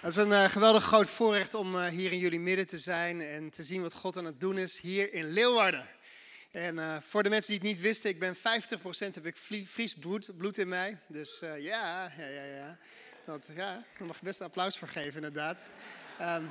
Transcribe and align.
Het 0.00 0.10
is 0.10 0.16
een 0.16 0.30
uh, 0.30 0.44
geweldig 0.44 0.84
groot 0.84 1.10
voorrecht 1.10 1.54
om 1.54 1.74
uh, 1.74 1.86
hier 1.86 2.12
in 2.12 2.18
jullie 2.18 2.40
midden 2.40 2.66
te 2.66 2.78
zijn 2.78 3.20
en 3.20 3.50
te 3.50 3.62
zien 3.62 3.82
wat 3.82 3.94
God 3.94 4.16
aan 4.16 4.24
het 4.24 4.40
doen 4.40 4.58
is 4.58 4.80
hier 4.80 5.12
in 5.12 5.32
Leeuwarden. 5.32 5.88
En 6.50 6.76
uh, 6.76 6.96
voor 7.00 7.22
de 7.22 7.28
mensen 7.28 7.50
die 7.50 7.58
het 7.58 7.68
niet 7.68 7.80
wisten, 7.80 8.10
ik 8.10 8.18
ben 8.18 8.36
50% 8.36 8.40
heb 9.14 9.26
ik 9.26 9.36
Fries 9.66 9.94
bloed, 9.94 10.36
bloed 10.36 10.58
in 10.58 10.68
mij. 10.68 10.98
Dus 11.06 11.38
ja, 11.40 11.54
ja, 11.54 12.12
ja, 12.18 12.44
ja. 12.44 12.78
Dat, 13.24 13.46
ja, 13.54 13.84
daar 13.98 14.06
mag 14.06 14.18
je 14.18 14.24
best 14.24 14.40
een 14.40 14.46
applaus 14.46 14.78
voor 14.78 14.88
geven 14.88 15.14
inderdaad. 15.14 15.68
Um, 16.20 16.50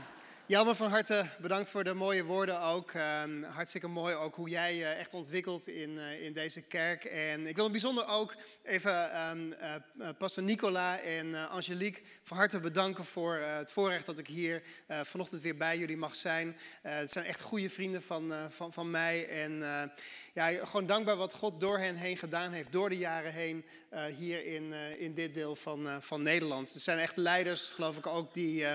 Jelmer, 0.49 0.75
van 0.75 0.89
harte 0.89 1.25
bedankt 1.39 1.69
voor 1.69 1.83
de 1.83 1.93
mooie 1.93 2.23
woorden 2.23 2.61
ook. 2.61 2.93
Uh, 2.93 3.23
hartstikke 3.49 3.87
mooi 3.87 4.15
ook 4.15 4.35
hoe 4.35 4.49
jij 4.49 4.75
je 4.75 4.85
echt 4.85 5.13
ontwikkelt 5.13 5.67
in, 5.67 5.89
uh, 5.89 6.23
in 6.23 6.33
deze 6.33 6.61
kerk. 6.61 7.03
En 7.05 7.47
ik 7.47 7.55
wil 7.55 7.71
bijzonder 7.71 8.07
ook 8.07 8.35
even 8.63 9.27
um, 9.29 9.53
uh, 9.99 10.09
pastor 10.17 10.43
Nicola 10.43 10.99
en 10.99 11.49
Angelique 11.49 12.01
van 12.23 12.37
harte 12.37 12.59
bedanken 12.59 13.05
voor 13.05 13.35
het 13.35 13.71
voorrecht 13.71 14.05
dat 14.05 14.17
ik 14.17 14.27
hier 14.27 14.63
vanochtend 14.87 15.41
weer 15.41 15.57
bij 15.57 15.77
jullie 15.77 15.97
mag 15.97 16.15
zijn. 16.15 16.57
het 16.81 17.11
zijn 17.11 17.25
echt 17.25 17.41
goede 17.41 17.69
vrienden 17.69 18.03
van, 18.03 18.33
van, 18.49 18.73
van 18.73 18.91
mij. 18.91 19.27
En 19.27 19.63
ja, 20.33 20.65
gewoon 20.65 20.85
dankbaar 20.85 21.15
wat 21.15 21.33
God 21.33 21.59
door 21.59 21.77
hen 21.77 21.95
heen 21.95 22.17
gedaan 22.17 22.51
heeft, 22.51 22.71
door 22.71 22.89
de 22.89 22.97
jaren 22.97 23.33
heen, 23.33 23.63
uh, 23.93 24.01
hier 24.17 24.45
in, 24.45 24.63
uh, 24.63 25.01
in 25.01 25.13
dit 25.13 25.33
deel 25.33 25.55
van, 25.55 25.85
uh, 25.85 25.95
van 25.99 26.23
Nederland. 26.23 26.73
Er 26.73 26.79
zijn 26.79 26.99
echt 26.99 27.17
leiders, 27.17 27.69
geloof 27.69 27.97
ik 27.97 28.07
ook, 28.07 28.33
die, 28.33 28.65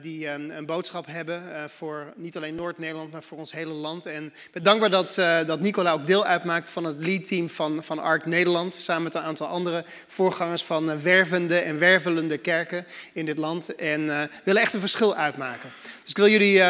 die 0.00 0.28
een 0.28 0.66
boodschap 0.66 1.06
hebben 1.06 1.70
voor 1.70 2.12
niet 2.16 2.36
alleen 2.36 2.54
Noord-Nederland, 2.54 3.12
maar 3.12 3.22
voor 3.22 3.38
ons 3.38 3.52
hele 3.52 3.72
land. 3.72 4.06
En 4.06 4.26
ik 4.26 4.50
ben 4.52 4.62
dankbaar 4.62 4.90
dat, 4.90 5.14
dat 5.46 5.60
Nicola 5.60 5.92
ook 5.92 6.06
deel 6.06 6.24
uitmaakt 6.24 6.70
van 6.70 6.84
het 6.84 6.96
leadteam 6.98 7.48
van, 7.48 7.84
van 7.84 7.98
ARC 7.98 8.26
Nederland, 8.26 8.74
samen 8.74 9.02
met 9.02 9.14
een 9.14 9.20
aantal 9.20 9.46
andere 9.46 9.84
voorgangers 10.06 10.64
van 10.64 11.02
wervende 11.02 11.58
en 11.58 11.78
wervelende 11.78 12.38
kerken 12.38 12.86
in 13.12 13.26
dit 13.26 13.38
land. 13.38 13.74
En 13.74 14.30
willen 14.44 14.62
echt 14.62 14.74
een 14.74 14.80
verschil 14.80 15.14
uitmaken. 15.14 15.72
Dus 16.02 16.10
ik 16.10 16.16
wil 16.16 16.28
jullie 16.28 16.62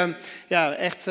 ja, 0.46 0.74
echt, 0.74 1.04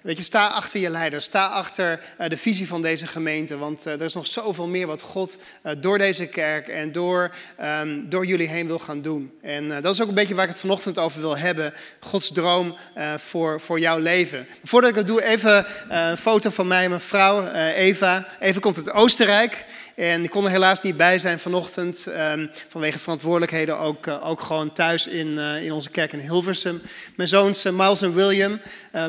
weet 0.00 0.16
je, 0.16 0.22
sta 0.22 0.46
achter 0.46 0.80
je 0.80 0.90
leiders, 0.90 1.24
sta 1.24 1.46
achter 1.46 2.00
de 2.28 2.36
visie 2.36 2.66
van 2.66 2.82
deze 2.82 3.06
gemeente, 3.06 3.58
want 3.58 3.84
er 3.84 4.02
is 4.02 4.14
nog 4.14 4.26
zoveel 4.26 4.66
meer 4.66 4.86
wat 4.86 5.00
God 5.00 5.38
door 5.80 5.96
door 5.96 6.06
deze 6.06 6.26
kerk 6.26 6.68
en 6.68 6.92
door, 6.92 7.34
um, 7.62 8.08
door 8.08 8.26
jullie 8.26 8.48
heen 8.48 8.66
wil 8.66 8.78
gaan 8.78 9.02
doen. 9.02 9.32
En 9.42 9.68
dat 9.68 9.94
is 9.94 10.02
ook 10.02 10.08
een 10.08 10.14
beetje 10.14 10.34
waar 10.34 10.44
ik 10.44 10.50
het 10.50 10.60
vanochtend 10.60 10.98
over 10.98 11.20
wil 11.20 11.36
hebben. 11.38 11.74
Gods 12.00 12.32
droom 12.32 12.76
voor, 13.16 13.60
voor 13.60 13.80
jouw 13.80 13.98
leven. 13.98 14.46
Voordat 14.64 14.90
ik 14.90 14.96
dat 14.96 15.06
doe, 15.06 15.24
even 15.24 15.66
een 15.88 16.16
foto 16.16 16.50
van 16.50 16.66
mij 16.66 16.82
en 16.84 16.88
mijn 16.88 17.00
vrouw 17.00 17.46
Eva. 17.72 18.26
Eva 18.40 18.60
komt 18.60 18.76
uit 18.76 18.92
Oostenrijk. 18.92 19.64
En 19.96 20.22
ik 20.22 20.30
kon 20.30 20.44
er 20.44 20.50
helaas 20.50 20.82
niet 20.82 20.96
bij 20.96 21.18
zijn 21.18 21.38
vanochtend, 21.38 22.06
um, 22.08 22.50
vanwege 22.68 22.98
verantwoordelijkheden 22.98 23.78
ook, 23.78 24.06
uh, 24.06 24.28
ook 24.28 24.40
gewoon 24.40 24.72
thuis 24.72 25.06
in, 25.06 25.26
uh, 25.26 25.62
in 25.62 25.72
onze 25.72 25.90
kerk 25.90 26.12
in 26.12 26.18
Hilversum. 26.18 26.82
Mijn 27.14 27.28
zoons 27.28 27.66
uh, 27.66 27.72
Miles 27.72 28.02
en 28.02 28.14
William, 28.14 28.60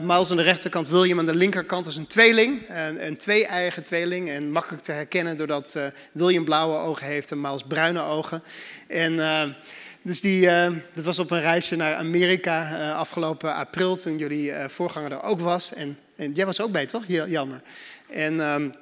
Miles 0.01 0.31
aan 0.31 0.37
de 0.37 0.43
rechterkant, 0.43 0.87
William 0.87 1.19
aan 1.19 1.25
de 1.25 1.35
linkerkant, 1.35 1.85
is 1.85 1.95
een 1.95 2.07
tweeling, 2.07 2.61
een 2.97 3.17
twee-eigen 3.17 3.83
tweeling. 3.83 4.29
En 4.29 4.51
makkelijk 4.51 4.83
te 4.83 4.91
herkennen 4.91 5.37
doordat 5.37 5.75
William 6.11 6.45
blauwe 6.45 6.77
ogen 6.77 7.07
heeft 7.07 7.31
en 7.31 7.41
Miles 7.41 7.63
bruine 7.67 8.01
ogen. 8.01 8.43
En... 8.87 9.55
Dus 10.01 10.21
die, 10.21 10.49
dat 10.93 11.03
was 11.03 11.19
op 11.19 11.31
een 11.31 11.41
reisje 11.41 11.75
naar 11.75 11.95
Amerika 11.95 12.91
afgelopen 12.91 13.53
april, 13.53 13.95
toen 13.95 14.17
jullie 14.17 14.53
voorganger 14.67 15.11
er 15.11 15.23
ook 15.23 15.39
was. 15.39 15.73
En, 15.73 15.97
en 16.15 16.31
jij 16.31 16.45
was 16.45 16.61
ook 16.61 16.71
bij, 16.71 16.85
toch? 16.85 17.03
Jammer. 17.07 17.61
En 18.09 18.39
um, 18.39 18.75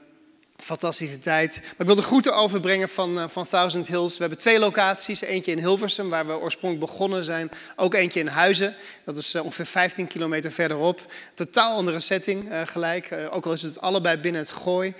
Fantastische 0.57 1.19
tijd. 1.19 1.59
Maar 1.61 1.73
ik 1.77 1.85
wil 1.85 1.95
de 1.95 2.01
groeten 2.01 2.35
overbrengen 2.35 2.89
van, 2.89 3.17
uh, 3.17 3.23
van 3.27 3.47
Thousand 3.47 3.87
Hills. 3.87 4.13
We 4.13 4.19
hebben 4.19 4.39
twee 4.39 4.59
locaties. 4.59 5.21
Eentje 5.21 5.51
in 5.51 5.57
Hilversum, 5.57 6.09
waar 6.09 6.27
we 6.27 6.39
oorspronkelijk 6.39 6.91
begonnen 6.91 7.23
zijn. 7.23 7.51
Ook 7.75 7.93
eentje 7.93 8.19
in 8.19 8.27
Huizen. 8.27 8.75
Dat 9.03 9.17
is 9.17 9.35
uh, 9.35 9.43
ongeveer 9.43 9.65
15 9.65 10.07
kilometer 10.07 10.51
verderop. 10.51 11.01
Totaal 11.33 11.75
andere 11.75 11.99
setting 11.99 12.51
uh, 12.51 12.61
gelijk. 12.65 13.09
ook 13.31 13.45
al 13.45 13.53
is 13.53 13.61
het 13.61 13.81
allebei 13.81 14.17
binnen 14.17 14.41
het 14.41 14.51
gooi. 14.51 14.93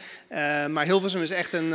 maar 0.69 0.85
Hilversum 0.85 1.21
is 1.21 1.29
echt 1.29 1.53
een, 1.53 1.71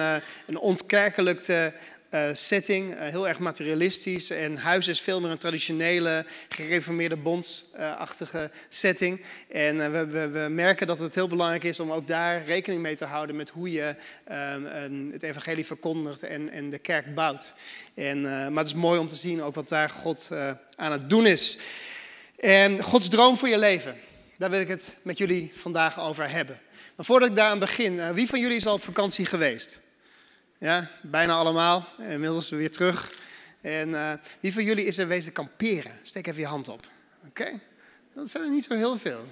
een 0.47 0.59
ontkerkelijkte 0.59 1.73
uh, 2.15 2.29
setting, 2.33 2.95
uh, 2.95 3.01
heel 3.01 3.29
erg 3.29 3.39
materialistisch. 3.39 4.31
En 4.31 4.57
huis 4.57 4.89
is 4.89 5.01
veel 5.01 5.21
meer 5.21 5.31
een 5.31 5.39
traditionele, 5.39 6.25
gereformeerde 6.49 7.17
bondsachtige 7.17 8.51
setting. 8.69 9.21
En 9.49 9.77
uh, 9.77 9.91
we, 9.91 10.07
we, 10.07 10.29
we, 10.29 10.49
merken 10.49 10.87
dat 10.87 11.01
het 11.01 11.15
heel 11.15 11.29
belangrijk 11.29 11.65
is 11.65 11.81
om 11.81 11.93
ook 11.93 12.07
daar 12.07 12.45
rekening 12.45 12.83
mee 12.83 12.97
te 12.97 13.05
houden 13.05 13.37
met 13.37 13.49
hoe 13.49 13.73
je 13.73 13.95
ehm, 14.25 15.11
het 15.13 15.23
evangelie 15.23 15.67
verkondigt 15.67 16.23
en, 16.23 16.51
en 16.51 16.71
de 16.71 16.79
kerk 16.79 17.15
bouwt. 17.15 17.55
En, 17.95 18.23
maar 18.23 18.65
het 18.65 18.67
is 18.67 18.75
mooi 18.75 18.99
om 18.99 19.09
te 19.09 19.17
zien 19.17 19.43
ook 19.43 19.55
wat 19.55 19.69
daar 19.69 19.91
God 19.91 20.31
aan 20.77 20.93
het 20.93 21.11
doen 21.11 21.27
is. 21.27 21.59
En 22.37 22.83
Gods 22.83 23.09
droom 23.09 23.37
voor 23.37 23.49
je 23.49 23.59
leven, 23.59 23.97
daar 24.39 24.51
wil 24.51 24.61
ik 24.61 24.69
het 24.69 24.95
met 25.03 25.19
jullie 25.19 25.51
vandaag 25.55 26.01
over 26.01 26.31
hebben. 26.31 26.61
Maar 26.97 27.07
voordat 27.07 27.29
ik 27.29 27.37
daar 27.37 27.51
aan 27.51 27.59
begin, 27.59 28.15
wie 28.15 28.27
van 28.27 28.41
jullie 28.41 28.57
is 28.57 28.67
al 28.67 28.75
op 28.75 28.85
vakantie 28.85 29.27
geweest? 29.27 29.81
Ja, 30.61 30.91
bijna 31.01 31.35
allemaal. 31.35 31.89
Inmiddels 31.99 32.49
weer 32.49 32.71
terug. 32.71 33.11
En 33.61 33.89
uh, 33.89 34.13
wie 34.41 34.53
van 34.53 34.65
jullie 34.65 34.85
is 34.85 34.99
er 34.99 35.09
wezen 35.09 35.33
kamperen? 35.33 35.93
Steek 36.03 36.27
even 36.27 36.41
je 36.41 36.47
hand 36.47 36.69
op. 36.69 36.87
Oké? 37.27 37.61
Dat 38.15 38.31
zijn 38.31 38.45
er 38.45 38.51
niet 38.51 38.65
zo 38.65 38.75
heel 38.75 38.99
veel. 38.99 39.25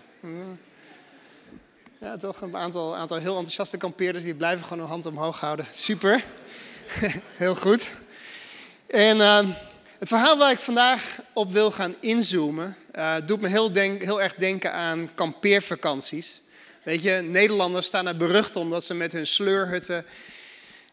Ja, 2.00 2.16
toch 2.16 2.40
een 2.40 2.56
aantal, 2.56 2.96
aantal 2.96 3.16
heel 3.16 3.34
enthousiaste 3.34 3.76
kampeerders 3.76 4.24
die 4.24 4.34
blijven 4.34 4.64
gewoon 4.64 4.78
hun 4.78 4.88
hand 4.88 5.06
omhoog 5.06 5.40
houden. 5.40 5.66
Super. 5.70 6.24
heel 7.36 7.54
goed. 7.54 7.94
En 8.86 9.16
uh, 9.16 9.48
het 9.98 10.08
verhaal 10.08 10.38
waar 10.38 10.52
ik 10.52 10.58
vandaag 10.58 11.18
op 11.32 11.52
wil 11.52 11.70
gaan 11.70 11.94
inzoomen, 12.00 12.76
uh, 12.94 13.16
doet 13.26 13.40
me 13.40 13.48
heel, 13.48 13.72
denk, 13.72 14.02
heel 14.02 14.22
erg 14.22 14.34
denken 14.34 14.72
aan 14.72 15.10
kampeervakanties. 15.14 16.40
Weet 16.82 17.02
je, 17.02 17.12
Nederlanders 17.12 17.86
staan 17.86 18.06
er 18.06 18.16
berucht 18.16 18.56
omdat 18.56 18.84
ze 18.84 18.94
met 18.94 19.12
hun 19.12 19.26
sleurhutten 19.26 20.04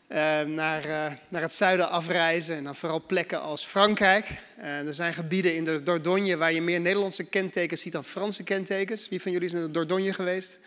naar, 0.08 0.86
uh, 0.88 1.06
naar 1.28 1.42
het 1.42 1.54
zuiden 1.54 1.90
afreizen. 1.90 2.56
En 2.56 2.64
dan 2.64 2.76
vooral 2.76 3.04
plekken 3.06 3.42
als 3.42 3.66
Frankrijk. 3.66 4.28
Uh, 4.60 4.88
er 4.88 4.94
zijn 4.94 5.14
gebieden 5.14 5.56
in 5.56 5.66
de 5.66 5.84
Dordogne 5.84 6.38
waar 6.38 6.54
je 6.54 6.62
meer 6.62 6.80
Nederlandse 6.80 7.24
kentekens 7.24 7.82
ziet 7.82 7.92
dan 7.92 8.04
Franse 8.04 8.44
kentekens. 8.44 9.10
Wie 9.10 9.22
van 9.22 9.32
jullie 9.32 9.48
is 9.48 9.54
in 9.54 9.62
de 9.62 9.72
Dordogne 9.72 10.14
geweest? 10.14 10.60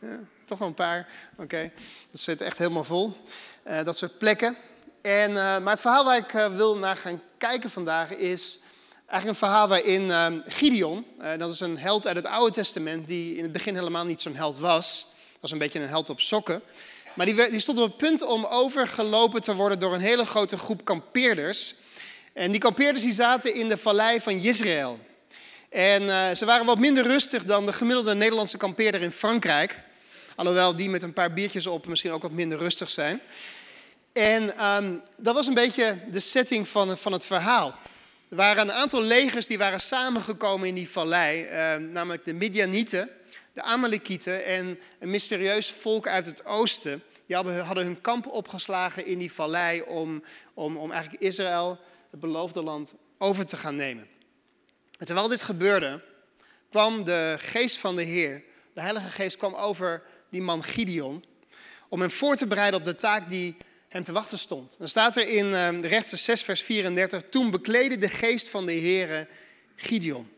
Ja, 0.00 0.18
toch 0.44 0.58
wel 0.58 0.68
een 0.68 0.74
paar. 0.74 1.08
Oké, 1.36 1.70
dat 2.10 2.20
zit 2.20 2.40
echt 2.40 2.58
helemaal 2.58 2.84
vol. 2.84 3.16
Eh, 3.62 3.84
dat 3.84 3.96
soort 3.96 4.18
plekken. 4.18 4.56
En, 5.02 5.32
maar 5.32 5.70
het 5.70 5.80
verhaal 5.80 6.04
waar 6.04 6.16
ik 6.16 6.50
wil 6.56 6.76
naar 6.76 6.96
gaan 6.96 7.22
kijken 7.38 7.70
vandaag 7.70 8.10
is 8.10 8.58
eigenlijk 9.06 9.40
een 9.40 9.46
verhaal 9.46 9.68
waarin 9.68 10.42
Gideon, 10.46 11.06
dat 11.38 11.52
is 11.52 11.60
een 11.60 11.78
held 11.78 12.06
uit 12.06 12.16
het 12.16 12.26
Oude 12.26 12.54
Testament, 12.54 13.06
die 13.06 13.36
in 13.36 13.42
het 13.42 13.52
begin 13.52 13.74
helemaal 13.74 14.04
niet 14.04 14.20
zo'n 14.20 14.34
held 14.34 14.58
was. 14.58 15.06
Was 15.40 15.50
een 15.50 15.58
beetje 15.58 15.80
een 15.80 15.88
held 15.88 16.10
op 16.10 16.20
sokken. 16.20 16.62
Maar 17.14 17.26
die, 17.26 17.50
die 17.50 17.60
stond 17.60 17.78
op 17.78 17.84
het 17.84 17.96
punt 17.96 18.22
om 18.22 18.44
overgelopen 18.44 19.42
te 19.42 19.54
worden 19.54 19.80
door 19.80 19.94
een 19.94 20.00
hele 20.00 20.26
grote 20.26 20.58
groep 20.58 20.84
kampeerders. 20.84 21.74
En 22.32 22.50
die 22.50 22.60
kampeerders 22.60 23.02
die 23.02 23.12
zaten 23.12 23.54
in 23.54 23.68
de 23.68 23.78
vallei 23.78 24.20
van 24.20 24.32
Israël. 24.32 24.98
En 25.68 26.02
uh, 26.02 26.30
ze 26.30 26.44
waren 26.44 26.66
wat 26.66 26.78
minder 26.78 27.04
rustig 27.04 27.44
dan 27.44 27.66
de 27.66 27.72
gemiddelde 27.72 28.14
Nederlandse 28.14 28.56
kampeerder 28.56 29.02
in 29.02 29.10
Frankrijk. 29.10 29.78
Alhoewel 30.34 30.76
die 30.76 30.90
met 30.90 31.02
een 31.02 31.12
paar 31.12 31.32
biertjes 31.32 31.66
op 31.66 31.86
misschien 31.86 32.10
ook 32.10 32.22
wat 32.22 32.30
minder 32.30 32.58
rustig 32.58 32.90
zijn. 32.90 33.20
En 34.12 34.66
um, 34.66 35.02
dat 35.16 35.34
was 35.34 35.46
een 35.46 35.54
beetje 35.54 35.98
de 36.10 36.20
setting 36.20 36.68
van, 36.68 36.98
van 36.98 37.12
het 37.12 37.24
verhaal. 37.24 37.74
Er 38.28 38.36
waren 38.36 38.62
een 38.62 38.72
aantal 38.72 39.02
legers 39.02 39.46
die 39.46 39.58
waren 39.58 39.80
samengekomen 39.80 40.68
in 40.68 40.74
die 40.74 40.90
vallei, 40.90 41.44
uh, 41.44 41.76
namelijk 41.76 42.24
de 42.24 42.32
Midianieten, 42.32 43.08
de 43.52 43.62
Amalekieten 43.62 44.44
en 44.44 44.78
een 44.98 45.10
mysterieus 45.10 45.70
volk 45.70 46.06
uit 46.06 46.26
het 46.26 46.44
oosten. 46.44 47.02
Die 47.26 47.36
hadden 47.36 47.84
hun 47.84 48.00
kamp 48.00 48.26
opgeslagen 48.26 49.06
in 49.06 49.18
die 49.18 49.32
vallei 49.32 49.82
om, 49.82 50.22
om, 50.54 50.76
om 50.76 50.90
eigenlijk 50.90 51.22
Israël, 51.22 51.78
het 52.10 52.20
beloofde 52.20 52.62
land, 52.62 52.94
over 53.18 53.46
te 53.46 53.56
gaan 53.56 53.76
nemen. 53.76 54.08
En 54.98 55.06
terwijl 55.06 55.28
dit 55.28 55.42
gebeurde, 55.42 56.02
kwam 56.70 57.04
de 57.04 57.36
geest 57.38 57.78
van 57.78 57.96
de 57.96 58.02
Heer, 58.02 58.42
de 58.74 58.80
Heilige 58.80 59.10
Geest, 59.10 59.36
kwam 59.36 59.54
over 59.54 60.02
die 60.30 60.42
man 60.42 60.62
Gideon. 60.64 61.24
Om 61.88 62.00
hem 62.00 62.10
voor 62.10 62.36
te 62.36 62.46
bereiden 62.46 62.78
op 62.78 62.84
de 62.84 62.96
taak 62.96 63.28
die 63.28 63.56
hem 63.88 64.02
te 64.02 64.12
wachten 64.12 64.38
stond. 64.38 64.74
Dan 64.78 64.88
staat 64.88 65.16
er 65.16 65.28
in 65.28 65.46
uh, 65.46 65.80
rechter 65.80 66.18
6, 66.18 66.42
vers 66.42 66.62
34. 66.62 67.22
Toen 67.22 67.50
bekleedde 67.50 67.98
de 67.98 68.08
geest 68.08 68.48
van 68.48 68.66
de 68.66 68.72
Heer 68.72 69.28
Gideon. 69.76 70.30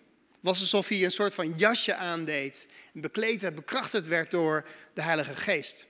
Was 0.43 0.61
alsof 0.61 0.89
hij 0.89 1.05
een 1.05 1.11
soort 1.11 1.35
van 1.35 1.53
jasje 1.57 1.95
aandeed. 1.95 2.69
Bekleed 2.93 3.41
werd, 3.41 3.55
bekrachtigd 3.55 4.07
werd 4.07 4.31
door 4.31 4.67
de 4.95 5.03
Heilige 5.03 5.37
Geest. 5.37 5.87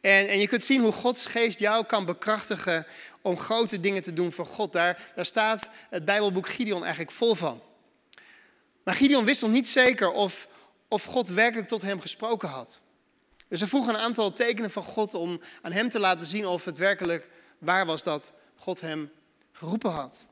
En, 0.00 0.28
en 0.28 0.38
je 0.38 0.48
kunt 0.48 0.64
zien 0.64 0.80
hoe 0.80 0.92
Gods 0.92 1.26
geest 1.26 1.58
jou 1.58 1.86
kan 1.86 2.04
bekrachtigen 2.04 2.86
om 3.20 3.38
grote 3.38 3.80
dingen 3.80 4.02
te 4.02 4.12
doen 4.12 4.32
voor 4.32 4.46
God. 4.46 4.72
Daar, 4.72 5.12
daar 5.14 5.26
staat 5.26 5.70
het 5.90 6.04
Bijbelboek 6.04 6.48
Gideon 6.48 6.82
eigenlijk 6.82 7.12
vol 7.12 7.34
van. 7.34 7.62
Maar 8.82 8.94
Gideon 8.94 9.24
wist 9.24 9.42
nog 9.42 9.50
niet 9.50 9.68
zeker 9.68 10.10
of, 10.10 10.48
of 10.88 11.02
God 11.02 11.28
werkelijk 11.28 11.68
tot 11.68 11.82
hem 11.82 12.00
gesproken 12.00 12.48
had. 12.48 12.80
Dus 13.48 13.60
hij 13.60 13.68
vroeg 13.68 13.88
een 13.88 13.96
aantal 13.96 14.32
tekenen 14.32 14.70
van 14.70 14.82
God 14.82 15.14
om 15.14 15.40
aan 15.62 15.72
hem 15.72 15.88
te 15.88 16.00
laten 16.00 16.26
zien 16.26 16.46
of 16.46 16.64
het 16.64 16.76
werkelijk 16.76 17.28
waar 17.58 17.86
was 17.86 18.02
dat 18.02 18.32
God 18.56 18.80
hem 18.80 19.10
geroepen 19.52 19.90
had. 19.90 20.26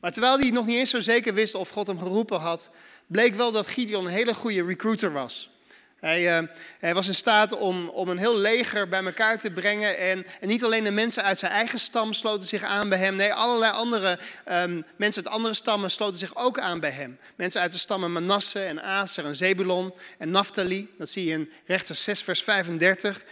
Maar 0.00 0.12
terwijl 0.12 0.38
hij 0.38 0.50
nog 0.50 0.66
niet 0.66 0.76
eens 0.76 0.90
zo 0.90 1.00
zeker 1.00 1.34
wist 1.34 1.54
of 1.54 1.68
God 1.68 1.86
hem 1.86 1.98
geroepen 1.98 2.40
had, 2.40 2.70
bleek 3.06 3.34
wel 3.34 3.52
dat 3.52 3.66
Gideon 3.66 4.04
een 4.04 4.12
hele 4.12 4.34
goede 4.34 4.64
recruiter 4.64 5.12
was. 5.12 5.50
Hij, 5.98 6.40
uh, 6.40 6.48
hij, 6.78 6.94
was 6.94 7.08
in 7.08 7.14
staat 7.14 7.52
om, 7.52 7.88
om 7.88 8.08
een 8.08 8.18
heel 8.18 8.36
leger 8.36 8.88
bij 8.88 9.04
elkaar 9.04 9.38
te 9.38 9.50
brengen. 9.50 9.98
En, 9.98 10.26
niet 10.40 10.64
alleen 10.64 10.84
de 10.84 10.90
mensen 10.90 11.22
uit 11.22 11.38
zijn 11.38 11.52
eigen 11.52 11.80
stam 11.80 12.12
sloten 12.12 12.48
zich 12.48 12.62
aan 12.62 12.88
bij 12.88 12.98
hem. 12.98 13.16
Nee, 13.16 13.34
allerlei 13.34 13.72
andere 13.72 14.18
um, 14.48 14.84
mensen 14.96 15.24
uit 15.24 15.34
andere 15.34 15.54
stammen 15.54 15.90
sloten 15.90 16.18
zich 16.18 16.36
ook 16.36 16.58
aan 16.58 16.80
bij 16.80 16.90
hem. 16.90 17.18
Mensen 17.36 17.60
uit 17.60 17.72
de 17.72 17.78
stammen 17.78 18.12
Manasse 18.12 18.64
en 18.64 18.82
Aser 18.82 19.24
en 19.24 19.36
Zebulon 19.36 19.94
en 20.18 20.30
Naphtali. 20.30 20.88
Dat 20.98 21.10
zie 21.10 21.24
je 21.24 21.32
in 21.32 21.50
rechter 21.66 21.94
6 21.94 22.22
vers 22.22 22.42
35. 22.42 23.24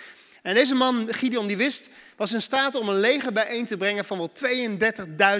En 0.42 0.54
deze 0.54 0.74
man, 0.74 1.08
Gideon, 1.10 1.46
die 1.46 1.56
wist, 1.56 1.90
was 2.16 2.32
in 2.32 2.42
staat 2.42 2.74
om 2.74 2.88
een 2.88 3.00
leger 3.00 3.32
bijeen 3.32 3.64
te 3.64 3.76
brengen 3.76 4.04
van 4.04 4.18
wel 4.18 4.30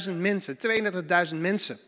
32.000 0.06 0.12
mensen. 0.12 0.56
32.000 1.30 1.36
mensen. 1.36 1.78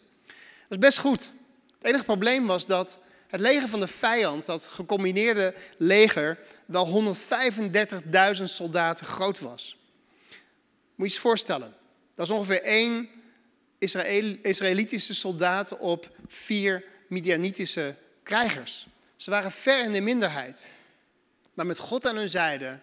Dat 0.68 0.78
is 0.78 0.78
best 0.78 0.98
goed. 0.98 1.32
Het 1.78 1.86
enige 1.86 2.04
probleem 2.04 2.46
was 2.46 2.66
dat 2.66 2.98
het 3.28 3.40
leger 3.40 3.68
van 3.68 3.80
de 3.80 3.88
vijand, 3.88 4.46
dat 4.46 4.64
gecombineerde 4.64 5.54
leger, 5.76 6.38
wel 6.66 7.14
135.000 8.38 8.44
soldaten 8.44 9.06
groot 9.06 9.40
was. 9.40 9.76
Moet 10.94 11.08
je 11.08 11.14
je 11.14 11.20
voorstellen. 11.20 11.74
Dat 12.14 12.28
is 12.28 12.34
ongeveer 12.34 12.62
één 12.62 13.08
Israël, 13.78 14.36
Israëlitische 14.42 15.14
soldaat 15.14 15.78
op 15.78 16.10
vier 16.26 16.84
Midianitische 17.08 17.94
krijgers. 18.22 18.86
Ze 19.16 19.30
waren 19.30 19.52
ver 19.52 19.84
in 19.84 19.92
de 19.92 20.00
minderheid. 20.00 20.66
Maar 21.54 21.66
met 21.66 21.78
God 21.78 22.06
aan 22.06 22.16
hun 22.16 22.28
zijde 22.28 22.80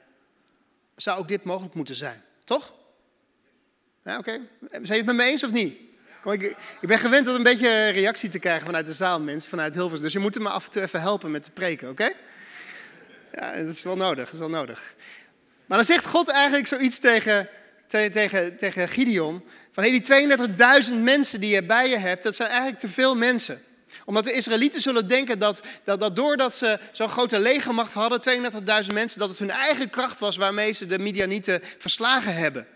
zou 0.95 1.19
ook 1.19 1.27
dit 1.27 1.43
mogelijk 1.43 1.73
moeten 1.73 1.95
zijn. 1.95 2.23
Toch? 2.43 2.73
Ja, 4.03 4.17
oké. 4.17 4.39
Zijn 4.71 4.83
je 4.83 4.93
het 4.93 5.05
met 5.05 5.15
me 5.15 5.23
eens 5.23 5.43
of 5.43 5.51
niet? 5.51 5.77
ik, 6.33 6.55
ik, 6.81 6.87
ben 6.87 6.99
gewend 6.99 7.27
om 7.27 7.35
een 7.35 7.43
beetje 7.43 7.89
reactie 7.89 8.29
te 8.29 8.39
krijgen 8.39 8.65
vanuit 8.65 8.85
de 8.85 8.93
zaal, 8.93 9.19
mensen, 9.19 9.49
vanuit 9.49 9.73
Hilvers. 9.73 10.01
Dus 10.01 10.13
je 10.13 10.19
moet 10.19 10.39
me 10.39 10.49
af 10.49 10.65
en 10.65 10.71
toe 10.71 10.81
even 10.81 11.01
helpen 11.01 11.31
met 11.31 11.43
te 11.43 11.51
preken, 11.51 11.89
oké? 11.89 12.11
Ja, 13.31 13.55
dat 13.63 13.73
is 13.73 13.83
wel 13.83 13.95
nodig, 13.95 14.25
dat 14.25 14.33
is 14.33 14.39
wel 14.39 14.49
nodig. 14.49 14.95
Maar 15.65 15.77
dan 15.77 15.85
zegt 15.85 16.07
God 16.07 16.29
eigenlijk 16.29 16.67
zoiets 16.67 16.99
tegen, 16.99 17.49
tegen, 17.87 18.57
tegen 18.57 18.89
Gideon. 18.89 19.43
Van 19.71 19.83
hey, 19.83 20.01
die 20.01 20.87
32.000 20.89 20.93
mensen 20.93 21.39
die 21.39 21.53
je 21.53 21.63
bij 21.63 21.89
je 21.89 21.97
hebt, 21.97 22.23
dat 22.23 22.35
zijn 22.35 22.49
eigenlijk 22.49 22.79
te 22.79 22.87
veel 22.87 23.15
mensen 23.15 23.61
omdat 24.05 24.23
de 24.23 24.33
Israëlieten 24.33 24.81
zullen 24.81 25.07
denken 25.07 25.39
dat, 25.39 25.61
dat, 25.83 25.99
dat 25.99 26.15
doordat 26.15 26.55
ze 26.55 26.79
zo'n 26.91 27.09
grote 27.09 27.39
legermacht 27.39 27.93
hadden, 27.93 28.51
32.000 28.87 28.93
mensen, 28.93 29.19
dat 29.19 29.29
het 29.29 29.39
hun 29.39 29.51
eigen 29.51 29.89
kracht 29.89 30.19
was 30.19 30.37
waarmee 30.37 30.71
ze 30.71 30.85
de 30.85 30.99
Midianieten 30.99 31.61
verslagen 31.77 32.35
hebben. 32.35 32.67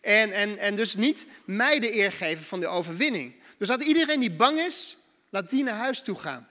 En, 0.00 0.32
en, 0.32 0.58
en 0.58 0.74
dus 0.74 0.94
niet 0.94 1.26
mij 1.44 1.80
de 1.80 1.96
eer 1.96 2.12
geven 2.12 2.44
van 2.44 2.60
de 2.60 2.66
overwinning. 2.66 3.34
Dus 3.58 3.68
laat 3.68 3.82
iedereen 3.82 4.20
die 4.20 4.30
bang 4.30 4.58
is, 4.58 4.96
laat 5.30 5.50
die 5.50 5.64
naar 5.64 5.74
huis 5.74 6.00
toe 6.00 6.18
gaan. 6.18 6.48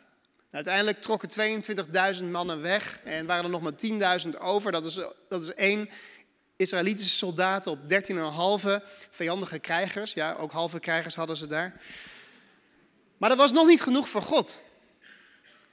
Uiteindelijk 0.51 1.01
trokken 1.01 1.29
22.000 2.19 2.23
mannen 2.23 2.61
weg 2.61 2.99
en 3.03 3.25
waren 3.25 3.43
er 3.43 3.49
nog 3.49 3.61
maar 3.61 4.19
10.000 4.25 4.39
over. 4.39 4.71
Dat 4.71 4.85
is, 4.85 4.99
dat 5.29 5.41
is 5.43 5.53
één 5.53 5.89
Israëlitische 6.55 7.17
soldaat 7.17 7.67
op 7.67 7.79
13,5 7.81 7.87
vijandige 9.09 9.59
krijgers. 9.59 10.13
Ja, 10.13 10.33
ook 10.33 10.51
halve 10.51 10.79
krijgers 10.79 11.15
hadden 11.15 11.37
ze 11.37 11.47
daar. 11.47 11.81
Maar 13.17 13.29
dat 13.29 13.37
was 13.37 13.51
nog 13.51 13.67
niet 13.67 13.81
genoeg 13.81 14.09
voor 14.09 14.21
God. 14.21 14.61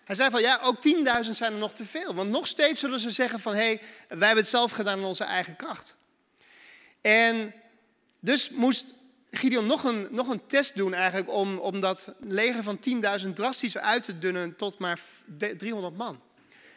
Hij 0.04 0.16
zei 0.16 0.30
van 0.30 0.40
ja, 0.40 0.60
ook 0.62 0.76
10.000 1.24 1.30
zijn 1.30 1.52
er 1.52 1.58
nog 1.58 1.72
te 1.72 1.84
veel. 1.84 2.14
Want 2.14 2.30
nog 2.30 2.46
steeds 2.46 2.80
zullen 2.80 3.00
ze 3.00 3.10
zeggen 3.10 3.40
van 3.40 3.54
hé, 3.54 3.64
hey, 3.64 3.80
wij 4.08 4.26
hebben 4.26 4.36
het 4.36 4.48
zelf 4.48 4.70
gedaan 4.70 4.98
in 4.98 5.04
onze 5.04 5.24
eigen 5.24 5.56
kracht. 5.56 5.96
En 7.00 7.54
dus 8.20 8.50
moest 8.50 8.94
Gideon 9.30 9.66
nog 9.66 9.84
een, 9.84 10.08
nog 10.10 10.28
een 10.28 10.46
test 10.46 10.76
doen 10.76 10.94
eigenlijk 10.94 11.32
om, 11.32 11.58
om 11.58 11.80
dat 11.80 12.14
leger 12.20 12.62
van 12.62 12.78
10.000 13.24 13.32
drastisch 13.34 13.78
uit 13.78 14.02
te 14.02 14.18
dunnen 14.18 14.56
tot 14.56 14.78
maar 14.78 15.00
300 15.56 15.96
man. 15.96 16.20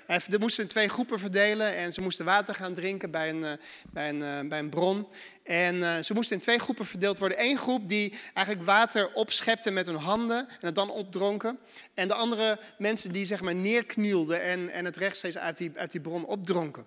Hij 0.08 0.22
moesten 0.40 0.64
in 0.64 0.70
twee 0.70 0.90
groepen 0.90 1.20
verdelen 1.20 1.76
en 1.76 1.94
ze 1.94 2.02
moesten 2.02 2.26
water 2.26 2.56
gaan 2.56 2.74
drinken 2.74 3.12
bij 3.12 3.30
een, 3.30 3.44
eh, 3.44 3.52
bij 3.92 4.10
een, 4.10 4.24
eh, 4.24 4.50
bij 4.50 4.60
een 4.60 4.70
bron. 4.70 5.08
En 5.48 5.84
eh, 5.84 6.04
ze 6.04 6.14
moesten 6.14 6.36
in 6.36 6.42
twee 6.42 6.60
groepen 6.60 6.86
verdeeld 6.86 7.18
worden. 7.18 7.42
Eén 7.44 7.58
groep 7.58 7.90
die 7.90 8.14
eigenlijk 8.34 8.66
water 8.66 9.14
opschepte 9.14 9.72
met 9.72 9.86
hun 9.86 9.96
handen 9.96 10.50
en 10.50 10.66
het 10.66 10.76
dan 10.76 10.90
opdronken. 10.90 11.60
En 11.94 12.08
de 12.08 12.14
andere 12.14 12.60
mensen 12.78 13.12
die 13.12 13.26
zeg 13.26 13.42
maar 13.42 13.56
neerknielden 13.56 14.42
en, 14.42 14.70
en 14.70 14.86
het 14.86 14.98
rechtstreeks 14.98 15.38
uit 15.38 15.58
die, 15.58 15.72
uit 15.76 15.92
die 15.92 16.02
bron 16.02 16.26
opdronken. 16.26 16.86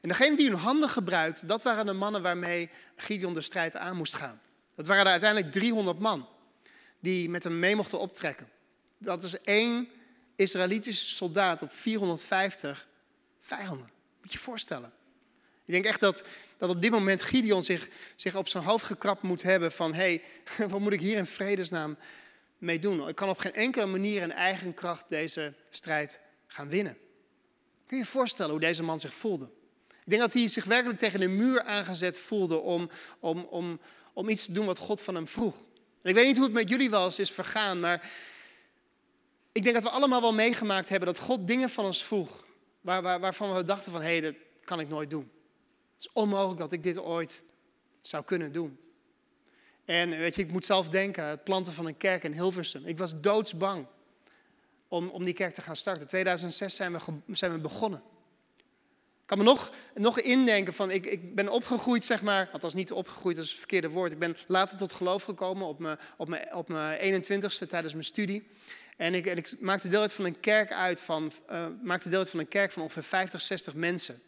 En 0.00 0.08
degene 0.08 0.36
die 0.36 0.48
hun 0.48 0.58
handen 0.58 0.88
gebruikte, 0.88 1.46
dat 1.46 1.62
waren 1.62 1.86
de 1.86 1.92
mannen 1.92 2.22
waarmee 2.22 2.70
Gideon 2.96 3.34
de 3.34 3.40
strijd 3.40 3.76
aan 3.76 3.96
moest 3.96 4.14
gaan. 4.14 4.40
Dat 4.74 4.86
waren 4.86 5.04
er 5.04 5.10
uiteindelijk 5.10 5.52
300 5.52 5.98
man 5.98 6.28
die 7.00 7.30
met 7.30 7.44
hem 7.44 7.58
mee 7.58 7.76
mochten 7.76 7.98
optrekken. 7.98 8.48
Dat 8.98 9.22
is 9.22 9.40
één 9.40 9.88
Israëlitische 10.34 11.14
soldaat 11.14 11.62
op 11.62 11.72
450 11.72 12.86
vijanden. 13.40 13.90
Moet 14.20 14.32
je 14.32 14.38
je 14.38 14.44
voorstellen. 14.44 14.92
Ik 15.66 15.72
denk 15.72 15.84
echt 15.84 16.00
dat, 16.00 16.24
dat 16.58 16.70
op 16.70 16.82
dit 16.82 16.90
moment 16.90 17.22
Gideon 17.22 17.64
zich, 17.64 17.88
zich 18.16 18.36
op 18.36 18.48
zijn 18.48 18.64
hoofd 18.64 18.84
gekrapt 18.84 19.22
moet 19.22 19.42
hebben 19.42 19.72
van... 19.72 19.94
hé, 19.94 20.20
hey, 20.56 20.68
wat 20.70 20.80
moet 20.80 20.92
ik 20.92 21.00
hier 21.00 21.16
in 21.16 21.26
vredesnaam 21.26 21.98
mee 22.58 22.78
doen? 22.78 23.08
Ik 23.08 23.14
kan 23.14 23.28
op 23.28 23.38
geen 23.38 23.54
enkele 23.54 23.86
manier 23.86 24.22
in 24.22 24.32
eigen 24.32 24.74
kracht 24.74 25.08
deze 25.08 25.54
strijd 25.70 26.20
gaan 26.46 26.68
winnen. 26.68 26.96
Kun 27.86 27.96
je 27.96 28.02
je 28.02 28.10
voorstellen 28.10 28.50
hoe 28.50 28.60
deze 28.60 28.82
man 28.82 29.00
zich 29.00 29.14
voelde? 29.14 29.50
Ik 29.88 30.12
denk 30.12 30.20
dat 30.20 30.32
hij 30.32 30.48
zich 30.48 30.64
werkelijk 30.64 30.98
tegen 30.98 31.20
de 31.20 31.28
muur 31.28 31.62
aangezet 31.62 32.18
voelde 32.18 32.56
om, 32.56 32.90
om, 33.20 33.46
om, 33.50 33.80
om 34.12 34.28
iets 34.28 34.44
te 34.44 34.52
doen 34.52 34.66
wat 34.66 34.78
God 34.78 35.00
van 35.00 35.14
hem 35.14 35.28
vroeg. 35.28 35.54
En 36.02 36.10
ik 36.10 36.14
weet 36.14 36.26
niet 36.26 36.36
hoe 36.36 36.44
het 36.44 36.54
met 36.54 36.68
jullie 36.68 36.96
eens 36.96 37.18
is 37.18 37.30
vergaan, 37.30 37.80
maar 37.80 38.10
ik 39.52 39.62
denk 39.62 39.74
dat 39.74 39.84
we 39.84 39.90
allemaal 39.90 40.20
wel 40.20 40.34
meegemaakt 40.34 40.88
hebben 40.88 41.08
dat 41.08 41.18
God 41.18 41.46
dingen 41.46 41.70
van 41.70 41.84
ons 41.84 42.04
vroeg. 42.04 42.44
Waar, 42.80 43.02
waar, 43.02 43.20
waarvan 43.20 43.54
we 43.54 43.64
dachten 43.64 43.92
van, 43.92 44.00
hé, 44.00 44.10
hey, 44.10 44.20
dat 44.20 44.34
kan 44.64 44.80
ik 44.80 44.88
nooit 44.88 45.10
doen. 45.10 45.30
Het 45.96 46.04
is 46.04 46.12
onmogelijk 46.12 46.60
dat 46.60 46.72
ik 46.72 46.82
dit 46.82 46.98
ooit 46.98 47.42
zou 48.02 48.24
kunnen 48.24 48.52
doen. 48.52 48.78
En 49.84 50.10
weet 50.10 50.34
je, 50.34 50.42
ik 50.42 50.52
moet 50.52 50.64
zelf 50.64 50.88
denken, 50.88 51.24
het 51.24 51.44
planten 51.44 51.72
van 51.72 51.86
een 51.86 51.96
kerk 51.96 52.24
in 52.24 52.32
Hilversum. 52.32 52.86
Ik 52.86 52.98
was 52.98 53.20
doodsbang 53.20 53.86
om, 54.88 55.08
om 55.08 55.24
die 55.24 55.34
kerk 55.34 55.54
te 55.54 55.62
gaan 55.62 55.76
starten. 55.76 56.02
In 56.02 56.08
2006 56.08 56.76
zijn 56.76 56.92
we, 56.92 56.98
zijn 57.26 57.52
we 57.52 57.58
begonnen. 57.58 58.02
Ik 59.20 59.36
kan 59.36 59.38
me 59.38 59.44
nog, 59.44 59.72
nog 59.94 60.20
indenken 60.20 60.74
van, 60.74 60.90
ik, 60.90 61.06
ik 61.06 61.34
ben 61.34 61.48
opgegroeid, 61.48 62.04
zeg 62.04 62.22
maar, 62.22 62.48
althans 62.52 62.74
niet 62.74 62.92
opgegroeid, 62.92 63.36
dat 63.36 63.44
is 63.44 63.50
het 63.50 63.58
verkeerde 63.58 63.90
woord. 63.90 64.12
Ik 64.12 64.18
ben 64.18 64.36
later 64.46 64.78
tot 64.78 64.92
geloof 64.92 65.22
gekomen 65.22 65.66
op 65.66 65.78
mijn, 65.78 65.98
op 66.16 66.28
mijn, 66.28 66.54
op 66.54 66.68
mijn 66.68 67.24
21ste 67.24 67.66
tijdens 67.68 67.92
mijn 67.92 68.04
studie. 68.04 68.48
En 68.96 69.14
ik, 69.14 69.26
en 69.26 69.36
ik 69.36 69.60
maakte 69.60 69.88
deel 69.88 70.00
uit 70.00 70.12
van 70.12 70.24
een 70.24 70.40
kerk 70.40 70.72
uit 70.72 71.00
van, 71.00 71.32
uh, 71.50 71.66
maakte 71.82 72.08
deel 72.08 72.18
uit 72.18 72.30
van 72.30 72.40
een 72.40 72.48
kerk 72.48 72.72
van 72.72 72.82
ongeveer 72.82 73.02
50, 73.02 73.42
60 73.42 73.74
mensen. 73.74 74.22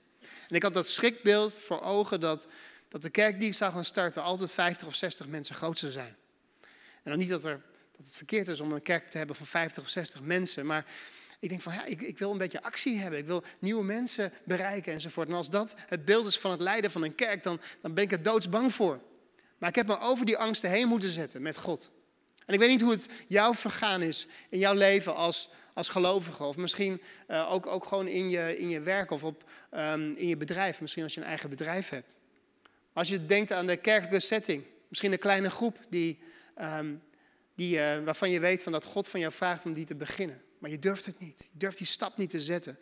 En 0.48 0.54
ik 0.54 0.62
had 0.62 0.74
dat 0.74 0.88
schrikbeeld 0.88 1.58
voor 1.58 1.80
ogen 1.80 2.20
dat, 2.20 2.46
dat 2.88 3.02
de 3.02 3.10
kerk 3.10 3.38
die 3.38 3.48
ik 3.48 3.54
zou 3.54 3.72
gaan 3.72 3.84
starten 3.84 4.22
altijd 4.22 4.52
50 4.52 4.86
of 4.86 4.94
60 4.94 5.26
mensen 5.26 5.54
groot 5.54 5.78
zou 5.78 5.92
zijn. 5.92 6.16
En 7.02 7.10
dan 7.10 7.18
niet 7.18 7.28
dat, 7.28 7.44
er, 7.44 7.60
dat 7.96 8.06
het 8.06 8.16
verkeerd 8.16 8.48
is 8.48 8.60
om 8.60 8.72
een 8.72 8.82
kerk 8.82 9.10
te 9.10 9.18
hebben 9.18 9.36
van 9.36 9.46
50 9.46 9.82
of 9.82 9.88
60 9.88 10.20
mensen, 10.20 10.66
maar 10.66 10.84
ik 11.40 11.48
denk 11.48 11.62
van 11.62 11.72
ja, 11.72 11.84
ik, 11.84 12.00
ik 12.00 12.18
wil 12.18 12.30
een 12.30 12.38
beetje 12.38 12.62
actie 12.62 12.98
hebben. 12.98 13.18
Ik 13.18 13.26
wil 13.26 13.44
nieuwe 13.58 13.84
mensen 13.84 14.32
bereiken 14.44 14.92
enzovoort. 14.92 15.28
En 15.28 15.34
als 15.34 15.50
dat 15.50 15.74
het 15.86 16.04
beeld 16.04 16.26
is 16.26 16.38
van 16.38 16.50
het 16.50 16.60
leiden 16.60 16.90
van 16.90 17.02
een 17.02 17.14
kerk, 17.14 17.42
dan, 17.42 17.60
dan 17.80 17.94
ben 17.94 18.04
ik 18.04 18.12
er 18.12 18.22
doodsbang 18.22 18.74
voor. 18.74 19.00
Maar 19.58 19.68
ik 19.68 19.74
heb 19.74 19.86
me 19.86 19.98
over 19.98 20.26
die 20.26 20.36
angsten 20.36 20.70
heen 20.70 20.88
moeten 20.88 21.10
zetten 21.10 21.42
met 21.42 21.56
God. 21.56 21.90
En 22.46 22.54
ik 22.54 22.60
weet 22.60 22.68
niet 22.68 22.80
hoe 22.80 22.90
het 22.90 23.08
jou 23.26 23.54
vergaan 23.54 24.02
is 24.02 24.26
in 24.48 24.58
jouw 24.58 24.74
leven 24.74 25.14
als, 25.14 25.50
als 25.78 25.88
gelovige. 25.88 26.42
Of 26.42 26.56
misschien 26.56 27.02
uh, 27.28 27.52
ook, 27.52 27.66
ook 27.66 27.84
gewoon 27.84 28.06
in 28.06 28.30
je, 28.30 28.58
in 28.58 28.68
je 28.68 28.80
werk 28.80 29.10
of 29.10 29.24
op, 29.24 29.44
um, 29.74 30.14
in 30.16 30.28
je 30.28 30.36
bedrijf. 30.36 30.80
Misschien 30.80 31.02
als 31.02 31.14
je 31.14 31.20
een 31.20 31.26
eigen 31.26 31.50
bedrijf 31.50 31.88
hebt. 31.88 32.14
Als 32.92 33.08
je 33.08 33.26
denkt 33.26 33.52
aan 33.52 33.66
de 33.66 33.76
kerkelijke 33.76 34.20
setting. 34.20 34.64
Misschien 34.88 35.12
een 35.12 35.18
kleine 35.18 35.50
groep 35.50 35.78
die, 35.88 36.18
um, 36.60 37.02
die, 37.54 37.76
uh, 37.76 38.04
waarvan 38.04 38.30
je 38.30 38.40
weet 38.40 38.62
van 38.62 38.72
dat 38.72 38.84
God 38.84 39.08
van 39.08 39.20
jou 39.20 39.32
vraagt 39.32 39.64
om 39.64 39.72
die 39.72 39.84
te 39.84 39.94
beginnen. 39.94 40.42
Maar 40.58 40.70
je 40.70 40.78
durft 40.78 41.06
het 41.06 41.18
niet. 41.18 41.48
Je 41.52 41.58
durft 41.58 41.78
die 41.78 41.86
stap 41.86 42.16
niet 42.16 42.30
te 42.30 42.40
zetten. 42.40 42.78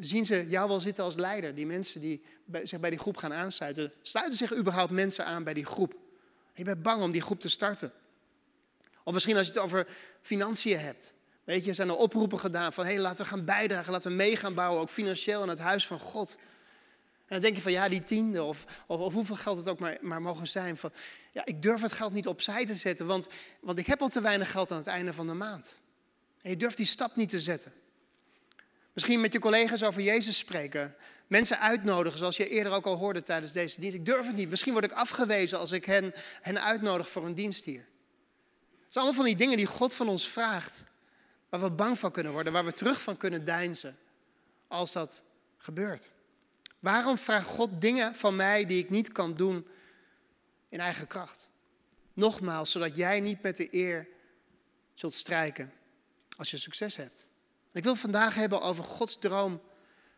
Zien 0.00 0.24
ze 0.24 0.46
jou 0.48 0.68
wel 0.68 0.80
zitten 0.80 1.04
als 1.04 1.14
leider? 1.14 1.54
Die 1.54 1.66
mensen 1.66 2.00
die 2.00 2.22
zich 2.62 2.80
bij 2.80 2.90
die 2.90 2.98
groep 2.98 3.16
gaan 3.16 3.32
aansluiten. 3.32 3.92
Sluiten 4.02 4.36
zich 4.36 4.56
überhaupt 4.56 4.92
mensen 4.92 5.24
aan 5.24 5.44
bij 5.44 5.54
die 5.54 5.64
groep? 5.66 5.94
Je 6.54 6.64
bent 6.64 6.82
bang 6.82 7.02
om 7.02 7.10
die 7.10 7.22
groep 7.22 7.40
te 7.40 7.48
starten. 7.48 7.92
Of 9.04 9.12
misschien 9.12 9.36
als 9.36 9.46
je 9.46 9.52
het 9.52 9.62
over 9.62 9.86
financiën 10.20 10.78
hebt. 10.78 11.14
Weet 11.50 11.64
je, 11.64 11.74
zijn 11.74 11.88
er 11.88 11.96
oproepen 11.96 12.38
gedaan 12.38 12.72
van 12.72 12.84
hé, 12.84 12.92
hey, 12.92 13.00
laten 13.00 13.24
we 13.24 13.30
gaan 13.30 13.44
bijdragen, 13.44 13.92
laten 13.92 14.10
we 14.10 14.16
mee 14.16 14.36
gaan 14.36 14.54
bouwen, 14.54 14.80
ook 14.80 14.88
financieel 14.88 15.42
in 15.42 15.48
het 15.48 15.58
huis 15.58 15.86
van 15.86 15.98
God. 15.98 16.36
En 17.18 17.26
dan 17.26 17.40
denk 17.40 17.54
je 17.54 17.62
van 17.62 17.72
ja, 17.72 17.88
die 17.88 18.02
tiende 18.02 18.42
of, 18.42 18.64
of, 18.86 19.00
of 19.00 19.12
hoeveel 19.12 19.36
geld 19.36 19.58
het 19.58 19.68
ook 19.68 19.78
maar, 19.78 19.98
maar 20.00 20.22
mogen 20.22 20.48
zijn. 20.48 20.76
Van, 20.76 20.92
ja, 21.32 21.44
ik 21.44 21.62
durf 21.62 21.80
het 21.80 21.92
geld 21.92 22.12
niet 22.12 22.26
opzij 22.26 22.66
te 22.66 22.74
zetten, 22.74 23.06
want, 23.06 23.26
want 23.60 23.78
ik 23.78 23.86
heb 23.86 24.00
al 24.00 24.08
te 24.08 24.20
weinig 24.20 24.50
geld 24.50 24.70
aan 24.70 24.76
het 24.76 24.86
einde 24.86 25.12
van 25.12 25.26
de 25.26 25.32
maand. 25.32 25.80
En 26.42 26.50
je 26.50 26.56
durft 26.56 26.76
die 26.76 26.86
stap 26.86 27.16
niet 27.16 27.28
te 27.28 27.40
zetten. 27.40 27.72
Misschien 28.92 29.20
met 29.20 29.32
je 29.32 29.38
collega's 29.38 29.82
over 29.82 30.02
Jezus 30.02 30.38
spreken. 30.38 30.94
Mensen 31.26 31.58
uitnodigen, 31.58 32.18
zoals 32.18 32.36
je 32.36 32.48
eerder 32.48 32.72
ook 32.72 32.86
al 32.86 32.96
hoorde 32.96 33.22
tijdens 33.22 33.52
deze 33.52 33.80
dienst. 33.80 33.96
Ik 33.96 34.06
durf 34.06 34.26
het 34.26 34.36
niet. 34.36 34.50
Misschien 34.50 34.72
word 34.72 34.84
ik 34.84 34.92
afgewezen 34.92 35.58
als 35.58 35.72
ik 35.72 35.84
hen, 35.84 36.12
hen 36.40 36.62
uitnodig 36.62 37.10
voor 37.10 37.24
een 37.24 37.34
dienst 37.34 37.64
hier. 37.64 37.84
zijn 38.88 39.04
allemaal 39.04 39.12
van 39.12 39.24
die 39.24 39.36
dingen 39.36 39.56
die 39.56 39.66
God 39.66 39.94
van 39.94 40.08
ons 40.08 40.28
vraagt. 40.28 40.88
Waar 41.50 41.60
we 41.60 41.70
bang 41.70 41.98
van 41.98 42.10
kunnen 42.10 42.32
worden, 42.32 42.52
waar 42.52 42.64
we 42.64 42.72
terug 42.72 43.02
van 43.02 43.16
kunnen 43.16 43.44
deinzen. 43.44 43.98
Als 44.68 44.92
dat 44.92 45.22
gebeurt. 45.58 46.10
Waarom 46.78 47.18
vraagt 47.18 47.46
God 47.46 47.80
dingen 47.80 48.14
van 48.14 48.36
mij 48.36 48.66
die 48.66 48.82
ik 48.82 48.90
niet 48.90 49.12
kan 49.12 49.34
doen 49.34 49.66
in 50.68 50.80
eigen 50.80 51.06
kracht? 51.06 51.48
Nogmaals, 52.12 52.70
zodat 52.70 52.96
jij 52.96 53.20
niet 53.20 53.42
met 53.42 53.56
de 53.56 53.74
eer 53.74 54.08
zult 54.94 55.14
strijken 55.14 55.72
als 56.36 56.50
je 56.50 56.58
succes 56.58 56.96
hebt. 56.96 57.28
ik 57.72 57.84
wil 57.84 57.94
vandaag 57.94 58.34
hebben 58.34 58.60
over 58.60 58.84
Gods 58.84 59.18
droom 59.18 59.60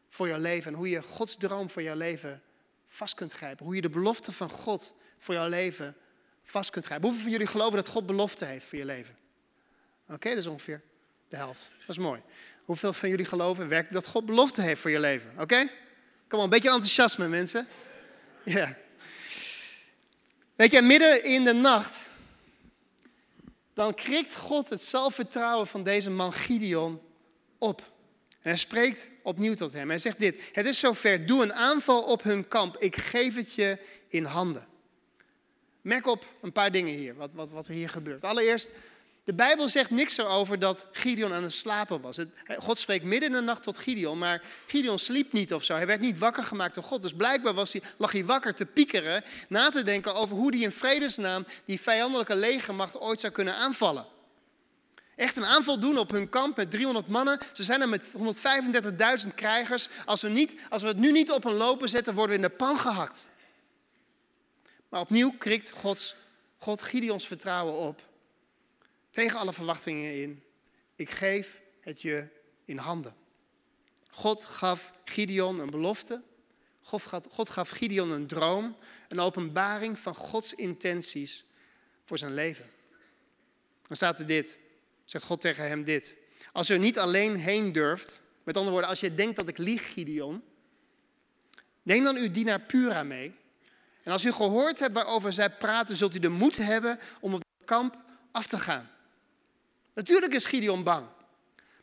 voor 0.09 0.29
jouw 0.29 0.39
leven 0.39 0.73
en 0.73 0.79
hoe 0.79 0.89
je 0.89 1.03
Gods 1.03 1.37
droom 1.37 1.71
voor 1.71 1.83
jouw 1.83 1.97
leven 1.97 2.43
vast 2.87 3.15
kunt 3.15 3.33
grijpen. 3.33 3.65
Hoe 3.65 3.75
je 3.75 3.81
de 3.81 3.91
belofte 3.91 4.33
van 4.33 4.51
God 4.51 4.95
voor 5.19 5.35
jouw 5.35 5.49
leven 5.49 5.97
vast 6.43 6.71
kunt 6.71 6.85
grijpen. 6.85 7.07
Hoeveel 7.07 7.25
van 7.25 7.33
jullie 7.33 7.47
geloven 7.47 7.77
dat 7.77 7.89
God 7.89 8.07
belofte 8.07 8.45
heeft 8.45 8.67
voor 8.67 8.79
je 8.79 8.85
leven? 8.85 9.17
Oké, 10.09 10.29
dat 10.29 10.39
is 10.39 10.47
ongeveer 10.47 10.83
de 11.33 11.39
helft. 11.39 11.73
Dat 11.79 11.89
is 11.89 12.03
mooi. 12.03 12.23
Hoeveel 12.65 12.93
van 12.93 13.09
jullie 13.09 13.25
geloven 13.25 13.69
werkelijk 13.69 14.05
dat 14.05 14.13
God 14.13 14.27
belofte 14.27 14.63
heeft 14.63 14.81
voor 14.81 14.91
je 14.91 15.01
leven? 15.01 15.33
Oké? 15.39 15.69
Kom 16.29 16.39
op, 16.39 16.45
een 16.45 16.51
beetje 16.51 16.71
enthousiasme 16.71 17.29
mensen. 17.29 17.69
Ja. 18.45 18.77
Weet 20.55 20.73
je, 20.73 20.83
midden 20.83 21.25
in 21.25 21.45
de 21.45 21.53
nacht, 21.53 22.01
dan 23.75 23.95
krikt 23.95 24.37
God 24.37 24.69
het 24.69 24.83
zelfvertrouwen 24.83 25.67
van 25.67 25.83
deze 25.83 26.11
man 26.11 26.33
Gideon 26.33 27.01
op. 27.59 27.81
En 28.31 28.51
hij 28.51 28.57
spreekt 28.57 29.11
opnieuw 29.23 29.55
tot 29.55 29.73
hem. 29.73 29.89
Hij 29.89 29.99
zegt 29.99 30.19
dit: 30.19 30.41
Het 30.53 30.67
is 30.67 30.79
zover, 30.79 31.27
doe 31.27 31.43
een 31.43 31.55
aanval 31.55 32.03
op 32.03 32.23
hun 32.23 32.49
kamp. 32.49 32.77
Ik 32.79 32.97
geef 32.97 33.35
het 33.35 33.55
je 33.55 33.79
in 34.09 34.25
handen. 34.25 34.67
Merk 35.81 36.07
op 36.07 36.27
een 36.41 36.53
paar 36.53 36.73
dingen 36.73 36.95
hier, 36.95 37.15
wat, 37.15 37.33
wat, 37.33 37.51
wat 37.51 37.67
er 37.67 37.75
hier 37.75 37.89
gebeurt. 37.89 38.25
Allereerst, 38.25 38.73
de 39.25 39.35
Bijbel 39.35 39.69
zegt 39.69 39.91
niks 39.91 40.19
erover 40.19 40.59
dat 40.59 40.87
Gideon 40.93 41.33
aan 41.33 41.43
het 41.43 41.53
slapen 41.53 42.01
was. 42.01 42.17
God 42.59 42.79
spreekt 42.79 43.05
midden 43.05 43.29
in 43.29 43.35
de 43.35 43.41
nacht 43.41 43.63
tot 43.63 43.79
Gideon, 43.79 44.19
maar 44.19 44.43
Gideon 44.67 44.99
sliep 44.99 45.33
niet 45.33 45.55
of 45.55 45.65
zo. 45.65 45.75
Hij 45.75 45.87
werd 45.87 46.01
niet 46.01 46.19
wakker 46.19 46.45
gemaakt 46.45 46.75
door 46.75 46.85
God. 46.85 47.03
Dus 47.03 47.15
blijkbaar 47.15 47.55
was 47.55 47.73
hij, 47.73 47.83
lag 47.97 48.13
hij 48.13 48.25
wakker 48.25 48.55
te 48.55 48.67
piekeren, 48.67 49.25
na 49.49 49.71
te 49.71 49.85
denken 49.85 50.15
over 50.15 50.37
hoe 50.37 50.55
hij 50.55 50.61
in 50.61 50.73
vredesnaam 50.73 51.47
die 51.65 51.81
vijandelijke 51.81 52.37
legermacht 52.37 53.01
ooit 53.01 53.21
zou 53.21 53.33
kunnen 53.33 53.55
aanvallen. 53.55 54.07
Echt 55.17 55.37
een 55.37 55.45
aanval 55.45 55.79
doen 55.79 55.99
op 55.99 56.11
hun 56.11 56.29
kamp 56.29 56.57
met 56.57 56.71
300 56.71 57.09
mannen. 57.09 57.39
Ze 57.53 57.63
zijn 57.63 57.81
er 57.81 57.89
met 57.89 58.09
135.000 59.25 59.35
krijgers. 59.35 59.89
Als 60.05 60.23
we, 60.23 60.29
niet, 60.29 60.57
als 60.69 60.83
we 60.83 60.89
het 60.89 60.97
nu 60.97 61.13
niet 61.13 61.31
op 61.31 61.45
een 61.45 61.55
lopen 61.55 61.89
zetten, 61.89 62.15
worden 62.15 62.37
we 62.37 62.43
in 62.43 62.49
de 62.49 62.57
pan 62.57 62.79
gehakt. 62.79 63.29
Maar 64.89 65.01
opnieuw 65.01 65.35
krikt 65.39 65.71
Gods, 65.71 66.15
God 66.59 66.83
Gideons 66.83 67.27
vertrouwen 67.27 67.75
op. 67.75 68.11
Tegen 69.13 69.39
alle 69.39 69.53
verwachtingen 69.53 70.23
in. 70.23 70.43
Ik 70.97 71.11
geef 71.11 71.61
het 71.81 72.03
je 72.03 72.29
in 72.65 72.79
handen. 72.79 73.15
God 74.09 74.45
gaf 74.45 74.93
Gideon 75.05 75.59
een 75.59 75.71
belofte. 75.71 76.23
God 77.31 77.51
gaf 77.51 77.69
Gideon 77.69 78.11
een 78.11 78.27
droom. 78.27 78.77
Een 79.09 79.21
openbaring 79.21 79.99
van 79.99 80.15
Gods 80.15 80.55
intenties 80.55 81.45
voor 82.05 82.19
zijn 82.19 82.35
leven. 82.35 82.71
Dan 83.87 83.97
staat 83.97 84.19
er 84.19 84.27
dit. 84.27 84.59
Zegt 85.05 85.25
God 85.25 85.41
tegen 85.41 85.69
hem 85.69 85.85
dit. 85.85 86.17
Als 86.53 86.69
er 86.69 86.79
niet 86.79 86.99
alleen 86.99 87.37
heen 87.37 87.73
durft. 87.73 88.23
Met 88.43 88.55
andere 88.57 88.73
woorden, 88.73 88.91
als 88.91 89.01
je 89.01 89.15
denkt 89.15 89.37
dat 89.37 89.49
ik 89.49 89.59
lieg, 89.59 89.93
Gideon. 89.93 90.43
Neem 91.83 92.05
dan 92.05 92.17
uw 92.17 92.31
dienaar 92.31 92.61
Pura 92.61 93.03
mee. 93.03 93.35
En 94.03 94.13
als 94.13 94.25
u 94.25 94.33
gehoord 94.33 94.79
hebt 94.79 94.95
waarover 94.95 95.33
zij 95.33 95.51
praten, 95.51 95.97
zult 95.97 96.15
u 96.15 96.19
de 96.19 96.29
moed 96.29 96.57
hebben 96.57 96.99
om 97.21 97.35
op 97.35 97.43
het 97.59 97.67
kamp 97.67 97.97
af 98.33 98.47
te 98.47 98.59
gaan. 98.59 98.91
Natuurlijk 99.95 100.35
is 100.35 100.45
Gideon 100.45 100.83
bang. 100.83 101.07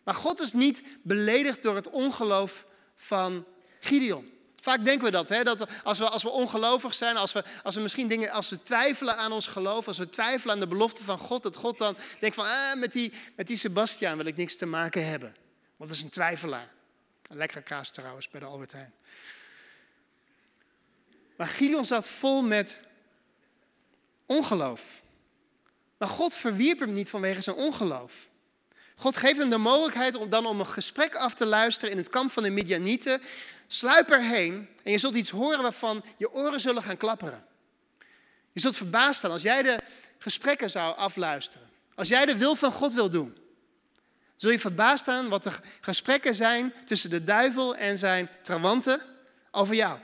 Maar 0.03 0.15
God 0.15 0.39
is 0.39 0.53
niet 0.53 0.83
beledigd 1.03 1.63
door 1.63 1.75
het 1.75 1.89
ongeloof 1.89 2.65
van 2.95 3.45
Gideon. 3.79 4.31
Vaak 4.61 4.85
denken 4.85 5.05
we 5.05 5.11
dat, 5.11 5.29
hè? 5.29 5.43
dat 5.43 5.65
als, 5.83 5.97
we, 5.97 6.09
als 6.09 6.23
we 6.23 6.29
ongelovig 6.29 6.93
zijn, 6.93 7.17
als 7.17 7.31
we, 7.31 7.43
als 7.63 7.75
we 7.75 7.81
misschien 7.81 8.07
dingen, 8.07 8.29
als 8.29 8.49
we 8.49 8.63
twijfelen 8.63 9.17
aan 9.17 9.31
ons 9.31 9.47
geloof, 9.47 9.87
als 9.87 9.97
we 9.97 10.09
twijfelen 10.09 10.53
aan 10.53 10.59
de 10.59 10.67
belofte 10.67 11.03
van 11.03 11.17
God, 11.17 11.43
dat 11.43 11.55
God 11.55 11.77
dan 11.77 11.97
denkt 12.19 12.35
van, 12.35 12.45
ah, 12.45 12.75
met 12.75 12.91
die, 12.91 13.13
met 13.35 13.47
die 13.47 13.57
Sebastiaan 13.57 14.17
wil 14.17 14.25
ik 14.25 14.37
niks 14.37 14.55
te 14.55 14.65
maken 14.65 15.05
hebben. 15.07 15.35
Want 15.75 15.89
dat 15.89 15.99
is 15.99 16.03
een 16.03 16.09
twijfelaar. 16.09 16.69
Een 17.27 17.37
lekkere 17.37 17.61
kaas 17.61 17.91
trouwens 17.91 18.29
bij 18.29 18.39
de 18.39 18.45
Albert 18.45 18.71
Heijn. 18.71 18.93
Maar 21.37 21.47
Gideon 21.47 21.85
zat 21.85 22.07
vol 22.07 22.41
met 22.41 22.81
ongeloof. 24.25 24.98
Maar 25.99 26.09
God 26.09 26.33
verwierp 26.33 26.79
hem 26.79 26.93
niet 26.93 27.09
vanwege 27.09 27.41
zijn 27.41 27.55
ongeloof. 27.55 28.27
God 28.95 29.17
geeft 29.17 29.39
hem 29.39 29.49
de 29.49 29.57
mogelijkheid 29.57 30.15
om 30.15 30.29
dan 30.29 30.45
om 30.45 30.59
een 30.59 30.67
gesprek 30.67 31.15
af 31.15 31.33
te 31.33 31.45
luisteren 31.45 31.91
in 31.91 31.97
het 31.97 32.09
kamp 32.09 32.31
van 32.31 32.43
de 32.43 32.49
Midianieten. 32.49 33.21
Sluip 33.67 34.09
erheen 34.09 34.69
en 34.83 34.91
je 34.91 34.97
zult 34.97 35.15
iets 35.15 35.29
horen 35.29 35.61
waarvan 35.61 36.03
je 36.17 36.33
oren 36.33 36.59
zullen 36.59 36.83
gaan 36.83 36.97
klapperen. 36.97 37.45
Je 38.51 38.59
zult 38.59 38.75
verbaasd 38.77 39.17
staan 39.17 39.31
als 39.31 39.41
jij 39.41 39.63
de 39.63 39.79
gesprekken 40.17 40.69
zou 40.69 40.97
afluisteren. 40.97 41.69
Als 41.95 42.07
jij 42.07 42.25
de 42.25 42.37
wil 42.37 42.55
van 42.55 42.71
God 42.71 42.93
wil 42.93 43.09
doen. 43.09 43.37
Zul 44.35 44.51
je 44.51 44.59
verbaasd 44.59 45.01
staan 45.01 45.29
wat 45.29 45.43
de 45.43 45.51
gesprekken 45.81 46.35
zijn 46.35 46.73
tussen 46.85 47.09
de 47.09 47.23
duivel 47.23 47.75
en 47.75 47.97
zijn 47.97 48.29
trawanten 48.41 49.01
over 49.51 49.75
jou. 49.75 49.99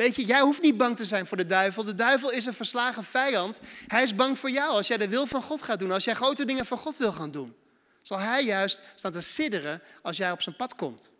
Weet 0.00 0.16
je, 0.16 0.24
jij 0.24 0.40
hoeft 0.40 0.62
niet 0.62 0.76
bang 0.76 0.96
te 0.96 1.04
zijn 1.04 1.26
voor 1.26 1.36
de 1.36 1.46
duivel. 1.46 1.84
De 1.84 1.94
duivel 1.94 2.30
is 2.30 2.46
een 2.46 2.52
verslagen 2.52 3.04
vijand. 3.04 3.60
Hij 3.86 4.02
is 4.02 4.14
bang 4.14 4.38
voor 4.38 4.50
jou 4.50 4.70
als 4.70 4.86
jij 4.86 4.96
de 4.96 5.08
wil 5.08 5.26
van 5.26 5.42
God 5.42 5.62
gaat 5.62 5.78
doen. 5.78 5.92
Als 5.92 6.04
jij 6.04 6.14
grote 6.14 6.44
dingen 6.44 6.66
voor 6.66 6.78
God 6.78 6.96
wil 6.96 7.12
gaan 7.12 7.30
doen. 7.30 7.54
Zal 8.02 8.18
hij 8.18 8.44
juist 8.44 8.82
staan 8.94 9.12
te 9.12 9.20
sidderen 9.20 9.82
als 10.02 10.16
jij 10.16 10.32
op 10.32 10.42
zijn 10.42 10.56
pad 10.56 10.74
komt. 10.74 11.10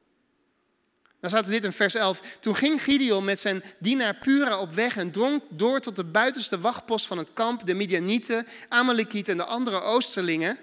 Dan 1.21 1.31
staat 1.31 1.45
er 1.45 1.51
dit 1.51 1.65
in 1.65 1.73
vers 1.73 1.95
11. 1.95 2.21
Toen 2.41 2.57
ging 2.57 2.83
Gideon 2.83 3.25
met 3.25 3.41
zijn 3.41 3.63
dienaar 3.79 4.15
Pura 4.15 4.61
op 4.61 4.73
weg 4.73 4.97
en 4.97 5.11
drong 5.11 5.43
door 5.49 5.81
tot 5.81 5.97
de 5.97 6.05
buitenste 6.05 6.61
wachtpost 6.61 7.07
van 7.07 7.19
het 7.19 7.33
kamp. 7.33 7.67
De 7.67 7.75
Midianieten, 7.75 8.47
Amalekieten 8.69 9.33
en 9.33 9.39
de 9.39 9.45
andere 9.45 9.81
Oosterlingen 9.81 10.59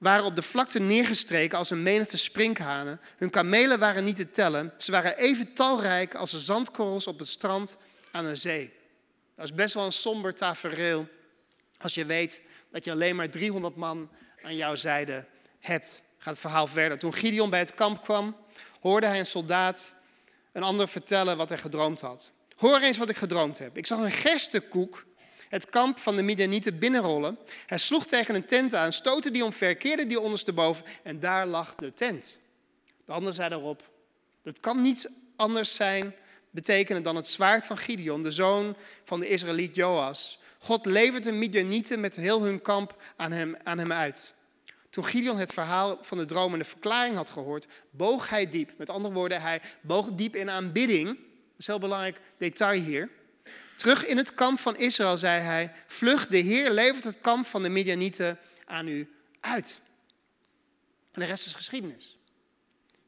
waren 0.00 0.24
op 0.24 0.36
de 0.36 0.42
vlakte 0.42 0.78
neergestreken 0.78 1.58
als 1.58 1.70
een 1.70 1.82
menigte 1.82 2.16
sprinkhanen. 2.16 3.00
Hun 3.16 3.30
kamelen 3.30 3.78
waren 3.78 4.04
niet 4.04 4.16
te 4.16 4.30
tellen. 4.30 4.72
Ze 4.78 4.90
waren 4.92 5.16
even 5.16 5.52
talrijk 5.54 6.14
als 6.14 6.30
de 6.30 6.38
zandkorrels 6.38 7.06
op 7.06 7.18
het 7.18 7.28
strand 7.28 7.76
aan 8.10 8.24
een 8.24 8.36
zee. 8.36 8.72
Dat 9.36 9.44
is 9.44 9.54
best 9.54 9.74
wel 9.74 9.84
een 9.84 9.92
somber 9.92 10.34
tafereel 10.34 11.08
als 11.78 11.94
je 11.94 12.06
weet 12.06 12.42
dat 12.70 12.84
je 12.84 12.90
alleen 12.90 13.16
maar 13.16 13.30
300 13.30 13.76
man 13.76 14.10
aan 14.42 14.56
jouw 14.56 14.74
zijde 14.74 15.26
hebt. 15.58 16.02
Gaat 16.18 16.32
het 16.32 16.42
verhaal 16.42 16.66
verder. 16.66 16.98
Toen 16.98 17.14
Gideon 17.14 17.50
bij 17.50 17.58
het 17.58 17.74
kamp 17.74 18.02
kwam, 18.02 18.36
hoorde 18.80 19.06
hij 19.06 19.18
een 19.18 19.26
soldaat 19.26 19.94
een 20.52 20.62
ander 20.62 20.88
vertellen 20.88 21.36
wat 21.36 21.48
hij 21.48 21.58
gedroomd 21.58 22.00
had. 22.00 22.30
Hoor 22.56 22.80
eens 22.80 22.98
wat 22.98 23.08
ik 23.08 23.16
gedroomd 23.16 23.58
heb. 23.58 23.76
Ik 23.76 23.86
zag 23.86 23.98
een 23.98 24.10
gerstekoek 24.10 25.04
het 25.50 25.70
kamp 25.70 25.98
van 25.98 26.16
de 26.16 26.22
Midianieten 26.22 26.78
binnenrollen. 26.78 27.38
Hij 27.66 27.78
sloeg 27.78 28.06
tegen 28.06 28.34
een 28.34 28.44
tent 28.44 28.74
aan, 28.74 28.92
stootte 28.92 29.30
die 29.30 29.44
omver, 29.44 29.76
keerde 29.76 30.06
die 30.06 30.20
ondersteboven 30.20 30.84
en 31.02 31.20
daar 31.20 31.46
lag 31.46 31.74
de 31.74 31.94
tent. 31.94 32.38
De 33.04 33.12
ander 33.12 33.34
zei 33.34 33.48
daarop, 33.48 33.90
dat 34.42 34.60
kan 34.60 34.82
niets 34.82 35.06
anders 35.36 35.74
zijn, 35.74 36.14
betekenen 36.50 37.02
dan 37.02 37.16
het 37.16 37.28
zwaard 37.28 37.64
van 37.64 37.78
Gideon, 37.78 38.22
de 38.22 38.30
zoon 38.30 38.76
van 39.04 39.20
de 39.20 39.28
Israëliet 39.28 39.74
Joas. 39.74 40.38
God 40.58 40.86
levert 40.86 41.24
de 41.24 41.32
Midianieten 41.32 42.00
met 42.00 42.16
heel 42.16 42.42
hun 42.42 42.62
kamp 42.62 43.02
aan 43.16 43.32
hem, 43.32 43.56
aan 43.62 43.78
hem 43.78 43.92
uit. 43.92 44.32
Toen 44.90 45.04
Gideon 45.04 45.38
het 45.38 45.52
verhaal 45.52 45.98
van 46.00 46.18
de 46.18 46.24
droom 46.24 46.52
en 46.52 46.58
de 46.58 46.64
verklaring 46.64 47.16
had 47.16 47.30
gehoord, 47.30 47.66
boog 47.90 48.28
hij 48.28 48.50
diep. 48.50 48.70
Met 48.76 48.90
andere 48.90 49.14
woorden, 49.14 49.40
hij 49.40 49.60
boog 49.80 50.12
diep 50.12 50.36
in 50.36 50.50
aanbidding. 50.50 51.06
Dat 51.06 51.16
is 51.58 51.66
een 51.66 51.72
heel 51.72 51.78
belangrijk 51.78 52.20
detail 52.38 52.82
hier. 52.82 53.10
Terug 53.80 54.06
in 54.06 54.16
het 54.16 54.34
kamp 54.34 54.58
van 54.58 54.76
Israël 54.76 55.16
zei 55.16 55.40
hij: 55.40 55.72
Vlug, 55.86 56.26
de 56.26 56.38
Heer 56.38 56.70
levert 56.70 57.04
het 57.04 57.18
kamp 57.20 57.46
van 57.46 57.62
de 57.62 57.68
Midianieten 57.68 58.38
aan 58.64 58.88
u 58.88 59.10
uit. 59.40 59.80
En 61.12 61.20
de 61.20 61.26
rest 61.26 61.46
is 61.46 61.54
geschiedenis. 61.54 62.18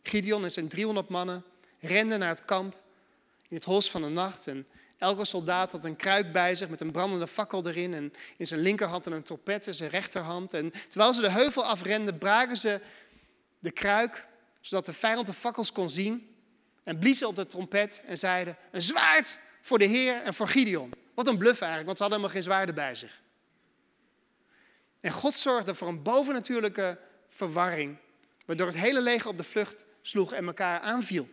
Gideon 0.02 0.44
en 0.44 0.52
zijn 0.52 0.68
300 0.68 1.08
mannen 1.08 1.44
renden 1.80 2.18
naar 2.18 2.28
het 2.28 2.44
kamp 2.44 2.76
in 3.48 3.56
het 3.56 3.64
hols 3.64 3.90
van 3.90 4.02
de 4.02 4.08
nacht. 4.08 4.46
En 4.46 4.66
elke 4.98 5.24
soldaat 5.24 5.72
had 5.72 5.84
een 5.84 5.96
kruik 5.96 6.32
bij 6.32 6.54
zich 6.54 6.68
met 6.68 6.80
een 6.80 6.92
brandende 6.92 7.26
fakkel 7.26 7.66
erin. 7.66 7.94
En 7.94 8.12
in 8.36 8.46
zijn 8.46 8.60
linkerhand 8.60 9.06
een 9.06 9.22
trompet 9.22 9.66
in 9.66 9.74
zijn 9.74 9.90
rechterhand. 9.90 10.54
En 10.54 10.72
terwijl 10.88 11.14
ze 11.14 11.20
de 11.20 11.30
heuvel 11.30 11.64
afrenden, 11.64 12.18
braken 12.18 12.56
ze 12.56 12.80
de 13.58 13.70
kruik, 13.70 14.26
zodat 14.60 14.86
de 14.86 14.92
vijand 14.92 15.26
de 15.26 15.32
fakkels 15.32 15.72
kon 15.72 15.90
zien. 15.90 16.36
En 16.84 16.98
bliezen 16.98 17.28
op 17.28 17.36
de 17.36 17.46
trompet 17.46 18.02
en 18.06 18.18
zeiden: 18.18 18.56
Een 18.70 18.82
zwaard! 18.82 19.40
Voor 19.62 19.78
de 19.78 19.84
Heer 19.84 20.22
en 20.22 20.34
voor 20.34 20.48
Gideon. 20.48 20.92
Wat 21.14 21.28
een 21.28 21.38
bluff 21.38 21.60
eigenlijk, 21.60 21.86
want 21.86 21.96
ze 21.96 22.02
hadden 22.02 22.20
helemaal 22.20 22.42
geen 22.42 22.52
zwaarden 22.52 22.74
bij 22.74 22.94
zich. 22.94 23.20
En 25.00 25.10
God 25.10 25.34
zorgde 25.34 25.74
voor 25.74 25.88
een 25.88 26.02
bovennatuurlijke 26.02 26.98
verwarring, 27.28 27.96
waardoor 28.46 28.66
het 28.66 28.76
hele 28.76 29.00
leger 29.00 29.28
op 29.28 29.36
de 29.36 29.44
vlucht 29.44 29.86
sloeg 30.02 30.32
en 30.32 30.46
elkaar 30.46 30.80
aanviel. 30.80 31.28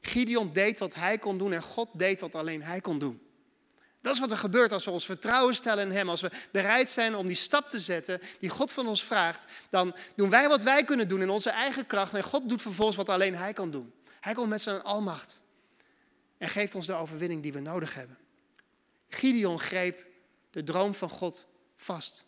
Gideon 0.00 0.52
deed 0.52 0.78
wat 0.78 0.94
hij 0.94 1.18
kon 1.18 1.38
doen 1.38 1.52
en 1.52 1.62
God 1.62 1.88
deed 1.92 2.20
wat 2.20 2.34
alleen 2.34 2.62
hij 2.62 2.80
kon 2.80 2.98
doen. 2.98 3.20
Dat 4.00 4.14
is 4.14 4.20
wat 4.20 4.30
er 4.30 4.36
gebeurt 4.36 4.72
als 4.72 4.84
we 4.84 4.90
ons 4.90 5.04
vertrouwen 5.04 5.54
stellen 5.54 5.86
in 5.90 5.96
Hem. 5.96 6.08
Als 6.08 6.20
we 6.20 6.30
bereid 6.52 6.90
zijn 6.90 7.14
om 7.14 7.26
die 7.26 7.36
stap 7.36 7.70
te 7.70 7.80
zetten 7.80 8.20
die 8.40 8.50
God 8.50 8.72
van 8.72 8.86
ons 8.86 9.04
vraagt, 9.04 9.46
dan 9.70 9.94
doen 10.14 10.30
wij 10.30 10.48
wat 10.48 10.62
wij 10.62 10.84
kunnen 10.84 11.08
doen 11.08 11.22
in 11.22 11.30
onze 11.30 11.50
eigen 11.50 11.86
kracht. 11.86 12.14
En 12.14 12.22
God 12.22 12.48
doet 12.48 12.62
vervolgens 12.62 12.96
wat 12.96 13.08
alleen 13.08 13.36
Hij 13.36 13.52
kan 13.52 13.70
doen. 13.70 13.92
Hij 14.20 14.34
komt 14.34 14.48
met 14.48 14.62
zijn 14.62 14.82
almacht 14.82 15.42
en 16.38 16.48
geeft 16.48 16.74
ons 16.74 16.86
de 16.86 16.94
overwinning 16.94 17.42
die 17.42 17.52
we 17.52 17.60
nodig 17.60 17.94
hebben. 17.94 18.18
Gideon 19.08 19.60
greep 19.60 20.06
de 20.50 20.62
droom 20.64 20.94
van 20.94 21.08
God 21.08 21.46
vast. 21.76 22.24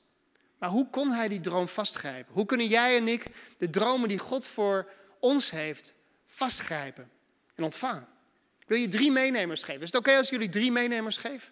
Maar 0.59 0.69
hoe 0.69 0.91
kon 0.91 1.11
hij 1.11 1.29
die 1.29 1.41
droom 1.41 1.69
vastgrijpen? 1.69 2.35
Hoe 2.35 2.47
kunnen 2.47 2.67
jij 2.67 2.97
en 2.97 3.09
ik 3.09 3.25
de 3.59 3.71
dromen 3.71 4.09
die 4.09 4.19
God 4.19 4.47
voor 4.47 4.91
ons 5.21 5.51
heeft 5.51 5.95
vastgrijpen 6.27 7.11
en 7.55 7.65
ontvangen? 7.65 8.07
Ik 8.61 8.69
wil 8.69 8.79
je 8.79 8.89
drie 8.89 9.11
meenemers 9.11 9.63
geven. 9.63 9.83
Is 9.83 9.93
het 9.93 9.97
oké 9.97 10.17
als 10.17 10.29
jullie 10.29 10.49
drie 10.49 10.73
meenemers 10.73 11.17
geven? 11.17 11.49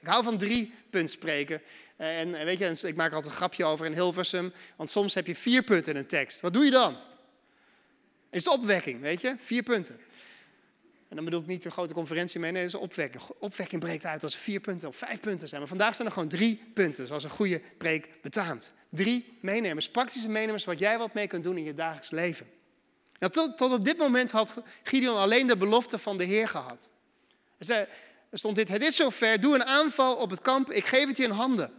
Ik 0.00 0.06
hou 0.08 0.24
van 0.24 0.38
drie 0.38 0.74
punt 0.90 1.10
spreken. 1.10 1.62
En, 1.96 2.44
weet 2.44 2.58
je, 2.58 2.88
ik 2.88 2.96
maak 2.96 3.12
altijd 3.12 3.32
een 3.32 3.38
grapje 3.38 3.64
over 3.64 3.86
in 3.86 3.92
Hilversum. 3.92 4.52
Want 4.76 4.90
soms 4.90 5.14
heb 5.14 5.26
je 5.26 5.36
vier 5.36 5.62
punten 5.62 5.92
in 5.92 5.98
een 5.98 6.06
tekst. 6.06 6.40
Wat 6.40 6.52
doe 6.52 6.64
je 6.64 6.70
dan? 6.70 6.96
Is 8.30 8.44
het 8.44 8.52
opwekking, 8.52 9.00
weet 9.00 9.20
je? 9.20 9.34
Vier 9.38 9.62
punten. 9.62 10.00
En 11.12 11.18
dan 11.18 11.26
bedoel 11.26 11.40
ik 11.40 11.46
niet 11.46 11.62
de 11.62 11.70
grote 11.70 11.94
conferentie 11.94 12.40
mee, 12.40 12.52
nee, 12.52 12.62
dat 12.62 12.74
is 12.74 12.78
opwekking. 12.80 13.22
Opwekking 13.38 13.80
breekt 13.80 14.06
uit 14.06 14.22
als 14.22 14.34
er 14.34 14.40
vier 14.40 14.60
punten 14.60 14.88
of 14.88 14.96
vijf 14.96 15.20
punten 15.20 15.48
zijn. 15.48 15.60
Maar 15.60 15.68
vandaag 15.68 15.94
zijn 15.94 16.08
er 16.08 16.14
gewoon 16.14 16.28
drie 16.28 16.70
punten, 16.74 17.06
zoals 17.06 17.24
een 17.24 17.30
goede 17.30 17.62
preek 17.78 18.08
betaamt. 18.22 18.72
Drie 18.88 19.38
meenemers, 19.40 19.90
praktische 19.90 20.28
meenemers, 20.28 20.64
wat 20.64 20.78
jij 20.78 20.98
wat 20.98 21.14
mee 21.14 21.26
kunt 21.26 21.44
doen 21.44 21.56
in 21.56 21.64
je 21.64 21.74
dagelijks 21.74 22.10
leven. 22.10 22.46
Nou, 23.18 23.32
tot, 23.32 23.56
tot 23.56 23.72
op 23.72 23.84
dit 23.84 23.98
moment 23.98 24.30
had 24.30 24.62
Gideon 24.82 25.16
alleen 25.16 25.46
de 25.46 25.56
belofte 25.56 25.98
van 25.98 26.18
de 26.18 26.24
Heer 26.24 26.48
gehad. 26.48 26.88
Er 27.58 27.88
stond 28.32 28.56
dit, 28.56 28.68
het 28.68 28.82
is 28.82 28.96
zover, 28.96 29.40
doe 29.40 29.54
een 29.54 29.64
aanval 29.64 30.16
op 30.16 30.30
het 30.30 30.40
kamp, 30.40 30.70
ik 30.70 30.84
geef 30.84 31.06
het 31.06 31.16
je 31.16 31.24
in 31.24 31.30
handen. 31.30 31.72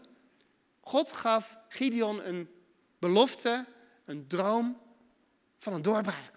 God 0.81 1.11
gaf 1.11 1.57
Gideon 1.69 2.21
een 2.25 2.49
belofte, 2.99 3.65
een 4.05 4.27
droom 4.27 4.81
van 5.57 5.73
een 5.73 5.81
doorbraak. 5.81 6.31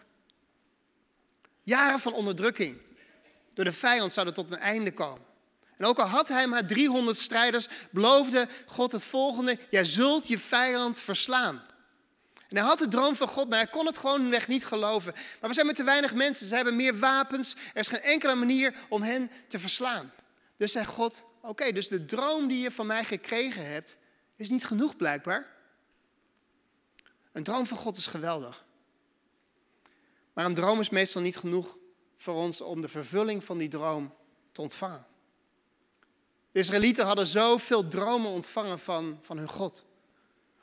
Jaren 1.62 1.98
van 1.98 2.12
onderdrukking 2.12 2.84
door 3.56 3.64
de 3.64 3.72
vijand 3.72 4.12
zouden 4.12 4.34
tot 4.34 4.52
een 4.52 4.58
einde 4.58 4.92
komen. 4.92 5.26
En 5.76 5.84
ook 5.84 5.98
al 5.98 6.06
had 6.06 6.28
hij 6.28 6.46
maar 6.46 6.66
300 6.66 7.18
strijders, 7.18 7.68
beloofde 7.90 8.48
God 8.66 8.92
het 8.92 9.04
volgende: 9.04 9.58
Jij 9.70 9.84
zult 9.84 10.28
je 10.28 10.38
vijand 10.38 11.00
verslaan. 11.00 11.62
En 12.48 12.56
hij 12.56 12.66
had 12.66 12.78
de 12.78 12.88
droom 12.88 13.16
van 13.16 13.28
God, 13.28 13.48
maar 13.48 13.58
hij 13.58 13.66
kon 13.66 13.86
het 13.86 13.98
gewoon 13.98 14.34
niet 14.46 14.66
geloven. 14.66 15.12
Maar 15.12 15.48
we 15.48 15.54
zijn 15.54 15.66
met 15.66 15.76
te 15.76 15.84
weinig 15.84 16.14
mensen, 16.14 16.46
ze 16.46 16.54
hebben 16.54 16.76
meer 16.76 16.98
wapens. 16.98 17.56
Er 17.74 17.80
is 17.80 17.88
geen 17.88 18.00
enkele 18.00 18.34
manier 18.34 18.74
om 18.88 19.02
hen 19.02 19.30
te 19.48 19.58
verslaan. 19.58 20.12
Dus 20.56 20.72
zei 20.72 20.84
God: 20.84 21.24
Oké, 21.40 21.72
dus 21.72 21.88
de 21.88 22.04
droom 22.04 22.48
die 22.48 22.62
je 22.62 22.70
van 22.70 22.86
mij 22.86 23.04
gekregen 23.04 23.66
hebt, 23.66 23.96
is 24.36 24.48
niet 24.48 24.64
genoeg 24.64 24.96
blijkbaar. 24.96 25.54
Een 27.32 27.44
droom 27.44 27.66
van 27.66 27.76
God 27.76 27.96
is 27.96 28.06
geweldig. 28.06 28.64
Maar 30.32 30.44
een 30.44 30.54
droom 30.54 30.80
is 30.80 30.90
meestal 30.90 31.22
niet 31.22 31.36
genoeg 31.36 31.76
voor 32.16 32.34
ons 32.34 32.60
om 32.60 32.80
de 32.80 32.88
vervulling 32.88 33.44
van 33.44 33.58
die 33.58 33.68
droom 33.68 34.14
te 34.52 34.60
ontvangen. 34.60 35.06
De 36.52 36.58
Israëlieten 36.58 37.06
hadden 37.06 37.26
zoveel 37.26 37.88
dromen 37.88 38.30
ontvangen 38.30 38.78
van, 38.78 39.18
van 39.22 39.38
hun 39.38 39.48
God. 39.48 39.84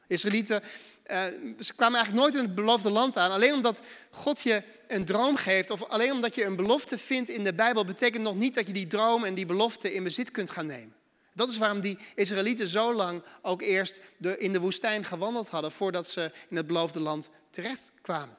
De 0.08 0.14
Israëlieten, 0.14 0.64
eh, 1.04 1.24
ze 1.60 1.74
kwamen 1.74 1.96
eigenlijk 1.96 2.14
nooit 2.14 2.36
in 2.36 2.50
het 2.50 2.56
beloofde 2.56 2.90
land 2.90 3.18
aan. 3.18 3.32
Alleen 3.32 3.54
omdat 3.54 3.82
God 4.10 4.42
je 4.42 4.64
een 4.88 5.06
droom 5.06 5.36
geeft, 5.36 5.70
of 5.70 5.84
alleen 5.84 6.12
omdat 6.12 6.36
je 6.36 6.46
een 6.46 6.56
belofte 6.56 6.98
vindt 6.98 7.30
in 7.30 7.44
de 7.44 7.54
Bijbel, 7.54 7.86
betekent 7.86 8.24
nog 8.24 8.36
niet 8.36 8.56
dat 8.56 8.68
je 8.68 8.74
die 8.74 8.88
droom 8.88 9.24
en 9.24 9.34
die 9.34 9.46
belofte 9.46 9.94
in 9.94 10.04
bezit 10.04 10.32
kunt 10.32 10.50
gaan 10.50 10.66
nemen. 10.66 10.96
Dat 11.34 11.50
is 11.50 11.58
waarom 11.58 11.82
die 11.82 11.98
Israëlieten 12.16 12.68
zo 12.68 12.94
lang 12.94 13.24
ook 13.42 13.62
eerst 13.62 14.00
de, 14.18 14.38
in 14.38 14.54
de 14.54 14.60
woestijn 14.60 15.06
gewandeld 15.06 15.50
hadden, 15.50 15.72
voordat 15.72 16.08
ze 16.08 16.32
in 16.50 16.58
het 16.58 16.68
beloofde 16.68 17.00
land 17.00 17.30
terecht 17.50 17.92
kwamen. 18.02 18.38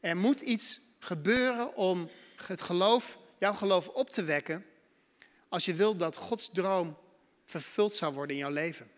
Er 0.00 0.16
moet 0.16 0.40
iets 0.40 0.80
gebeuren 1.00 1.76
om 1.76 2.10
het 2.46 2.60
geloof, 2.60 3.18
jouw 3.38 3.52
geloof 3.52 3.88
op 3.88 4.10
te 4.10 4.22
wekken. 4.22 4.64
Als 5.48 5.64
je 5.64 5.74
wilt 5.74 5.98
dat 5.98 6.16
Gods 6.16 6.50
droom 6.52 6.96
vervuld 7.44 7.94
zou 7.94 8.14
worden 8.14 8.36
in 8.36 8.42
jouw 8.42 8.50
leven. 8.50 8.90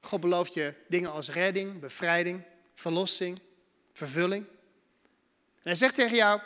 God 0.00 0.20
belooft 0.20 0.54
je 0.54 0.74
dingen 0.88 1.12
als 1.12 1.30
redding, 1.30 1.80
bevrijding, 1.80 2.42
verlossing, 2.74 3.40
vervulling. 3.92 4.46
En 5.56 5.62
hij 5.62 5.74
zegt 5.74 5.94
tegen 5.94 6.16
jou, 6.16 6.40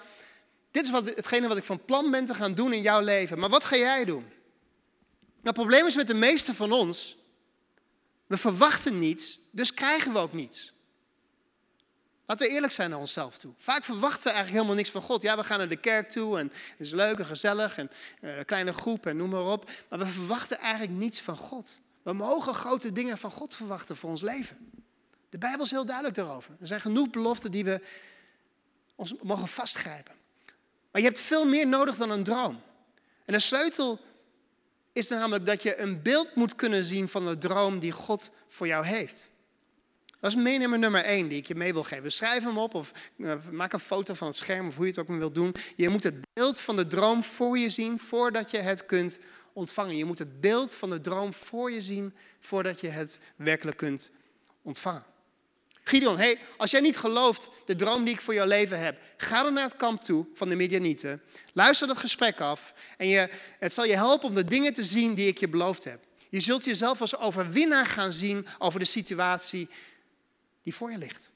dit 0.70 0.82
is 0.82 0.90
wat, 0.90 1.04
hetgene 1.04 1.48
wat 1.48 1.56
ik 1.56 1.64
van 1.64 1.84
plan 1.84 2.10
ben 2.10 2.24
te 2.24 2.34
gaan 2.34 2.54
doen 2.54 2.72
in 2.72 2.82
jouw 2.82 3.00
leven. 3.00 3.38
Maar 3.38 3.48
wat 3.48 3.64
ga 3.64 3.76
jij 3.76 4.04
doen? 4.04 4.24
Nou, 5.22 5.42
het 5.42 5.54
probleem 5.54 5.86
is 5.86 5.96
met 5.96 6.06
de 6.06 6.14
meeste 6.14 6.54
van 6.54 6.72
ons, 6.72 7.16
we 8.26 8.36
verwachten 8.36 8.98
niets, 8.98 9.40
dus 9.50 9.74
krijgen 9.74 10.12
we 10.12 10.18
ook 10.18 10.32
niets. 10.32 10.72
Laten 12.30 12.46
we 12.46 12.52
eerlijk 12.52 12.72
zijn 12.72 12.90
naar 12.90 12.98
onszelf 12.98 13.38
toe. 13.38 13.52
Vaak 13.56 13.84
verwachten 13.84 14.22
we 14.22 14.28
eigenlijk 14.28 14.56
helemaal 14.56 14.76
niks 14.76 14.90
van 14.90 15.02
God. 15.02 15.22
Ja, 15.22 15.36
we 15.36 15.44
gaan 15.44 15.58
naar 15.58 15.68
de 15.68 15.76
kerk 15.76 16.10
toe 16.10 16.38
en 16.38 16.46
het 16.46 16.86
is 16.86 16.90
leuk 16.90 17.18
en 17.18 17.24
gezellig 17.24 17.78
en 17.78 17.90
uh, 18.20 18.32
kleine 18.44 18.72
groep 18.72 19.06
en 19.06 19.16
noem 19.16 19.30
maar 19.30 19.44
op. 19.44 19.70
Maar 19.88 19.98
we 19.98 20.06
verwachten 20.06 20.58
eigenlijk 20.58 20.98
niets 20.98 21.20
van 21.20 21.36
God. 21.36 21.80
We 22.02 22.12
mogen 22.12 22.54
grote 22.54 22.92
dingen 22.92 23.18
van 23.18 23.30
God 23.30 23.54
verwachten 23.54 23.96
voor 23.96 24.10
ons 24.10 24.22
leven. 24.22 24.70
De 25.30 25.38
Bijbel 25.38 25.64
is 25.64 25.70
heel 25.70 25.84
duidelijk 25.84 26.16
daarover. 26.16 26.56
Er 26.60 26.66
zijn 26.66 26.80
genoeg 26.80 27.10
beloften 27.10 27.50
die 27.50 27.64
we 27.64 27.80
ons 28.94 29.14
mogen 29.22 29.48
vastgrijpen. 29.48 30.14
Maar 30.90 31.00
je 31.00 31.08
hebt 31.08 31.20
veel 31.20 31.46
meer 31.46 31.66
nodig 31.66 31.96
dan 31.96 32.10
een 32.10 32.24
droom. 32.24 32.60
En 33.24 33.32
de 33.32 33.40
sleutel 33.40 33.98
is 34.92 35.08
namelijk 35.08 35.46
dat 35.46 35.62
je 35.62 35.78
een 35.78 36.02
beeld 36.02 36.34
moet 36.34 36.54
kunnen 36.54 36.84
zien 36.84 37.08
van 37.08 37.24
de 37.24 37.38
droom 37.38 37.78
die 37.78 37.92
God 37.92 38.30
voor 38.48 38.66
jou 38.66 38.86
heeft. 38.86 39.29
Dat 40.20 40.30
is 40.30 40.36
meenemer 40.36 40.78
nummer 40.78 41.04
één 41.04 41.28
die 41.28 41.38
ik 41.38 41.46
je 41.46 41.54
mee 41.54 41.72
wil 41.72 41.84
geven. 41.84 42.12
Schrijf 42.12 42.44
hem 42.44 42.58
op 42.58 42.74
of 42.74 42.92
uh, 43.16 43.34
maak 43.50 43.72
een 43.72 43.80
foto 43.80 44.14
van 44.14 44.26
het 44.26 44.36
scherm 44.36 44.68
of 44.68 44.76
hoe 44.76 44.84
je 44.84 44.90
het 44.90 45.00
ook 45.00 45.08
maar 45.08 45.18
wilt 45.18 45.34
doen. 45.34 45.54
Je 45.76 45.88
moet 45.88 46.02
het 46.02 46.14
beeld 46.32 46.60
van 46.60 46.76
de 46.76 46.86
droom 46.86 47.22
voor 47.22 47.58
je 47.58 47.70
zien 47.70 47.98
voordat 47.98 48.50
je 48.50 48.58
het 48.58 48.86
kunt 48.86 49.18
ontvangen. 49.52 49.96
Je 49.96 50.04
moet 50.04 50.18
het 50.18 50.40
beeld 50.40 50.74
van 50.74 50.90
de 50.90 51.00
droom 51.00 51.34
voor 51.34 51.70
je 51.70 51.82
zien 51.82 52.14
voordat 52.38 52.80
je 52.80 52.88
het 52.88 53.20
werkelijk 53.36 53.76
kunt 53.76 54.10
ontvangen. 54.62 55.04
Gideon, 55.84 56.18
hey, 56.18 56.38
als 56.56 56.70
jij 56.70 56.80
niet 56.80 56.96
gelooft 56.96 57.48
de 57.64 57.76
droom 57.76 58.04
die 58.04 58.14
ik 58.14 58.20
voor 58.20 58.34
jouw 58.34 58.46
leven 58.46 58.78
heb, 58.78 58.98
ga 59.16 59.42
dan 59.42 59.52
naar 59.52 59.64
het 59.64 59.76
kamp 59.76 60.00
toe 60.00 60.26
van 60.34 60.48
de 60.48 60.56
Midianieten. 60.56 61.22
Luister 61.52 61.86
dat 61.86 61.96
gesprek 61.96 62.40
af 62.40 62.74
en 62.96 63.08
je, 63.08 63.30
het 63.58 63.72
zal 63.72 63.84
je 63.84 63.96
helpen 63.96 64.28
om 64.28 64.34
de 64.34 64.44
dingen 64.44 64.72
te 64.72 64.84
zien 64.84 65.14
die 65.14 65.26
ik 65.26 65.38
je 65.38 65.48
beloofd 65.48 65.84
heb. 65.84 66.00
Je 66.28 66.40
zult 66.40 66.64
jezelf 66.64 67.00
als 67.00 67.16
overwinnaar 67.16 67.86
gaan 67.86 68.12
zien 68.12 68.46
over 68.58 68.78
de 68.78 68.84
situatie 68.84 69.68
voor 70.74 70.90
je 70.90 70.98
ligt. 70.98 71.30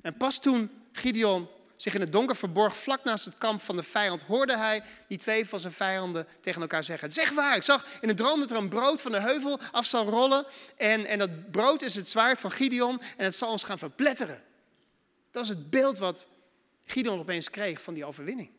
En 0.00 0.16
pas 0.16 0.40
toen 0.40 0.70
Gideon 0.92 1.48
zich 1.76 1.94
in 1.94 2.00
het 2.00 2.12
donker 2.12 2.36
verborg, 2.36 2.76
vlak 2.76 3.04
naast 3.04 3.24
het 3.24 3.38
kamp 3.38 3.62
van 3.62 3.76
de 3.76 3.82
vijand, 3.82 4.22
hoorde 4.22 4.56
hij 4.56 4.82
die 5.08 5.18
twee 5.18 5.48
van 5.48 5.60
zijn 5.60 5.72
vijanden 5.72 6.26
tegen 6.40 6.60
elkaar 6.60 6.84
zeggen: 6.84 7.12
Zeg 7.12 7.30
waar, 7.30 7.56
ik 7.56 7.62
zag 7.62 7.86
in 8.00 8.08
de 8.08 8.14
droom 8.14 8.40
dat 8.40 8.50
er 8.50 8.56
een 8.56 8.68
brood 8.68 9.00
van 9.00 9.12
de 9.12 9.20
heuvel 9.20 9.60
af 9.72 9.86
zal 9.86 10.06
rollen. 10.06 10.46
En, 10.76 11.06
en 11.06 11.18
dat 11.18 11.50
brood 11.50 11.82
is 11.82 11.94
het 11.94 12.08
zwaard 12.08 12.38
van 12.38 12.50
Gideon 12.50 13.00
en 13.16 13.24
het 13.24 13.34
zal 13.34 13.50
ons 13.50 13.62
gaan 13.62 13.78
verpletteren. 13.78 14.42
Dat 15.30 15.42
is 15.42 15.48
het 15.48 15.70
beeld 15.70 15.98
wat 15.98 16.26
Gideon 16.84 17.18
opeens 17.18 17.50
kreeg 17.50 17.82
van 17.82 17.94
die 17.94 18.04
overwinning. 18.04 18.50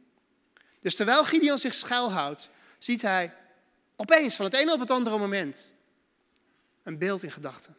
Dus 0.81 0.95
terwijl 0.95 1.23
Gideon 1.23 1.57
zich 1.57 1.73
schuilhoudt, 1.73 2.49
ziet 2.79 3.01
hij 3.01 3.33
opeens 3.95 4.35
van 4.35 4.45
het 4.45 4.53
ene 4.53 4.73
op 4.73 4.79
het 4.79 4.91
andere 4.91 5.17
moment 5.17 5.73
een 6.83 6.97
beeld 6.97 7.23
in 7.23 7.31
gedachten. 7.31 7.75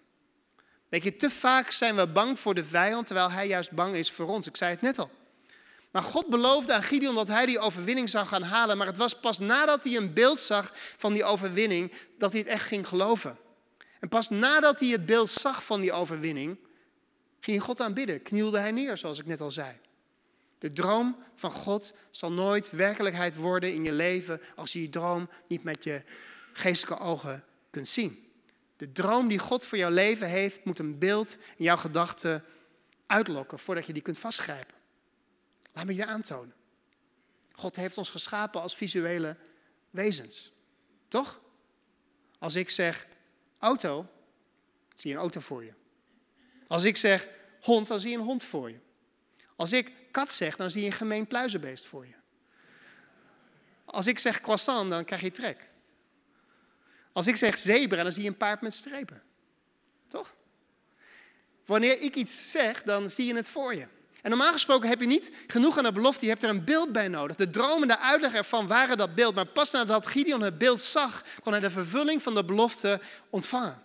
Weet 0.88 1.03
je, 1.03 1.16
te 1.16 1.31
vaak 1.31 1.70
zijn 1.70 1.96
we 1.96 2.07
bang 2.07 2.38
voor 2.38 2.55
de 2.55 2.64
vijand, 2.64 3.07
terwijl 3.07 3.31
hij 3.31 3.46
juist 3.46 3.70
bang 3.70 3.94
is 3.94 4.11
voor 4.11 4.27
ons. 4.27 4.46
Ik 4.46 4.57
zei 4.57 4.70
het 4.70 4.81
net 4.81 4.99
al. 4.99 5.11
Maar 5.90 6.03
God 6.03 6.27
beloofde 6.27 6.72
aan 6.72 6.83
Gideon 6.83 7.14
dat 7.14 7.29
hij 7.29 7.46
die 7.46 7.59
overwinning 7.59 8.09
zou 8.09 8.27
gaan 8.27 8.42
halen. 8.42 8.77
Maar 8.77 8.87
het 8.87 8.96
was 8.96 9.20
pas 9.20 9.38
nadat 9.38 9.85
hij 9.85 9.96
een 9.96 10.12
beeld 10.12 10.40
zag 10.40 10.72
van 10.96 11.12
die 11.12 11.25
overwinning, 11.25 11.92
dat 12.18 12.31
hij 12.31 12.40
het 12.40 12.49
echt 12.49 12.66
ging 12.66 12.88
geloven. 12.88 13.38
En 14.01 14.09
pas 14.09 14.29
nadat 14.29 14.81
hij 14.81 14.88
het 14.88 15.07
beeld 15.07 15.31
zag 15.31 15.64
van 15.64 15.81
die 15.81 15.92
overwinning, 15.92 16.59
ging 17.40 17.62
God 17.62 17.81
aanbidden. 17.81 18.22
Knielde 18.22 18.59
hij 18.59 18.70
neer, 18.70 18.96
zoals 18.96 19.18
ik 19.18 19.27
net 19.27 19.40
al 19.40 19.51
zei. 19.51 19.79
De 20.59 20.70
droom 20.70 21.16
van 21.35 21.51
God 21.51 21.92
zal 22.11 22.33
nooit 22.33 22.70
werkelijkheid 22.70 23.37
worden 23.37 23.75
in 23.75 23.85
je 23.85 23.92
leven 23.92 24.40
als 24.57 24.72
je 24.72 24.79
die 24.79 24.88
droom 24.88 25.29
niet 25.49 25.62
met 25.62 25.85
je 25.85 26.03
geestelijke 26.53 27.05
ogen 27.05 27.44
kunt 27.70 27.88
zien. 27.88 28.26
De 28.77 28.93
droom 28.93 29.29
die 29.29 29.39
God 29.39 29.65
voor 29.65 29.79
jouw 29.79 29.91
leven 29.91 30.29
heeft, 30.29 30.65
moet 30.65 30.79
een 30.79 30.99
beeld 30.99 31.37
in 31.57 31.65
jouw 31.65 31.77
gedachten 31.77 32.45
uitlokken 33.07 33.59
voordat 33.59 33.87
je 33.87 33.93
die 33.93 34.03
kunt 34.03 34.19
vastgrijpen. 34.19 34.75
Laat 35.73 35.87
me 35.87 35.95
je 35.95 36.07
aantonen. 36.07 36.55
God 37.53 37.77
heeft 37.77 37.99
ons 37.99 38.09
geschapen 38.09 38.61
als 38.61 38.77
visuele 38.77 39.37
wezens. 39.91 40.53
Toch? 41.09 41.41
Als 42.39 42.55
ik 42.55 42.71
zeg 42.71 43.07
auto, 43.59 44.07
zie 44.95 45.11
je 45.11 45.17
een 45.17 45.23
auto 45.23 45.41
voor 45.41 45.65
je. 45.65 45.75
Als 46.67 46.85
ik 46.85 46.97
zeg 46.97 47.29
hond, 47.61 47.87
dan 47.87 48.01
zie 48.01 48.11
je 48.11 48.17
een 48.17 48.23
hond 48.23 48.45
voor 48.45 48.71
je. 48.71 48.79
Als 49.57 49.73
ik 49.73 49.93
kat 50.11 50.33
zeg, 50.33 50.57
dan 50.57 50.71
zie 50.71 50.81
je 50.81 50.87
een 50.87 50.93
gemeen 50.93 51.27
pluizenbeest 51.27 51.87
voor 51.87 52.07
je. 52.07 52.15
Als 53.85 54.07
ik 54.07 54.19
zeg 54.19 54.41
croissant, 54.41 54.91
dan 54.91 55.05
krijg 55.05 55.21
je 55.21 55.31
trek. 55.31 55.69
Als 57.17 57.27
ik 57.27 57.37
zeg 57.37 57.59
zebra, 57.59 58.03
dan 58.03 58.13
zie 58.13 58.23
je 58.23 58.29
een 58.29 58.37
paard 58.37 58.61
met 58.61 58.75
strepen. 58.75 59.23
Toch? 60.09 60.35
Wanneer 61.67 62.01
ik 62.01 62.15
iets 62.15 62.51
zeg, 62.51 62.83
dan 62.83 63.11
zie 63.11 63.27
je 63.27 63.35
het 63.35 63.49
voor 63.49 63.75
je. 63.75 63.87
En 64.23 64.31
normaal 64.31 64.53
gesproken 64.53 64.89
heb 64.89 65.01
je 65.01 65.07
niet 65.07 65.33
genoeg 65.47 65.79
aan 65.79 65.85
de 65.85 65.93
belofte, 65.93 66.25
je 66.25 66.31
hebt 66.31 66.43
er 66.43 66.49
een 66.49 66.65
beeld 66.65 66.93
bij 66.93 67.09
nodig. 67.09 67.37
De 67.37 67.51
droom 67.51 67.83
en 67.83 67.89
de 67.89 67.99
uitleg 67.99 68.35
ervan 68.35 68.67
waren 68.67 68.97
dat 68.97 69.15
beeld. 69.15 69.35
Maar 69.35 69.47
pas 69.47 69.71
nadat 69.71 70.07
Gideon 70.07 70.41
het 70.41 70.59
beeld 70.59 70.81
zag, 70.81 71.25
kon 71.43 71.53
hij 71.53 71.61
de 71.61 71.71
vervulling 71.71 72.23
van 72.23 72.35
de 72.35 72.45
belofte 72.45 73.01
ontvangen. 73.31 73.83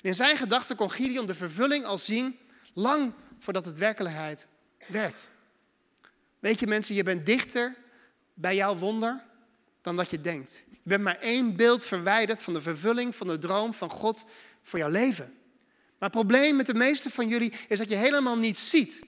in 0.00 0.14
zijn 0.14 0.36
gedachten 0.36 0.76
kon 0.76 0.90
Gideon 0.90 1.26
de 1.26 1.34
vervulling 1.34 1.84
al 1.84 1.98
zien, 1.98 2.38
lang 2.74 3.12
voordat 3.38 3.66
het 3.66 3.78
werkelijkheid 3.78 4.46
werd. 4.86 5.30
Weet 6.38 6.60
je 6.60 6.66
mensen, 6.66 6.94
je 6.94 7.02
bent 7.02 7.26
dichter 7.26 7.76
bij 8.34 8.54
jouw 8.54 8.76
wonder 8.76 9.24
dan 9.82 9.96
dat 9.96 10.10
je 10.10 10.20
denkt. 10.20 10.66
Je 10.88 10.94
bent 10.94 11.06
maar 11.06 11.18
één 11.20 11.56
beeld 11.56 11.84
verwijderd 11.84 12.42
van 12.42 12.52
de 12.52 12.60
vervulling 12.62 13.16
van 13.16 13.26
de 13.26 13.38
droom 13.38 13.74
van 13.74 13.90
God 13.90 14.24
voor 14.62 14.78
jouw 14.78 14.88
leven. 14.88 15.34
Maar 15.98 16.08
het 16.08 16.18
probleem 16.18 16.56
met 16.56 16.66
de 16.66 16.74
meeste 16.74 17.10
van 17.10 17.28
jullie 17.28 17.52
is 17.68 17.78
dat 17.78 17.88
je 17.88 17.96
helemaal 17.96 18.36
niet 18.36 18.58
ziet. 18.58 19.00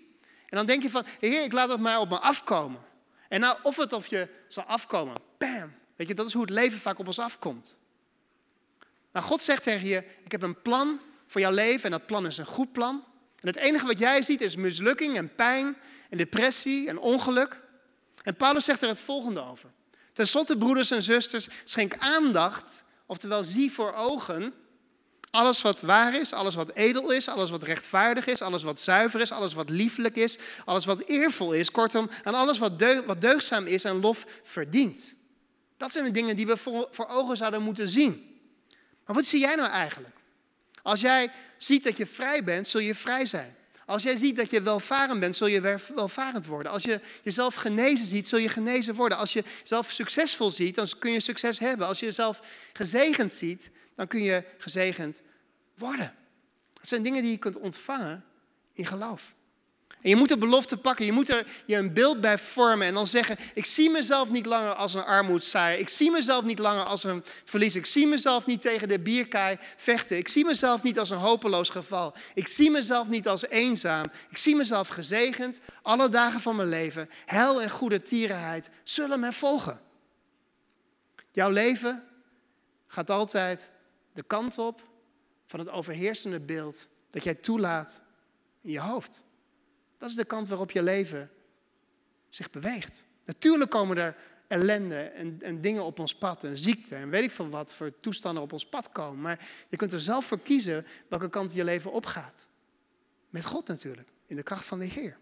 En 0.47 0.57
dan 0.57 0.67
denk 0.67 0.83
je 0.83 0.91
van, 0.91 1.05
heer, 1.21 1.43
ik 1.43 1.53
laat 1.53 1.69
het 1.69 1.81
maar 1.81 2.01
op 2.01 2.09
me 2.09 2.19
afkomen. 2.19 2.81
En 3.29 3.41
nou, 3.41 3.59
of 3.63 3.77
het 3.77 3.93
op 3.93 4.05
je 4.05 4.29
zal 4.49 4.63
afkomen, 4.63 5.17
bam. 5.39 5.73
Weet 5.97 6.09
je, 6.09 6.15
dat 6.15 6.27
is 6.27 6.33
hoe 6.33 6.43
het 6.43 6.51
leven 6.51 6.79
vaak 6.79 6.99
op 6.99 7.07
ons 7.07 7.19
afkomt. 7.19 7.79
Nou, 9.13 9.27
God 9.27 9.43
zegt 9.43 9.63
tegen 9.63 9.89
je, 9.89 10.05
ik 10.25 10.33
heb 10.33 10.43
een 10.43 10.63
plan 10.63 11.01
voor 11.27 11.41
jouw 11.41 11.53
leven 11.53 11.85
en 11.85 11.91
dat 11.91 12.07
plan 12.07 12.27
is 12.27 12.39
een 12.39 12.47
goed 12.47 12.73
plan. 12.73 13.05
En 13.41 13.47
het 13.47 13.57
enige 13.57 13.87
wat 13.87 13.99
jij 13.99 14.23
ziet 14.23 14.41
is 14.41 14.57
mislukking 14.57 15.17
en 15.17 15.35
pijn 15.35 15.77
en 16.11 16.19
depressie 16.19 16.89
en 16.89 16.99
ongeluk. 16.99 17.61
En 18.23 18.37
Paulus 18.37 18.65
zegt 18.65 18.83
er 18.83 18.89
het 18.89 19.01
volgende 19.01 19.41
over. 19.41 19.71
Ten 20.13 20.27
slotte, 20.27 20.57
broeders 20.57 20.91
en 20.91 21.03
zusters, 21.03 21.49
schenk 21.65 21.99
aandacht, 21.99 22.85
oftewel 23.07 23.45
zie 23.45 23.73
voor 23.73 23.93
ogen, 23.95 24.55
alles 25.31 25.63
wat 25.63 25.81
waar 25.81 26.15
is, 26.15 26.33
alles 26.33 26.55
wat 26.55 26.75
edel 26.75 27.11
is, 27.11 27.29
alles 27.29 27.51
wat 27.51 27.63
rechtvaardig 27.63 28.27
is, 28.27 28.43
alles 28.43 28.63
wat 28.63 28.81
zuiver 28.81 29.21
is, 29.21 29.33
alles 29.33 29.53
wat 29.53 29.69
lieflijk 29.69 30.17
is, 30.17 30.39
alles 30.65 30.85
wat 30.85 31.01
eervol 31.01 31.53
is, 31.53 31.71
kortom, 31.71 32.11
aan 32.23 32.35
alles 32.35 32.59
wat, 32.59 32.79
deug, 32.79 33.05
wat 33.05 33.21
deugdzaam 33.21 33.67
is 33.67 33.85
en 33.85 34.01
lof 34.01 34.27
verdient. 34.43 35.15
Dat 35.77 35.93
zijn 35.93 36.05
de 36.05 36.11
dingen 36.11 36.37
die 36.37 36.47
we 36.47 36.57
voor, 36.57 36.89
voor 36.91 37.07
ogen 37.09 37.37
zouden 37.37 37.63
moeten 37.63 37.89
zien. 37.89 38.41
Maar 39.07 39.17
wat 39.17 39.25
zie 39.25 39.41
jij 39.41 39.55
nou 39.55 39.71
eigenlijk? 39.71 40.15
Als 40.83 41.01
jij 41.01 41.33
ziet 41.57 41.85
dat 41.85 41.97
je 41.97 42.07
vrij 42.07 42.45
bent, 42.45 42.69
zul 42.69 42.81
je 42.81 42.95
vrij 42.95 43.27
zijn. 43.27 43.57
Als 43.91 44.03
jij 44.03 44.17
ziet 44.17 44.37
dat 44.37 44.51
je 44.51 44.63
welvarend 44.63 45.21
bent, 45.21 45.37
zul 45.37 45.47
je 45.47 45.61
welvarend 45.95 46.47
worden. 46.47 46.73
Als 46.73 46.83
je 46.83 47.01
jezelf 47.23 47.55
genezen 47.55 48.07
ziet, 48.07 48.29
zul 48.29 48.39
je 48.39 48.49
genezen 48.49 48.95
worden. 48.95 49.19
Als 49.19 49.33
je 49.33 49.45
jezelf 49.61 49.91
succesvol 49.91 50.53
ziet, 50.53 50.75
dan 50.75 50.89
kun 50.99 51.11
je 51.11 51.21
succes 51.21 51.59
hebben. 51.59 51.87
Als 51.87 52.01
je 52.01 52.07
jezelf 52.07 52.41
gezegend 52.73 53.33
ziet, 53.33 53.71
dan 53.95 54.07
kun 54.07 54.23
je 54.23 54.45
gezegend 54.59 55.23
worden. 55.75 56.15
Dat 56.73 56.89
zijn 56.89 57.03
dingen 57.03 57.23
die 57.23 57.31
je 57.31 57.37
kunt 57.37 57.59
ontvangen 57.59 58.25
in 58.73 58.87
geloof. 58.87 59.33
En 60.03 60.11
je 60.11 60.17
moet 60.17 60.29
de 60.29 60.39
belofte 60.39 60.77
pakken, 60.77 61.05
je 61.05 61.13
moet 61.13 61.29
er 61.29 61.47
je 61.67 61.77
een 61.77 61.93
beeld 61.93 62.21
bij 62.21 62.39
vormen 62.39 62.87
en 62.87 62.95
dan 62.95 63.07
zeggen, 63.07 63.37
ik 63.55 63.65
zie 63.65 63.91
mezelf 63.91 64.31
niet 64.31 64.47
langer 64.47 64.75
als 64.75 64.95
een 64.95 65.05
armoedzaaier, 65.05 65.79
ik 65.79 65.89
zie 65.89 66.11
mezelf 66.11 66.45
niet 66.45 66.59
langer 66.59 66.85
als 66.85 67.05
een 67.05 67.25
verliezer, 67.45 67.81
ik 67.81 67.87
zie 67.87 68.07
mezelf 68.07 68.47
niet 68.47 68.63
tegen 68.63 68.89
de 68.89 69.01
bierkaai 69.01 69.59
vechten, 69.77 70.17
ik 70.17 70.29
zie 70.29 70.45
mezelf 70.45 70.83
niet 70.83 70.99
als 70.99 71.11
een 71.11 71.19
hopeloos 71.19 71.69
geval, 71.69 72.15
ik 72.35 72.49
zie 72.49 72.71
mezelf 72.71 73.09
niet 73.09 73.29
als 73.29 73.47
eenzaam, 73.47 74.07
ik 74.31 74.37
zie 74.37 74.57
mezelf 74.57 74.89
gezegend, 74.89 75.61
alle 75.83 76.09
dagen 76.09 76.41
van 76.41 76.57
mijn 76.57 76.69
leven, 76.69 77.11
hel 77.27 77.63
en 77.63 77.71
goede 77.71 78.03
tierenheid 78.03 78.71
zullen 78.85 79.21
mij 79.21 79.33
volgen. 79.33 79.81
Jouw 81.33 81.51
leven 81.51 82.05
gaat 82.87 83.11
altijd 83.11 83.73
de 84.13 84.23
kant 84.23 84.59
op 84.59 84.89
van 85.47 85.59
het 85.59 85.69
overheersende 85.69 86.41
beeld 86.41 86.89
dat 87.11 87.25
jij 87.25 87.35
toelaat 87.35 88.03
in 88.63 88.71
je 88.71 88.81
hoofd. 88.81 89.23
Dat 90.01 90.09
is 90.09 90.15
de 90.15 90.25
kant 90.25 90.49
waarop 90.49 90.71
je 90.71 90.83
leven 90.83 91.31
zich 92.29 92.51
beweegt. 92.51 93.07
Natuurlijk 93.25 93.71
komen 93.71 93.97
er 93.97 94.17
ellende 94.49 95.01
en, 95.01 95.39
en, 95.43 95.61
dingen 95.61 95.85
op 95.85 95.99
ons 95.99 96.15
pad 96.15 96.45
en 96.45 96.59
ziekte 96.59 96.95
en 96.95 97.11
weet 97.11 97.23
ik 97.23 97.31
veel 97.31 97.49
wat 97.49 97.73
voor 97.73 97.93
toestanden 98.01 98.43
op 98.43 98.53
ons 98.53 98.67
pad 98.67 98.93
komen. 98.93 99.21
Maar 99.21 99.49
je 99.69 99.77
kunt 99.77 99.93
er 99.93 100.01
zelf 100.01 100.25
voor 100.25 100.41
kiezen 100.41 100.87
welke 101.09 101.31
kant 101.31 101.53
je 101.53 101.65
leven 101.65 101.93
opgaat. 101.93 102.47
Met 103.31 103.45
God 103.45 103.67
natuurlijk, 103.67 104.09
in 104.27 104.37
de 104.37 104.43
kracht 104.43 104.65
van 104.65 104.79
de 104.79 104.85
Heer. 104.85 105.17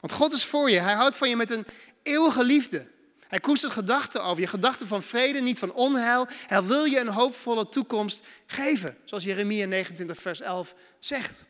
Want 0.00 0.12
God 0.12 0.32
is 0.32 0.44
voor 0.44 0.70
je, 0.70 0.78
Hij 0.78 0.94
houdt 0.94 1.16
van 1.16 1.28
je 1.28 1.36
met 1.36 1.50
een 1.50 1.66
eeuwige 2.02 2.44
liefde. 2.44 2.86
Hij 3.28 3.40
koestert 3.40 3.72
gedachten 3.72 4.24
over 4.24 4.40
je, 4.40 4.46
gedachten 4.46 4.86
van 4.86 5.02
vrede, 5.02 5.40
niet 5.40 5.58
van 5.58 5.72
onheil. 5.72 6.26
Hij 6.46 6.62
wil 6.62 6.84
je 6.84 7.00
een 7.00 7.08
hoopvolle 7.08 7.68
toekomst 7.68 8.26
geven, 8.46 8.96
zoals 9.04 9.24
Jeremia 9.24 9.66
29, 9.66 10.20
vers 10.20 10.40
11 10.40 10.74
zegt. 10.98 11.46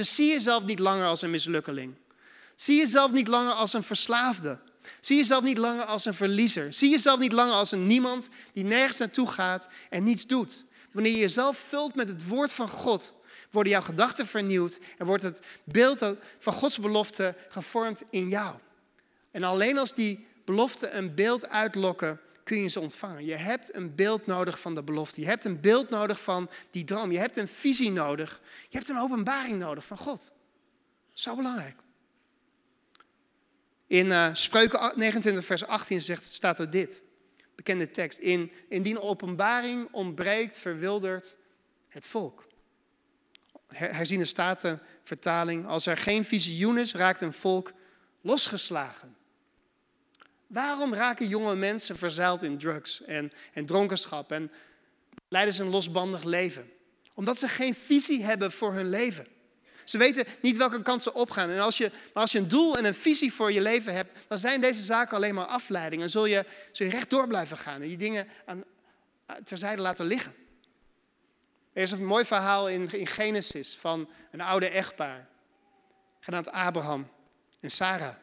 Dus 0.00 0.14
zie 0.14 0.26
jezelf 0.26 0.64
niet 0.64 0.78
langer 0.78 1.06
als 1.06 1.22
een 1.22 1.30
mislukkeling. 1.30 1.94
Zie 2.56 2.76
jezelf 2.76 3.12
niet 3.12 3.28
langer 3.28 3.52
als 3.52 3.72
een 3.72 3.82
verslaafde. 3.82 4.60
Zie 5.00 5.16
jezelf 5.16 5.42
niet 5.42 5.58
langer 5.58 5.84
als 5.84 6.04
een 6.04 6.14
verliezer. 6.14 6.72
Zie 6.72 6.90
jezelf 6.90 7.18
niet 7.18 7.32
langer 7.32 7.52
als 7.52 7.72
een 7.72 7.86
niemand 7.86 8.28
die 8.52 8.64
nergens 8.64 8.96
naartoe 8.98 9.28
gaat 9.28 9.68
en 9.90 10.04
niets 10.04 10.26
doet. 10.26 10.64
Wanneer 10.92 11.12
je 11.12 11.18
jezelf 11.18 11.58
vult 11.58 11.94
met 11.94 12.08
het 12.08 12.26
woord 12.26 12.52
van 12.52 12.68
God, 12.68 13.14
worden 13.50 13.72
jouw 13.72 13.82
gedachten 13.82 14.26
vernieuwd 14.26 14.78
en 14.98 15.06
wordt 15.06 15.22
het 15.22 15.40
beeld 15.64 16.14
van 16.38 16.52
Gods 16.52 16.78
belofte 16.78 17.34
gevormd 17.48 18.02
in 18.10 18.28
jou. 18.28 18.54
En 19.30 19.42
alleen 19.42 19.78
als 19.78 19.94
die 19.94 20.26
beloften 20.44 20.96
een 20.96 21.14
beeld 21.14 21.48
uitlokken, 21.48 22.20
kun 22.44 22.56
je 22.56 22.68
ze 22.68 22.80
ontvangen. 22.80 23.24
Je 23.24 23.34
hebt 23.34 23.74
een 23.74 23.94
beeld 23.94 24.26
nodig 24.26 24.60
van 24.60 24.74
de 24.74 24.82
belofte. 24.82 25.20
Je 25.20 25.26
hebt 25.26 25.44
een 25.44 25.60
beeld 25.60 25.90
nodig 25.90 26.22
van 26.22 26.50
die 26.70 26.84
droom. 26.84 27.12
Je 27.12 27.18
hebt 27.18 27.36
een 27.36 27.48
visie 27.48 27.90
nodig. 27.90 28.40
Je 28.68 28.76
hebt 28.76 28.88
een 28.88 28.98
openbaring 28.98 29.58
nodig 29.58 29.84
van 29.84 29.98
God. 29.98 30.32
Zo 31.12 31.36
belangrijk. 31.36 31.76
In 33.86 34.06
uh, 34.06 34.28
Spreuken 34.32 34.92
29, 34.96 35.44
vers 35.44 35.66
18 35.66 36.00
zegt, 36.00 36.24
staat 36.24 36.58
er 36.58 36.70
dit. 36.70 37.02
Bekende 37.54 37.90
tekst. 37.90 38.18
In, 38.18 38.52
indien 38.68 39.00
openbaring 39.00 39.88
ontbreekt, 39.92 40.56
verwildert 40.56 41.36
het 41.88 42.06
volk. 42.06 42.46
Herziene 43.66 44.24
statenvertaling. 44.24 45.66
Als 45.66 45.86
er 45.86 45.96
geen 45.96 46.24
visioen 46.24 46.78
is, 46.78 46.94
raakt 46.94 47.20
een 47.20 47.32
volk 47.32 47.72
losgeslagen. 48.20 49.16
Waarom 50.50 50.94
raken 50.94 51.28
jonge 51.28 51.54
mensen 51.54 51.98
verzeild 51.98 52.42
in 52.42 52.58
drugs 52.58 53.02
en, 53.02 53.32
en 53.52 53.66
dronkenschap 53.66 54.32
en 54.32 54.50
leiden 55.28 55.54
ze 55.54 55.62
een 55.62 55.68
losbandig 55.68 56.22
leven? 56.24 56.70
Omdat 57.14 57.38
ze 57.38 57.48
geen 57.48 57.74
visie 57.74 58.24
hebben 58.24 58.52
voor 58.52 58.72
hun 58.72 58.88
leven. 58.88 59.26
Ze 59.84 59.98
weten 59.98 60.24
niet 60.40 60.56
welke 60.56 60.82
kant 60.82 61.02
ze 61.02 61.14
opgaan. 61.14 61.50
En 61.50 61.60
als 61.60 61.76
je, 61.76 61.90
maar 61.90 62.22
als 62.22 62.32
je 62.32 62.38
een 62.38 62.48
doel 62.48 62.76
en 62.76 62.84
een 62.84 62.94
visie 62.94 63.32
voor 63.32 63.52
je 63.52 63.60
leven 63.60 63.94
hebt, 63.94 64.18
dan 64.28 64.38
zijn 64.38 64.60
deze 64.60 64.82
zaken 64.82 65.16
alleen 65.16 65.34
maar 65.34 65.46
afleiding. 65.46 66.02
En 66.02 66.10
zul 66.10 66.26
je, 66.26 66.44
zul 66.72 66.86
je 66.86 66.92
rechtdoor 66.92 67.26
blijven 67.26 67.58
gaan 67.58 67.82
en 67.82 67.88
die 67.88 67.96
dingen 67.96 68.28
aan, 68.46 68.64
terzijde 69.44 69.82
laten 69.82 70.06
liggen. 70.06 70.34
Er 71.72 71.82
is 71.82 71.90
een 71.90 72.04
mooi 72.04 72.24
verhaal 72.24 72.68
in, 72.68 72.92
in 72.92 73.06
Genesis 73.06 73.76
van 73.80 74.08
een 74.30 74.40
oude 74.40 74.68
echtpaar, 74.68 75.28
genaamd 76.20 76.50
Abraham 76.50 77.08
en 77.60 77.70
Sarah 77.70 78.14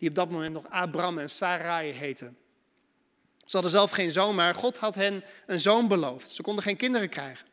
die 0.00 0.08
op 0.08 0.14
dat 0.14 0.30
moment 0.30 0.52
nog 0.52 0.68
Abram 0.68 1.18
en 1.18 1.30
Sarai 1.30 1.92
heten. 1.92 2.36
Ze 3.36 3.56
hadden 3.56 3.70
zelf 3.70 3.90
geen 3.90 4.12
zoon, 4.12 4.34
maar 4.34 4.54
God 4.54 4.76
had 4.76 4.94
hen 4.94 5.24
een 5.46 5.60
zoon 5.60 5.88
beloofd. 5.88 6.30
Ze 6.30 6.42
konden 6.42 6.64
geen 6.64 6.76
kinderen 6.76 7.08
krijgen. 7.08 7.46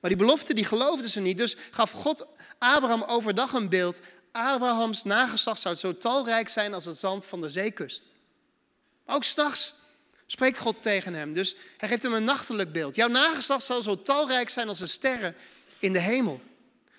Maar 0.00 0.10
die 0.10 0.18
belofte 0.18 0.54
die 0.54 0.64
geloofden 0.64 1.10
ze 1.10 1.20
niet, 1.20 1.38
dus 1.38 1.56
gaf 1.70 1.90
God 1.90 2.26
Abraham 2.58 3.02
overdag 3.02 3.52
een 3.52 3.68
beeld. 3.68 4.00
Abrahams 4.32 5.02
nageslacht 5.02 5.60
zou 5.60 5.74
zo 5.74 5.96
talrijk 5.96 6.48
zijn 6.48 6.74
als 6.74 6.84
het 6.84 6.98
zand 6.98 7.24
van 7.24 7.40
de 7.40 7.50
zeekust. 7.50 8.10
Maar 9.06 9.16
ook 9.16 9.24
s'nachts 9.24 9.74
spreekt 10.26 10.58
God 10.58 10.82
tegen 10.82 11.14
hem, 11.14 11.32
dus 11.32 11.56
hij 11.76 11.88
geeft 11.88 12.02
hem 12.02 12.12
een 12.12 12.24
nachtelijk 12.24 12.72
beeld. 12.72 12.94
Jouw 12.94 13.08
nageslacht 13.08 13.64
zal 13.64 13.82
zo 13.82 14.02
talrijk 14.02 14.50
zijn 14.50 14.68
als 14.68 14.78
de 14.78 14.86
sterren 14.86 15.34
in 15.78 15.92
de 15.92 15.98
hemel. 15.98 16.40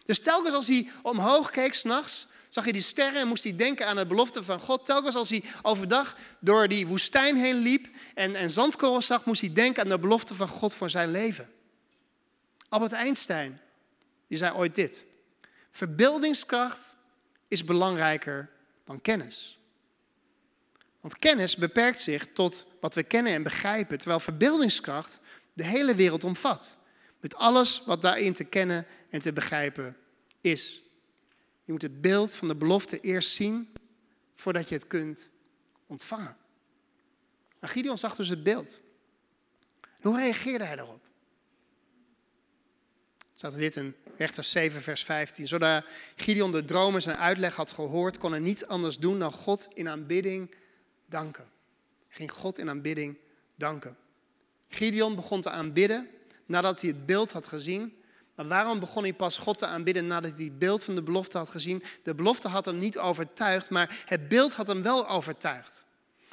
Dus 0.05 0.19
telkens 0.19 0.55
als 0.55 0.67
hij 0.67 0.89
omhoog 1.01 1.51
keek 1.51 1.73
s'nachts, 1.73 2.27
zag 2.53 2.63
hij 2.63 2.73
die 2.73 2.81
sterren 2.81 3.21
en 3.21 3.27
moest 3.27 3.43
hij 3.43 3.55
denken 3.55 3.87
aan 3.87 3.95
de 3.95 4.05
belofte 4.05 4.43
van 4.43 4.59
God. 4.59 4.85
Telkens 4.85 5.15
als 5.15 5.29
hij 5.29 5.43
overdag 5.61 6.17
door 6.39 6.67
die 6.67 6.87
woestijn 6.87 7.37
heen 7.37 7.55
liep 7.55 7.87
en, 8.15 8.35
en 8.35 8.51
zandkorrels 8.51 9.05
zag, 9.05 9.25
moest 9.25 9.41
hij 9.41 9.53
denken 9.53 9.83
aan 9.83 9.89
de 9.89 9.99
belofte 9.99 10.35
van 10.35 10.47
God 10.47 10.73
voor 10.73 10.89
zijn 10.89 11.11
leven. 11.11 11.49
Albert 12.69 12.91
Einstein, 12.91 13.61
die 14.27 14.37
zei 14.37 14.53
ooit 14.53 14.75
dit. 14.75 15.05
Verbeeldingskracht 15.71 16.95
is 17.47 17.63
belangrijker 17.63 18.49
dan 18.85 19.01
kennis. 19.01 19.59
Want 21.01 21.17
kennis 21.19 21.55
beperkt 21.55 22.01
zich 22.01 22.27
tot 22.33 22.65
wat 22.79 22.95
we 22.95 23.03
kennen 23.03 23.33
en 23.33 23.43
begrijpen, 23.43 23.97
terwijl 23.97 24.19
verbeeldingskracht 24.19 25.19
de 25.53 25.63
hele 25.63 25.95
wereld 25.95 26.23
omvat. 26.23 26.77
Met 27.19 27.35
alles 27.35 27.83
wat 27.85 28.01
daarin 28.01 28.33
te 28.33 28.43
kennen 28.43 28.85
en 29.09 29.21
te 29.21 29.33
begrijpen 29.33 29.97
is. 30.41 30.82
Je 31.63 31.71
moet 31.71 31.81
het 31.81 32.01
beeld 32.01 32.33
van 32.33 32.47
de 32.47 32.55
belofte 32.55 32.99
eerst 32.99 33.29
zien 33.29 33.73
voordat 34.35 34.69
je 34.69 34.75
het 34.75 34.87
kunt 34.87 35.29
ontvangen. 35.87 36.37
Nou, 37.59 37.73
Gideon 37.73 37.97
zag 37.97 38.15
dus 38.15 38.29
het 38.29 38.43
beeld. 38.43 38.79
hoe 40.01 40.17
reageerde 40.17 40.63
hij 40.63 40.75
daarop? 40.75 41.01
staat 43.33 43.55
dit 43.55 43.75
in 43.75 43.95
Rechters 44.17 44.51
7, 44.51 44.81
vers 44.81 45.03
15. 45.03 45.47
Zodra 45.47 45.85
Gideon 46.15 46.51
de 46.51 46.65
dromen 46.65 47.01
zijn 47.01 47.17
uitleg 47.17 47.55
had 47.55 47.71
gehoord, 47.71 48.17
kon 48.17 48.31
hij 48.31 48.39
niets 48.39 48.65
anders 48.65 48.97
doen 48.97 49.19
dan 49.19 49.31
God 49.31 49.67
in 49.73 49.89
aanbidding 49.89 50.55
danken. 51.05 51.49
Ging 52.09 52.31
God 52.31 52.59
in 52.59 52.69
aanbidding 52.69 53.17
danken. 53.55 53.97
Gideon 54.69 55.15
begon 55.15 55.41
te 55.41 55.49
aanbidden 55.49 56.09
nadat 56.45 56.81
hij 56.81 56.89
het 56.89 57.05
beeld 57.05 57.31
had 57.31 57.45
gezien. 57.45 58.02
Maar 58.35 58.47
waarom 58.47 58.79
begon 58.79 59.03
hij 59.03 59.13
pas 59.13 59.37
God 59.37 59.57
te 59.57 59.65
aanbidden 59.65 60.07
nadat 60.07 60.31
hij 60.35 60.43
het 60.45 60.59
beeld 60.59 60.83
van 60.83 60.95
de 60.95 61.03
belofte 61.03 61.37
had 61.37 61.49
gezien? 61.49 61.83
De 62.03 62.15
belofte 62.15 62.47
had 62.47 62.65
hem 62.65 62.77
niet 62.77 62.97
overtuigd, 62.97 63.69
maar 63.69 64.03
het 64.05 64.27
beeld 64.27 64.53
had 64.53 64.67
hem 64.67 64.83
wel 64.83 65.09
overtuigd. 65.09 65.85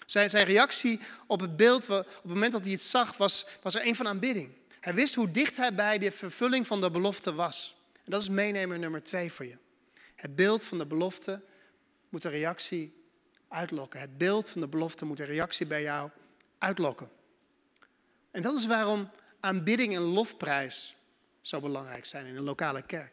Zijn, 0.07 0.31
zijn 0.31 0.47
reactie 0.47 1.01
op 1.27 1.41
het 1.41 1.57
beeld, 1.57 1.83
op 1.83 2.07
het 2.23 2.25
moment 2.25 2.53
dat 2.53 2.63
hij 2.63 2.73
het 2.73 2.83
zag, 2.83 3.17
was, 3.17 3.47
was 3.63 3.75
er 3.75 3.87
een 3.87 3.95
van 3.95 4.09
aanbidding. 4.09 4.51
Hij 4.81 4.95
wist 4.95 5.15
hoe 5.15 5.31
dicht 5.31 5.57
hij 5.57 5.75
bij 5.75 5.99
de 5.99 6.11
vervulling 6.11 6.67
van 6.67 6.81
de 6.81 6.91
belofte 6.91 7.35
was. 7.35 7.77
En 8.05 8.11
dat 8.11 8.23
is 8.23 8.29
meenemer 8.29 8.79
nummer 8.79 9.03
twee 9.03 9.33
voor 9.33 9.47
je. 9.47 9.57
Het 10.17 10.37
beeld 10.37 10.65
van 10.65 10.79
de 10.79 10.87
belofte 10.87 11.41
moet 12.09 12.25
een 12.25 12.31
reactie 12.31 12.95
uitlokken. 13.49 14.01
Het 14.01 14.19
beeld 14.19 14.49
van 14.49 14.61
de 14.61 14.69
belofte 14.69 15.05
moet 15.05 15.21
een 15.21 15.27
reactie 15.27 15.67
bij 15.67 15.83
jou 15.83 16.11
uitlokken. 16.59 17.11
En 18.31 18.43
dat 18.43 18.57
is 18.57 18.67
waarom 18.67 19.11
aanbidding 19.41 19.95
en 19.95 20.03
lofprijs 20.03 20.95
zo 21.41 21.61
belangrijk 21.61 22.05
zijn 22.05 22.27
in 22.27 22.37
een 22.37 22.43
lokale 22.43 22.83
kerk. 22.83 23.13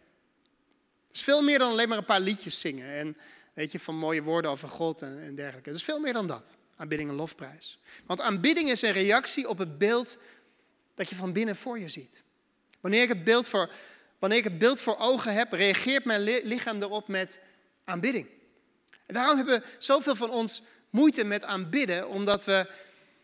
Het 1.07 1.15
is 1.15 1.23
veel 1.23 1.41
meer 1.41 1.59
dan 1.59 1.71
alleen 1.71 1.89
maar 1.89 1.97
een 1.97 2.05
paar 2.05 2.19
liedjes 2.19 2.59
zingen 2.59 2.89
en 2.89 3.17
weet 3.53 3.71
je, 3.71 3.79
van 3.79 3.95
mooie 3.95 4.23
woorden 4.23 4.51
over 4.51 4.69
God 4.69 5.01
en, 5.01 5.21
en 5.21 5.35
dergelijke. 5.35 5.69
Het 5.69 5.77
is 5.77 5.83
veel 5.83 5.99
meer 5.99 6.13
dan 6.13 6.27
dat, 6.27 6.55
aanbidding 6.75 7.09
en 7.09 7.15
lofprijs. 7.15 7.79
Want 8.05 8.21
aanbidding 8.21 8.69
is 8.69 8.81
een 8.81 8.91
reactie 8.91 9.49
op 9.49 9.57
het 9.57 9.77
beeld 9.77 10.17
dat 10.95 11.09
je 11.09 11.15
van 11.15 11.33
binnen 11.33 11.55
voor 11.55 11.79
je 11.79 11.89
ziet. 11.89 12.23
Wanneer 12.79 13.01
ik 13.01 13.09
het 13.09 13.23
beeld 13.23 13.47
voor, 13.47 13.71
wanneer 14.19 14.37
ik 14.37 14.43
het 14.43 14.57
beeld 14.57 14.81
voor 14.81 14.97
ogen 14.97 15.33
heb, 15.33 15.51
reageert 15.51 16.05
mijn 16.05 16.21
lichaam 16.21 16.81
erop 16.81 17.07
met 17.07 17.39
aanbidding. 17.83 18.27
En 19.05 19.13
daarom 19.13 19.37
hebben 19.37 19.63
zoveel 19.79 20.15
van 20.15 20.29
ons 20.29 20.61
moeite 20.89 21.23
met 21.23 21.43
aanbidden, 21.43 22.09
omdat 22.09 22.45
we 22.45 22.69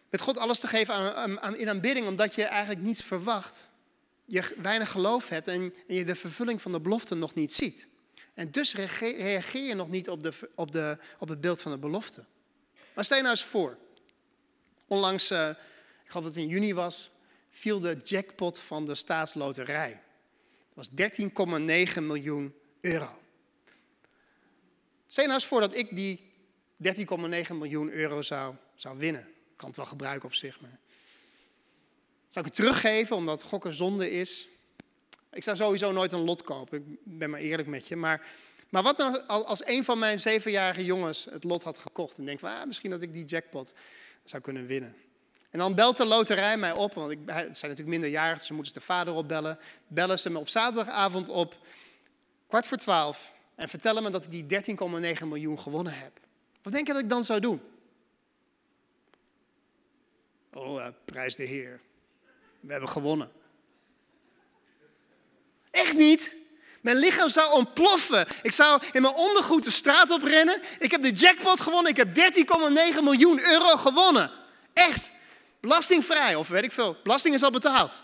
met 0.10 0.22
God 0.22 0.38
alles 0.38 0.60
te 0.60 0.68
geven 0.68 0.94
aan, 0.94 1.40
aan, 1.40 1.56
in 1.56 1.70
aanbidding, 1.70 2.08
omdat 2.08 2.36
je 2.36 2.44
eigenlijk 2.44 2.82
niets 2.82 3.04
verwacht. 3.04 3.72
Je 4.26 4.56
weinig 4.58 4.92
geloof 4.92 5.30
hebt 5.30 5.48
en, 5.48 5.74
je 5.88 6.06
de 6.06 6.16
vervulling 6.16 6.62
van 6.62 6.72
de 6.72 6.82
belofte 6.82 7.16
nog 7.16 7.34
niet 7.34 7.54
ziet. 7.54 7.88
En 8.34 8.52
dus 8.52 8.76
reageer 8.76 9.64
je 9.64 9.74
nog 9.74 9.90
niet 9.90 10.10
op, 10.10 10.24
de, 10.24 10.52
op, 10.56 10.72
de, 10.72 10.98
op 11.20 11.28
het 11.28 11.42
beeld 11.42 11.62
van 11.62 11.72
de 11.72 11.78
belofte. 11.78 12.26
Maar 12.94 13.04
stel 13.04 13.18
je 13.18 13.24
nou 13.24 13.36
eens 13.36 13.46
voor. 13.46 13.78
Onlangs, 14.88 15.32
uh, 15.32 15.50
ik 16.04 16.10
geloof 16.10 16.26
dat 16.26 16.36
het 16.36 16.44
in 16.44 16.48
juni 16.48 16.74
was, 16.74 17.12
viel 17.52 17.80
de 17.80 18.00
jackpot 18.04 18.60
van 18.60 18.86
de 18.86 18.96
staatsloterij. 18.96 20.02
Dat 20.74 20.88
was 20.96 21.12
13,9 21.98 22.02
miljoen 22.02 22.56
euro. 22.82 23.20
Stel 25.08 25.24
je 25.24 25.30
nou 25.30 25.42
eens 25.42 25.46
voor 25.46 25.62
dat 25.62 25.76
ik 25.76 25.96
die 25.96 26.32
13,9 26.84 27.54
miljoen 27.54 27.92
euro 27.92 28.22
zou, 28.22 28.56
zou 28.76 28.98
winnen. 28.98 29.22
Ik 29.22 29.58
kan 29.58 29.68
het 29.68 29.78
wel 29.78 29.86
gebruiken 29.86 30.26
op 30.26 30.34
zich, 30.34 30.62
maar... 30.62 30.82
Zou 32.34 32.46
ik 32.46 32.52
het 32.52 32.66
teruggeven 32.66 33.16
omdat 33.16 33.44
gokken 33.44 33.74
zonde 33.74 34.12
is? 34.12 34.48
Ik 35.32 35.44
zou 35.44 35.58
sowieso 35.58 35.92
nooit 35.92 36.12
een 36.12 36.24
lot 36.24 36.44
kopen, 36.44 36.78
ik 36.78 36.84
ben 37.04 37.30
maar 37.30 37.40
eerlijk 37.40 37.68
met 37.68 37.88
je. 37.88 37.96
Maar, 37.96 38.28
maar 38.70 38.84
wat 38.84 38.98
nou 38.98 39.26
als 39.28 39.66
een 39.66 39.84
van 39.84 40.00
mijn 40.00 40.20
zevenjarige 40.20 40.86
jongens 40.86 41.28
het 41.30 41.44
lot 41.44 41.64
had 41.64 41.78
gekocht 41.78 42.18
en 42.18 42.26
denkt 42.26 42.42
van 42.42 42.50
ah, 42.50 42.66
misschien 42.66 42.90
dat 42.90 43.02
ik 43.02 43.14
die 43.14 43.26
jackpot 43.26 43.74
zou 44.24 44.42
kunnen 44.42 44.66
winnen. 44.66 44.96
En 45.50 45.60
dan 45.60 45.76
belt 45.76 45.98
de 45.98 46.06
loterij 46.06 46.58
mij 46.58 46.72
op, 46.72 46.94
want 46.94 47.12
ik, 47.12 47.20
het 47.26 47.58
zijn 47.58 47.72
natuurlijk 47.72 47.98
minderjarig, 47.98 48.38
dus 48.38 48.48
ze 48.48 48.54
moeten 48.54 48.74
de 48.74 48.82
vader 48.82 49.14
opbellen. 49.14 49.60
Bellen 49.88 50.20
ze 50.20 50.30
me 50.30 50.40
op 50.40 50.50
zaterdagavond 50.50 51.30
op, 51.30 51.58
kwart 52.48 52.68
voor 52.68 52.78
twaalf, 52.78 53.34
en 53.56 53.70
vertellen 53.70 54.04
me 54.04 54.10
dat 54.10 54.26
ik 54.26 54.50
die 54.50 54.78
13,9 55.20 55.28
miljoen 55.28 55.60
gewonnen 55.60 55.94
heb. 55.94 56.20
Wat 56.62 56.74
denk 56.74 56.88
je 56.88 56.94
dat 56.94 57.02
ik 57.02 57.10
dan 57.10 57.24
zou 57.24 57.40
doen? 57.40 57.62
Oh, 60.54 60.76
uh, 60.76 60.88
prijs 61.06 61.36
de 61.36 61.44
Heer. 61.44 61.82
We 62.64 62.72
hebben 62.72 62.90
gewonnen. 62.90 63.32
Echt 65.72 65.94
niet. 65.94 66.36
Mijn 66.82 66.98
lichaam 66.98 67.30
zou 67.30 67.54
ontploffen. 67.54 68.28
Ik 68.42 68.52
zou 68.52 68.82
in 68.92 69.02
mijn 69.02 69.14
ondergoed 69.14 69.64
de 69.64 69.72
straat 69.72 70.10
op 70.10 70.24
rennen. 70.24 70.62
Ik 70.80 70.92
heb 70.92 71.02
de 71.02 71.12
jackpot 71.12 71.60
gewonnen. 71.60 71.92
Ik 71.92 71.98
heb 71.98 72.08
13,9 72.98 73.04
miljoen 73.04 73.40
euro 73.40 73.78
gewonnen. 73.78 74.32
Echt. 74.74 75.12
Belastingvrij, 75.60 76.36
of 76.36 76.48
weet 76.48 76.64
ik 76.64 76.72
veel. 76.72 76.98
Belasting 77.04 77.36
is 77.36 77.44
al 77.44 77.52
betaald. 77.52 78.04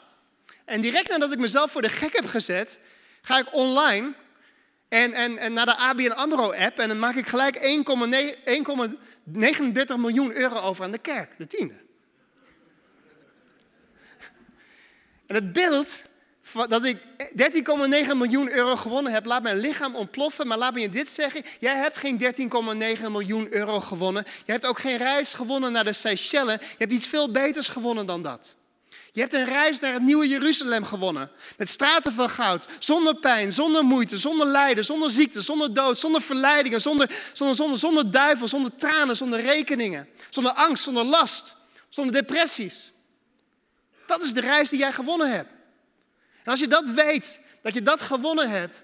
En 0.65 0.81
direct 0.81 1.09
nadat 1.09 1.33
ik 1.33 1.39
mezelf 1.39 1.71
voor 1.71 1.81
de 1.81 1.89
gek 1.89 2.15
heb 2.15 2.25
gezet, 2.25 2.79
ga 3.21 3.37
ik 3.37 3.53
online 3.53 4.13
en, 4.89 5.13
en, 5.13 5.37
en 5.37 5.53
naar 5.53 5.65
de 5.65 5.75
ABN 5.75 6.11
AMRO-app 6.11 6.79
en 6.79 6.87
dan 6.87 6.99
maak 6.99 7.15
ik 7.15 7.27
gelijk 7.27 7.57
1,39 7.57 7.61
miljoen 9.97 10.33
euro 10.33 10.59
over 10.59 10.83
aan 10.83 10.91
de 10.91 10.97
kerk, 10.97 11.37
de 11.37 11.47
tiende. 11.47 11.87
En 15.29 15.35
het 15.35 15.53
beeld 15.53 16.01
dat 16.67 16.85
ik 16.85 16.97
13,9 16.97 18.17
miljoen 18.17 18.51
euro 18.51 18.75
gewonnen 18.75 19.11
heb, 19.11 19.25
laat 19.25 19.43
mijn 19.43 19.57
lichaam 19.57 19.95
ontploffen. 19.95 20.47
Maar 20.47 20.57
laat 20.57 20.73
me 20.73 20.79
je 20.79 20.89
dit 20.89 21.09
zeggen, 21.09 21.43
jij 21.59 21.75
hebt 21.75 21.97
geen 21.97 22.21
13,9 22.99 23.01
miljoen 23.11 23.47
euro 23.53 23.79
gewonnen. 23.79 24.25
Je 24.45 24.51
hebt 24.51 24.65
ook 24.65 24.79
geen 24.79 24.97
reis 24.97 25.33
gewonnen 25.33 25.71
naar 25.71 25.83
de 25.83 25.93
Seychelles. 25.93 26.59
Je 26.59 26.75
hebt 26.77 26.91
iets 26.91 27.07
veel 27.07 27.31
beters 27.31 27.67
gewonnen 27.67 28.05
dan 28.05 28.23
dat. 28.23 28.55
Je 29.11 29.21
hebt 29.21 29.33
een 29.33 29.45
reis 29.45 29.79
naar 29.79 29.93
het 29.93 30.01
nieuwe 30.01 30.27
Jeruzalem 30.27 30.85
gewonnen. 30.85 31.31
Met 31.57 31.69
straten 31.69 32.13
van 32.13 32.29
goud, 32.29 32.65
zonder 32.79 33.15
pijn, 33.15 33.51
zonder 33.51 33.83
moeite, 33.83 34.17
zonder 34.17 34.47
lijden, 34.47 34.85
zonder 34.85 35.11
ziekte, 35.11 35.41
zonder 35.41 35.73
dood, 35.73 35.99
zonder 35.99 36.21
verleidingen, 36.21 36.81
zonder, 36.81 37.11
zonder, 37.33 37.55
zonder, 37.55 37.77
zonder 37.77 38.11
duivel, 38.11 38.47
zonder 38.47 38.75
tranen, 38.75 39.17
zonder 39.17 39.41
rekeningen, 39.41 40.07
zonder 40.29 40.51
angst, 40.51 40.83
zonder 40.83 41.03
last, 41.03 41.55
zonder 41.89 42.13
depressies. 42.13 42.91
Dat 44.09 44.21
is 44.21 44.33
de 44.33 44.41
reis 44.41 44.69
die 44.69 44.79
jij 44.79 44.93
gewonnen 44.93 45.31
hebt. 45.31 45.49
En 46.43 46.51
als 46.51 46.59
je 46.59 46.67
dat 46.67 46.87
weet, 46.87 47.41
dat 47.61 47.73
je 47.73 47.81
dat 47.81 48.01
gewonnen 48.01 48.49
hebt, 48.49 48.83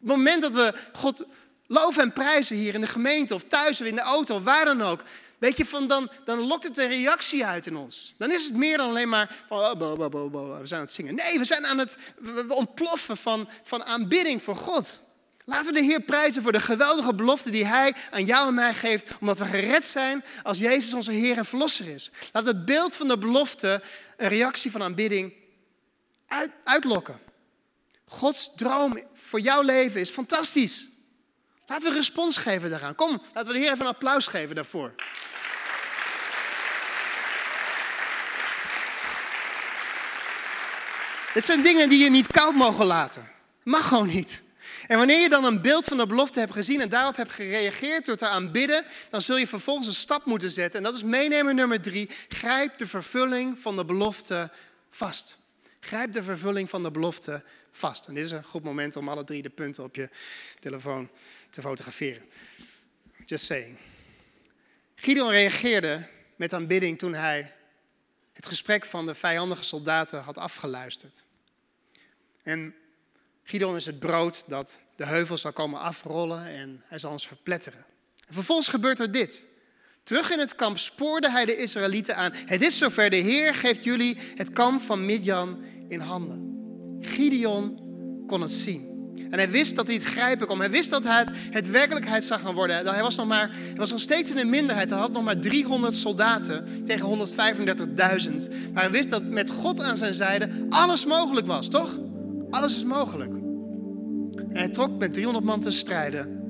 op 0.00 0.08
het 0.08 0.16
moment 0.16 0.42
dat 0.42 0.52
we 0.52 0.74
God 0.92 1.24
loven 1.66 2.02
en 2.02 2.12
prijzen 2.12 2.56
hier 2.56 2.74
in 2.74 2.80
de 2.80 2.86
gemeente 2.86 3.34
of 3.34 3.42
thuis 3.42 3.80
of 3.80 3.86
in 3.86 3.94
de 3.94 4.00
auto, 4.00 4.42
waar 4.42 4.64
dan 4.64 4.82
ook, 4.82 5.02
weet 5.38 5.56
je, 5.56 5.66
van 5.66 5.88
dan, 5.88 6.10
dan 6.24 6.38
lokt 6.38 6.64
het 6.64 6.78
een 6.78 6.88
reactie 6.88 7.44
uit 7.44 7.66
in 7.66 7.76
ons. 7.76 8.14
Dan 8.18 8.30
is 8.30 8.44
het 8.44 8.54
meer 8.54 8.76
dan 8.76 8.88
alleen 8.88 9.08
maar 9.08 9.44
van, 9.48 9.58
oh, 9.58 9.74
bo, 9.74 10.08
bo, 10.08 10.30
bo, 10.30 10.58
we 10.58 10.66
zijn 10.66 10.80
aan 10.80 10.86
het 10.86 10.94
zingen. 10.94 11.14
Nee, 11.14 11.38
we 11.38 11.44
zijn 11.44 11.66
aan 11.66 11.78
het 11.78 11.96
we 12.18 12.54
ontploffen 12.54 13.16
van, 13.16 13.48
van 13.62 13.84
aanbidding 13.84 14.42
voor 14.42 14.56
God. 14.56 15.02
Laten 15.44 15.72
we 15.72 15.80
de 15.80 15.86
Heer 15.86 16.00
prijzen 16.00 16.42
voor 16.42 16.52
de 16.52 16.60
geweldige 16.60 17.14
belofte 17.14 17.50
die 17.50 17.66
Hij 17.66 17.94
aan 18.10 18.24
jou 18.24 18.48
en 18.48 18.54
mij 18.54 18.74
geeft, 18.74 19.18
omdat 19.20 19.38
we 19.38 19.44
gered 19.44 19.86
zijn 19.86 20.24
als 20.42 20.58
Jezus 20.58 20.94
onze 20.94 21.10
Heer 21.10 21.36
en 21.36 21.44
Verlosser 21.44 21.88
is. 21.88 22.10
Laat 22.32 22.46
het 22.46 22.64
beeld 22.64 22.94
van 22.94 23.08
de 23.08 23.18
belofte 23.18 23.82
een 24.16 24.28
reactie 24.28 24.70
van 24.70 24.82
aanbidding 24.82 25.32
uit, 26.26 26.50
uitlokken. 26.64 27.20
Gods 28.04 28.50
droom 28.56 28.98
voor 29.12 29.40
jouw 29.40 29.62
leven 29.62 30.00
is 30.00 30.10
fantastisch. 30.10 30.86
Laten 31.66 31.90
we 31.90 31.96
respons 31.96 32.36
geven 32.36 32.70
daaraan. 32.70 32.94
Kom, 32.94 33.22
laten 33.34 33.52
we 33.52 33.52
de 33.52 33.64
Heer 33.64 33.72
even 33.72 33.80
een 33.80 33.92
applaus 33.92 34.26
geven 34.26 34.54
daarvoor. 34.54 34.94
Dit 41.34 41.44
zijn 41.44 41.62
dingen 41.62 41.88
die 41.88 42.02
je 42.02 42.10
niet 42.10 42.26
koud 42.26 42.54
mogen 42.54 42.86
laten. 42.86 43.30
Mag 43.62 43.88
gewoon 43.88 44.06
niet. 44.06 44.43
En 44.86 44.98
wanneer 44.98 45.20
je 45.20 45.28
dan 45.28 45.44
een 45.44 45.62
beeld 45.62 45.84
van 45.84 45.96
de 45.96 46.06
belofte 46.06 46.38
hebt 46.38 46.52
gezien 46.52 46.80
en 46.80 46.88
daarop 46.88 47.16
hebt 47.16 47.32
gereageerd 47.32 48.06
door 48.06 48.16
te 48.16 48.28
aanbidden, 48.28 48.84
dan 49.10 49.22
zul 49.22 49.36
je 49.36 49.46
vervolgens 49.46 49.86
een 49.86 49.94
stap 49.94 50.24
moeten 50.24 50.50
zetten. 50.50 50.78
En 50.78 50.84
dat 50.84 50.94
is 50.94 51.02
meenemer 51.02 51.54
nummer 51.54 51.80
drie. 51.80 52.10
Grijp 52.28 52.78
de 52.78 52.86
vervulling 52.86 53.58
van 53.58 53.76
de 53.76 53.84
belofte 53.84 54.50
vast. 54.90 55.38
Grijp 55.80 56.12
de 56.12 56.22
vervulling 56.22 56.70
van 56.70 56.82
de 56.82 56.90
belofte 56.90 57.44
vast. 57.70 58.06
En 58.06 58.14
dit 58.14 58.24
is 58.24 58.30
een 58.30 58.44
goed 58.44 58.62
moment 58.62 58.96
om 58.96 59.08
alle 59.08 59.24
drie 59.24 59.42
de 59.42 59.50
punten 59.50 59.84
op 59.84 59.94
je 59.94 60.10
telefoon 60.58 61.10
te 61.50 61.60
fotograferen. 61.60 62.22
Just 63.26 63.44
saying. 63.44 63.76
Gideon 64.94 65.30
reageerde 65.30 66.08
met 66.36 66.52
aanbidding 66.52 66.98
toen 66.98 67.14
hij 67.14 67.52
het 68.32 68.46
gesprek 68.46 68.84
van 68.84 69.06
de 69.06 69.14
vijandige 69.14 69.64
soldaten 69.64 70.22
had 70.22 70.38
afgeluisterd. 70.38 71.24
En 72.42 72.74
Gideon 73.44 73.76
is 73.76 73.86
het 73.86 73.98
brood 73.98 74.44
dat 74.46 74.80
de 74.96 75.06
heuvel 75.06 75.38
zal 75.38 75.52
komen 75.52 75.80
afrollen 75.80 76.46
en 76.46 76.82
hij 76.86 76.98
zal 76.98 77.10
ons 77.10 77.26
verpletteren. 77.26 77.84
En 78.26 78.34
vervolgens 78.34 78.68
gebeurt 78.68 79.00
er 79.00 79.12
dit. 79.12 79.46
Terug 80.02 80.30
in 80.30 80.38
het 80.38 80.54
kamp 80.54 80.78
spoorde 80.78 81.30
hij 81.30 81.44
de 81.44 81.56
Israëlieten 81.56 82.16
aan. 82.16 82.32
Het 82.34 82.62
is 82.62 82.78
zover, 82.78 83.10
de 83.10 83.16
Heer 83.16 83.54
geeft 83.54 83.84
jullie 83.84 84.18
het 84.34 84.52
kamp 84.52 84.82
van 84.82 85.06
Midjan 85.06 85.64
in 85.88 86.00
handen. 86.00 86.56
Gideon 87.00 87.78
kon 88.26 88.40
het 88.40 88.52
zien. 88.52 88.92
En 89.30 89.38
hij 89.38 89.50
wist 89.50 89.76
dat 89.76 89.86
hij 89.86 89.94
het 89.94 90.04
grijpen 90.04 90.46
kon. 90.46 90.58
Hij 90.58 90.70
wist 90.70 90.90
dat 90.90 91.04
hij 91.04 91.18
het, 91.18 91.30
het 91.50 91.70
werkelijkheid 91.70 92.24
zou 92.24 92.40
gaan 92.40 92.54
worden. 92.54 92.86
Hij 92.86 93.02
was, 93.02 93.16
nog 93.16 93.26
maar, 93.26 93.50
hij 93.52 93.76
was 93.76 93.90
nog 93.90 94.00
steeds 94.00 94.30
in 94.30 94.38
een 94.38 94.50
minderheid. 94.50 94.90
Hij 94.90 94.98
had 94.98 95.12
nog 95.12 95.24
maar 95.24 95.38
300 95.38 95.94
soldaten 95.94 96.84
tegen 96.84 97.28
135.000. 97.28 98.72
Maar 98.72 98.82
hij 98.82 98.90
wist 98.90 99.10
dat 99.10 99.22
met 99.22 99.50
God 99.50 99.80
aan 99.80 99.96
zijn 99.96 100.14
zijde 100.14 100.66
alles 100.68 101.06
mogelijk 101.06 101.46
was, 101.46 101.68
toch? 101.68 101.98
Alles 102.54 102.76
is 102.76 102.84
mogelijk. 102.84 103.32
Hij 104.48 104.68
trok 104.68 104.98
met 104.98 105.12
300 105.12 105.44
man 105.44 105.60
te 105.60 105.70
strijden, 105.70 106.42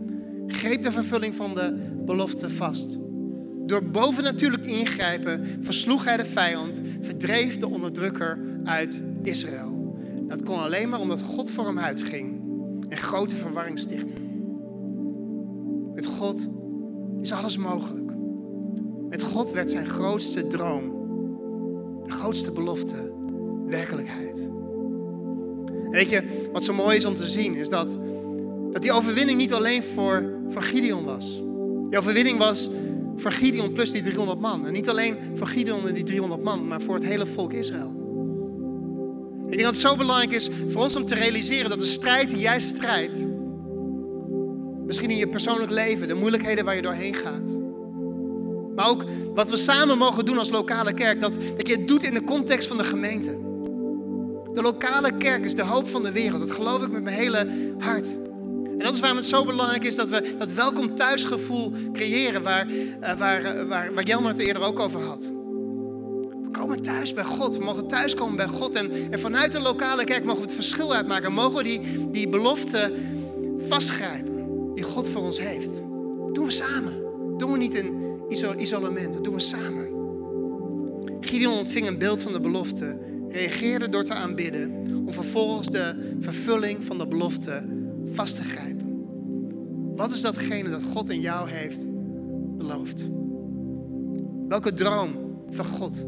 greep 0.46 0.82
de 0.82 0.92
vervulling 0.92 1.34
van 1.34 1.54
de 1.54 1.92
belofte 2.04 2.50
vast. 2.50 2.98
Door 3.66 3.84
bovennatuurlijk 3.84 4.66
ingrijpen 4.66 5.58
versloeg 5.60 6.04
hij 6.04 6.16
de 6.16 6.24
vijand, 6.24 6.82
verdreef 7.00 7.58
de 7.58 7.68
onderdrukker 7.68 8.38
uit 8.64 9.04
Israël. 9.22 9.98
Dat 10.26 10.42
kon 10.42 10.62
alleen 10.62 10.88
maar 10.88 11.00
omdat 11.00 11.20
God 11.20 11.50
voor 11.50 11.66
hem 11.66 11.78
uitging 11.78 12.40
en 12.88 12.96
grote 12.96 13.36
verwarring 13.36 13.78
stichtte. 13.78 14.14
Met 15.94 16.06
God 16.06 16.48
is 17.20 17.32
alles 17.32 17.56
mogelijk. 17.56 18.12
Met 19.08 19.22
God 19.22 19.52
werd 19.52 19.70
zijn 19.70 19.88
grootste 19.88 20.46
droom, 20.46 20.82
de 22.04 22.10
grootste 22.10 22.52
belofte, 22.52 23.12
werkelijkheid. 23.66 24.50
Weet 25.94 26.10
je, 26.10 26.48
wat 26.52 26.64
zo 26.64 26.72
mooi 26.72 26.96
is 26.96 27.04
om 27.04 27.16
te 27.16 27.26
zien, 27.26 27.54
is 27.54 27.68
dat, 27.68 27.98
dat 28.70 28.82
die 28.82 28.92
overwinning 28.92 29.38
niet 29.38 29.52
alleen 29.52 29.82
voor, 29.82 30.32
voor 30.48 30.62
Gideon 30.62 31.04
was. 31.04 31.42
Die 31.88 31.98
overwinning 31.98 32.38
was 32.38 32.70
voor 33.16 33.32
Gideon 33.32 33.72
plus 33.72 33.90
die 33.92 34.02
300 34.02 34.40
man. 34.40 34.66
En 34.66 34.72
niet 34.72 34.88
alleen 34.88 35.16
voor 35.34 35.46
Gideon 35.46 35.88
en 35.88 35.94
die 35.94 36.04
300 36.04 36.42
man, 36.42 36.68
maar 36.68 36.80
voor 36.80 36.94
het 36.94 37.04
hele 37.04 37.26
volk 37.26 37.52
Israël. 37.52 37.92
Ik 39.44 39.50
denk 39.50 39.62
dat 39.62 39.70
het 39.70 39.80
zo 39.80 39.96
belangrijk 39.96 40.32
is 40.32 40.50
voor 40.68 40.82
ons 40.82 40.96
om 40.96 41.06
te 41.06 41.14
realiseren 41.14 41.70
dat 41.70 41.80
de 41.80 41.86
strijd 41.86 42.28
die 42.28 42.38
jij 42.38 42.60
strijdt, 42.60 43.26
misschien 44.86 45.10
in 45.10 45.16
je 45.16 45.28
persoonlijk 45.28 45.70
leven, 45.70 46.08
de 46.08 46.14
moeilijkheden 46.14 46.64
waar 46.64 46.76
je 46.76 46.82
doorheen 46.82 47.14
gaat, 47.14 47.58
maar 48.74 48.88
ook 48.88 49.04
wat 49.34 49.50
we 49.50 49.56
samen 49.56 49.98
mogen 49.98 50.24
doen 50.24 50.38
als 50.38 50.50
lokale 50.50 50.94
kerk, 50.94 51.20
dat, 51.20 51.38
dat 51.56 51.68
je 51.68 51.76
het 51.76 51.88
doet 51.88 52.02
in 52.02 52.14
de 52.14 52.24
context 52.24 52.68
van 52.68 52.76
de 52.76 52.84
gemeente. 52.84 53.52
De 54.54 54.62
lokale 54.62 55.16
kerk 55.16 55.44
is 55.44 55.54
de 55.54 55.62
hoop 55.62 55.88
van 55.88 56.02
de 56.02 56.12
wereld. 56.12 56.40
Dat 56.40 56.50
geloof 56.50 56.82
ik 56.82 56.90
met 56.90 57.02
mijn 57.02 57.16
hele 57.16 57.48
hart. 57.78 58.16
En 58.78 58.78
dat 58.78 58.92
is 58.92 59.00
waarom 59.00 59.18
het 59.18 59.26
zo 59.26 59.44
belangrijk 59.44 59.84
is 59.84 59.96
dat 59.96 60.08
we 60.08 60.34
dat 60.38 60.52
welkom 60.52 60.94
thuisgevoel 60.94 61.72
creëren, 61.92 62.42
waar, 62.42 62.68
uh, 62.68 63.12
waar, 63.18 63.42
uh, 63.42 63.68
waar, 63.68 63.94
waar 63.94 64.04
Jelmer 64.04 64.30
het 64.30 64.38
eerder 64.38 64.62
ook 64.62 64.78
over 64.78 65.00
had. 65.00 65.24
We 66.42 66.48
komen 66.52 66.82
thuis 66.82 67.12
bij 67.12 67.24
God, 67.24 67.56
we 67.56 67.64
mogen 67.64 67.86
thuiskomen 67.86 68.36
bij 68.36 68.46
God. 68.46 68.74
En, 68.74 68.90
en 69.10 69.20
vanuit 69.20 69.52
de 69.52 69.60
lokale 69.60 70.04
kerk 70.04 70.24
mogen 70.24 70.40
we 70.40 70.46
het 70.46 70.54
verschil 70.54 70.94
uitmaken. 70.94 71.32
Mogen 71.32 71.56
we 71.56 71.62
die, 71.62 72.10
die 72.10 72.28
belofte 72.28 72.92
vastgrijpen 73.58 74.34
die 74.74 74.84
God 74.84 75.08
voor 75.08 75.22
ons 75.22 75.40
heeft. 75.40 75.84
Dat 76.24 76.34
doen 76.34 76.44
we 76.44 76.50
samen. 76.50 77.02
Dat 77.30 77.38
doen 77.38 77.52
we 77.52 77.58
niet 77.58 77.74
in 77.74 78.02
isolement, 78.58 79.12
dat 79.12 79.24
doen 79.24 79.34
we 79.34 79.40
samen. 79.40 79.88
Gideon 81.20 81.58
ontving 81.58 81.86
een 81.86 81.98
beeld 81.98 82.22
van 82.22 82.32
de 82.32 82.40
belofte, 82.40 82.98
reageerde 83.34 83.88
door 83.88 84.04
te 84.04 84.14
aanbidden, 84.14 84.70
om 85.06 85.12
vervolgens 85.12 85.70
de 85.70 86.16
vervulling 86.20 86.84
van 86.84 86.98
de 86.98 87.06
belofte 87.06 87.66
vast 88.06 88.34
te 88.34 88.42
grijpen. 88.42 89.02
Wat 89.94 90.12
is 90.12 90.20
datgene 90.20 90.70
dat 90.70 90.82
God 90.82 91.10
in 91.10 91.20
jou 91.20 91.50
heeft 91.50 91.86
beloofd? 92.56 93.08
Welke 94.48 94.74
droom 94.74 95.10
van 95.50 95.64
God 95.64 96.06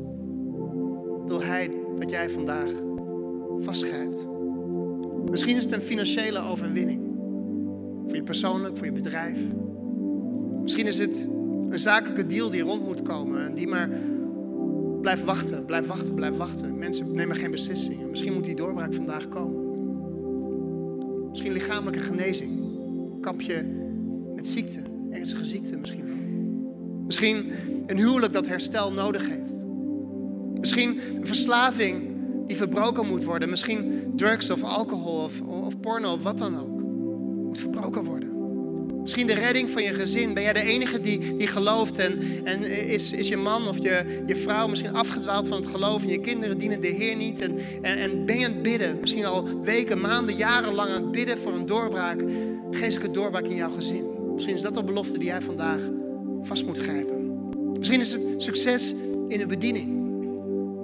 wil 1.27 1.43
Hij 1.43 1.71
dat 1.99 2.11
jij 2.11 2.31
vandaag 2.31 2.71
vastgrijpt? 3.61 4.27
Misschien 5.31 5.57
is 5.57 5.65
het 5.65 5.73
een 5.73 5.81
financiële 5.81 6.39
overwinning. 6.39 7.01
Voor 8.07 8.17
je 8.17 8.23
persoonlijk, 8.23 8.77
voor 8.77 8.87
je 8.87 8.93
bedrijf. 8.93 9.39
Misschien 10.63 10.87
is 10.87 10.99
het 10.99 11.29
een 11.71 11.79
zakelijke 11.79 12.27
deal 12.27 12.51
die 12.51 12.63
rond 12.63 12.87
moet 12.87 13.03
komen 13.03 13.47
en 13.47 13.55
die 13.55 13.67
maar 13.67 13.91
blijft 15.07 15.25
wachten, 15.25 15.65
blijft 15.65 15.87
wachten, 15.87 16.15
blijft 16.15 16.37
wachten. 16.37 16.79
Mensen 16.79 17.15
nemen 17.15 17.37
geen 17.37 17.51
beslissingen. 17.51 18.11
Misschien 18.11 18.33
moet 18.33 18.45
die 18.45 18.55
doorbraak 18.55 18.95
vandaag 18.95 19.29
komen. 19.29 19.65
Misschien 21.29 21.53
lichamelijke 21.53 22.01
genezing. 22.01 22.61
Kamp 23.21 23.41
je 23.41 23.63
met 24.35 24.49
ziekte, 24.49 24.79
ernstige 25.11 25.45
ziekte 25.45 25.77
misschien 25.77 26.05
wel. 26.05 26.17
Misschien 27.05 27.53
een 27.87 27.97
huwelijk 27.97 28.33
dat 28.33 28.47
herstel 28.47 28.93
nodig 28.93 29.29
heeft. 29.29 29.65
Misschien 30.61 31.01
een 31.17 31.27
verslaving 31.27 32.03
die 32.47 32.57
verbroken 32.57 33.07
moet 33.07 33.25
worden. 33.25 33.51
Misschien 33.51 34.13
drugs 34.17 34.51
of 34.51 34.63
alcohol 34.63 35.23
of, 35.23 35.41
of 35.41 35.81
porno 35.81 36.13
of 36.13 36.23
wat 36.23 36.39
dan 36.39 36.61
ook. 36.61 36.81
Moet 37.45 37.59
verbroken 37.59 38.05
worden. 38.05 38.36
Misschien 39.07 39.27
de 39.27 39.35
redding 39.35 39.71
van 39.71 39.83
je 39.83 39.95
gezin. 39.95 40.35
Ben 40.35 40.43
jij 40.43 40.53
de 40.53 40.63
enige 40.63 41.01
die, 41.01 41.37
die 41.37 41.47
gelooft 41.47 41.99
en, 41.99 42.21
en 42.45 42.63
is, 42.89 43.13
is 43.13 43.29
je 43.29 43.37
man 43.37 43.69
of 43.69 43.83
je, 43.83 44.23
je 44.27 44.37
vrouw 44.37 44.67
misschien 44.69 44.95
afgedwaald 44.95 45.49
van 45.49 45.57
het 45.57 45.67
geloof 45.67 46.03
en 46.03 46.09
je 46.09 46.21
kinderen 46.21 46.59
dienen 46.59 46.81
de 46.81 46.89
Heer 46.89 47.17
niet. 47.17 47.41
En, 47.41 47.59
en, 47.83 47.99
en 47.99 48.25
ben 48.25 48.39
je 48.39 48.47
aan 48.47 48.53
het 48.53 48.63
bidden, 48.63 48.99
misschien 49.01 49.25
al 49.25 49.61
weken, 49.63 50.01
maanden, 50.01 50.37
jarenlang 50.37 50.89
aan 50.91 51.03
het 51.03 51.11
bidden 51.11 51.39
voor 51.39 51.53
een 51.53 51.67
doorbraak, 51.67 52.25
geestelijke 52.71 53.13
doorbraak 53.13 53.45
in 53.45 53.57
jouw 53.57 53.71
gezin. 53.71 54.05
Misschien 54.35 54.55
is 54.55 54.63
dat 54.63 54.75
de 54.75 54.85
belofte 54.85 55.19
die 55.19 55.29
jij 55.29 55.43
vandaag 55.43 55.81
vast 56.43 56.65
moet 56.65 56.79
grijpen. 56.79 57.49
Misschien 57.79 58.01
is 58.01 58.13
het 58.13 58.23
succes 58.37 58.95
in 59.29 59.39
de 59.39 59.47
bediening. 59.47 59.96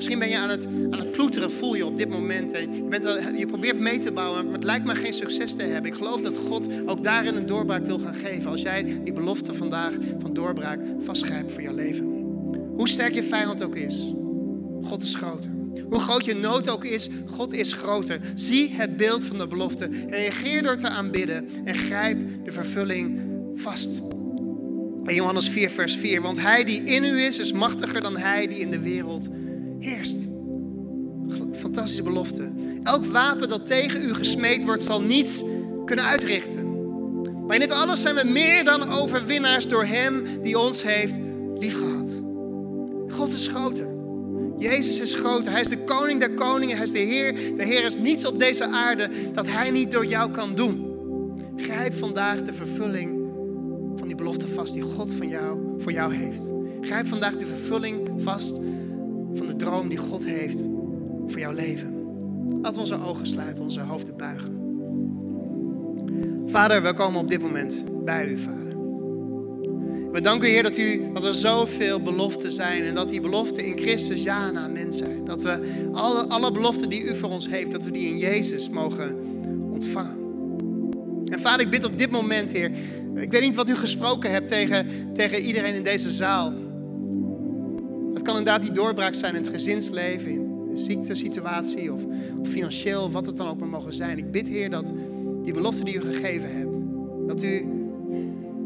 Misschien 0.02 0.22
ben 0.22 0.30
je 0.30 0.38
aan 0.38 0.50
het, 0.50 0.66
aan 0.66 0.98
het 0.98 1.10
ploeteren, 1.10 1.50
voel 1.50 1.74
je 1.74 1.86
op 1.86 1.98
dit 1.98 2.08
moment. 2.08 2.52
En 2.52 2.74
je, 2.74 2.82
bent, 2.82 3.04
je 3.38 3.46
probeert 3.46 3.78
mee 3.78 3.98
te 3.98 4.12
bouwen, 4.12 4.44
maar 4.44 4.54
het 4.54 4.64
lijkt 4.64 4.84
maar 4.84 4.96
geen 4.96 5.14
succes 5.14 5.54
te 5.54 5.62
hebben. 5.62 5.90
Ik 5.90 5.96
geloof 5.96 6.20
dat 6.20 6.36
God 6.36 6.68
ook 6.86 7.02
daarin 7.02 7.36
een 7.36 7.46
doorbraak 7.46 7.86
wil 7.86 7.98
gaan 7.98 8.14
geven. 8.14 8.50
Als 8.50 8.62
jij 8.62 9.00
die 9.04 9.12
belofte 9.12 9.54
vandaag 9.54 9.92
van 10.18 10.32
doorbraak 10.32 10.80
vastgrijpt 10.98 11.52
voor 11.52 11.62
jouw 11.62 11.74
leven. 11.74 12.04
Hoe 12.76 12.88
sterk 12.88 13.14
je 13.14 13.22
vijand 13.22 13.62
ook 13.62 13.76
is, 13.76 14.12
God 14.82 15.02
is 15.02 15.14
groter. 15.14 15.50
Hoe 15.88 16.00
groot 16.00 16.24
je 16.24 16.34
nood 16.34 16.70
ook 16.70 16.84
is, 16.84 17.08
God 17.26 17.52
is 17.52 17.72
groter. 17.72 18.20
Zie 18.34 18.70
het 18.70 18.96
beeld 18.96 19.22
van 19.24 19.38
de 19.38 19.46
belofte. 19.46 19.88
Reageer 20.08 20.62
door 20.62 20.76
te 20.76 20.88
aanbidden 20.88 21.48
en 21.64 21.74
grijp 21.74 22.18
de 22.44 22.52
vervulling 22.52 23.20
vast. 23.54 23.90
In 25.04 25.14
Johannes 25.14 25.48
4, 25.48 25.70
vers 25.70 25.96
4. 25.96 26.22
Want 26.22 26.40
hij 26.40 26.64
die 26.64 26.82
in 26.84 27.04
u 27.04 27.20
is, 27.20 27.38
is 27.38 27.52
machtiger 27.52 28.00
dan 28.00 28.16
hij 28.16 28.46
die 28.46 28.58
in 28.58 28.70
de 28.70 28.80
wereld 28.80 29.28
heerst. 29.82 30.28
Fantastische 31.52 32.02
belofte. 32.02 32.52
Elk 32.82 33.04
wapen 33.04 33.48
dat 33.48 33.66
tegen 33.66 34.02
u 34.02 34.14
gesmeed 34.14 34.64
wordt, 34.64 34.82
zal 34.82 35.02
niets 35.02 35.42
kunnen 35.84 36.04
uitrichten. 36.04 36.70
Maar 37.46 37.54
in 37.54 37.60
dit 37.60 37.70
alles 37.70 38.02
zijn 38.02 38.14
we 38.14 38.24
meer 38.24 38.64
dan 38.64 38.90
overwinnaars 38.90 39.68
door 39.68 39.84
Hem 39.84 40.24
die 40.42 40.58
ons 40.58 40.82
heeft 40.82 41.20
liefgehad. 41.58 42.22
God 43.08 43.32
is 43.32 43.46
groter. 43.46 43.86
Jezus 44.58 45.00
is 45.00 45.14
groter. 45.14 45.52
Hij 45.52 45.60
is 45.60 45.68
de 45.68 45.84
koning 45.84 46.20
der 46.20 46.34
koningen. 46.34 46.76
Hij 46.76 46.84
is 46.84 46.92
de 46.92 46.98
Heer. 46.98 47.56
De 47.56 47.64
Heer 47.64 47.84
is 47.84 47.96
niets 47.96 48.24
op 48.24 48.38
deze 48.38 48.66
aarde 48.66 49.08
dat 49.32 49.46
Hij 49.46 49.70
niet 49.70 49.92
door 49.92 50.06
jou 50.06 50.30
kan 50.30 50.54
doen. 50.54 50.90
Grijp 51.56 51.94
vandaag 51.94 52.42
de 52.42 52.54
vervulling 52.54 53.20
van 53.96 54.06
die 54.06 54.16
belofte 54.16 54.48
vast 54.48 54.72
die 54.72 54.82
God 54.82 55.12
van 55.12 55.28
jou, 55.28 55.58
voor 55.78 55.92
jou 55.92 56.14
heeft. 56.14 56.42
Grijp 56.80 57.06
vandaag 57.06 57.36
de 57.36 57.46
vervulling 57.46 58.08
vast 58.16 58.56
van 59.34 59.46
de 59.46 59.56
droom 59.56 59.88
die 59.88 59.98
God 59.98 60.24
heeft 60.24 60.68
voor 61.26 61.40
jouw 61.40 61.52
leven. 61.52 62.00
Laten 62.62 62.74
we 62.74 62.80
onze 62.80 63.04
ogen 63.04 63.26
sluiten, 63.26 63.64
onze 63.64 63.80
hoofden 63.80 64.16
buigen. 64.16 64.60
Vader, 66.46 66.82
we 66.82 66.94
komen 66.94 67.20
op 67.20 67.28
dit 67.28 67.40
moment 67.40 67.84
bij 68.04 68.28
u, 68.28 68.38
Vader. 68.38 68.62
We 70.12 70.20
danken 70.20 70.48
u, 70.48 70.52
Heer, 70.52 70.62
dat, 70.62 70.76
u, 70.76 71.12
dat 71.12 71.24
er 71.24 71.34
zoveel 71.34 72.02
beloften 72.02 72.52
zijn 72.52 72.82
en 72.82 72.94
dat 72.94 73.08
die 73.08 73.20
beloften 73.20 73.64
in 73.64 73.78
Christus 73.78 74.22
ja 74.22 74.48
en 74.48 74.56
amen 74.56 74.92
zijn. 74.92 75.24
Dat 75.24 75.42
we 75.42 75.88
alle, 75.92 76.26
alle 76.26 76.52
beloften 76.52 76.88
die 76.88 77.02
u 77.02 77.16
voor 77.16 77.30
ons 77.30 77.48
heeft, 77.48 77.72
dat 77.72 77.82
we 77.82 77.90
die 77.90 78.08
in 78.08 78.18
Jezus 78.18 78.68
mogen 78.68 79.16
ontvangen. 79.70 80.16
En 81.26 81.40
Vader, 81.40 81.60
ik 81.60 81.70
bid 81.70 81.84
op 81.84 81.98
dit 81.98 82.10
moment, 82.10 82.52
Heer, 82.52 82.70
ik 83.14 83.30
weet 83.30 83.40
niet 83.40 83.54
wat 83.54 83.68
u 83.68 83.74
gesproken 83.74 84.30
hebt 84.30 84.48
tegen, 84.48 84.86
tegen 85.12 85.40
iedereen 85.40 85.74
in 85.74 85.82
deze 85.82 86.10
zaal. 86.10 86.52
Het 88.22 88.30
kan 88.30 88.40
inderdaad 88.40 88.66
die 88.66 88.72
doorbraak 88.72 89.14
zijn 89.14 89.34
in 89.34 89.42
het 89.42 89.52
gezinsleven, 89.52 90.30
in 90.30 90.66
een 90.70 90.76
ziektesituatie 90.76 91.92
of, 91.92 92.02
of 92.38 92.48
financieel, 92.48 93.10
wat 93.10 93.26
het 93.26 93.36
dan 93.36 93.48
ook 93.48 93.58
maar 93.58 93.68
mogen 93.68 93.94
zijn. 93.94 94.18
Ik 94.18 94.30
bid, 94.30 94.48
Heer, 94.48 94.70
dat 94.70 94.92
die 95.42 95.52
belofte 95.52 95.84
die 95.84 95.94
u 95.94 96.00
gegeven 96.00 96.58
hebt, 96.58 96.82
dat 97.26 97.42
u 97.42 97.66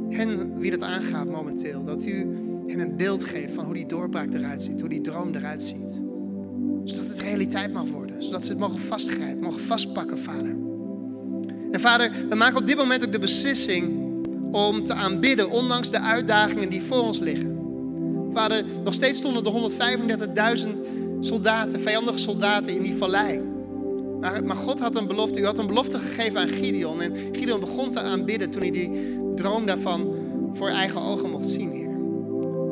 hen, 0.09 0.59
wie 0.59 0.71
dat 0.71 0.83
aangaat 0.83 1.27
momenteel, 1.27 1.85
dat 1.85 2.05
u 2.05 2.13
hen 2.67 2.81
een 2.81 2.97
beeld 2.97 3.25
geeft 3.25 3.53
van 3.53 3.65
hoe 3.65 3.75
die 3.75 3.87
doorbraak 3.87 4.35
eruit 4.35 4.63
ziet, 4.63 4.81
hoe 4.81 4.89
die 4.89 5.01
droom 5.01 5.35
eruit 5.35 5.63
ziet. 5.63 6.03
Zodat 6.85 7.09
het 7.09 7.19
realiteit 7.19 7.73
mag 7.73 7.89
worden, 7.89 8.23
zodat 8.23 8.43
ze 8.45 8.49
het 8.49 8.59
mogen 8.59 8.81
vastgrijpen, 8.81 9.43
mogen 9.43 9.63
vastpakken, 9.63 10.19
Vader. 10.19 10.57
En 11.71 11.81
Vader, 11.81 12.11
we 12.29 12.35
maken 12.35 12.59
op 12.59 12.67
dit 12.67 12.77
moment 12.77 13.05
ook 13.07 13.13
de 13.13 13.19
beslissing 13.19 14.15
om 14.51 14.85
te 14.85 14.95
aanbidden, 14.95 15.51
ondanks 15.51 15.91
de 15.91 16.01
uitdagingen 16.01 16.71
die 16.71 16.83
voor 16.83 17.03
ons 17.03 17.19
liggen 17.19 17.56
waren 18.37 18.67
nog 18.85 18.95
steeds 18.95 19.19
stonden 19.19 19.45
de 19.45 19.73
135.000 20.65 20.69
soldaten, 21.21 21.81
vijandige 21.81 22.19
soldaten 22.19 22.75
in 22.75 22.83
die 22.83 22.97
vallei. 22.97 23.41
Maar, 24.21 24.57
God 24.57 24.81
had 24.81 24.97
een 24.97 25.07
belofte. 25.07 25.41
U 25.41 25.45
had 25.45 25.59
een 25.59 25.67
belofte 25.67 25.99
gegeven 25.99 26.41
aan 26.41 26.49
Gideon. 26.49 27.01
En 27.01 27.15
Gideon 27.33 27.61
begon 27.61 27.91
te 27.91 28.01
aanbidden 28.01 28.51
toen 28.51 28.61
hij 28.61 28.71
die 28.71 29.19
droom 29.35 29.67
daarvan 29.67 30.15
voor 30.53 30.69
eigen 30.69 31.01
ogen 31.01 31.31
mocht 31.31 31.49
zien, 31.49 31.71
Heer. 31.71 31.91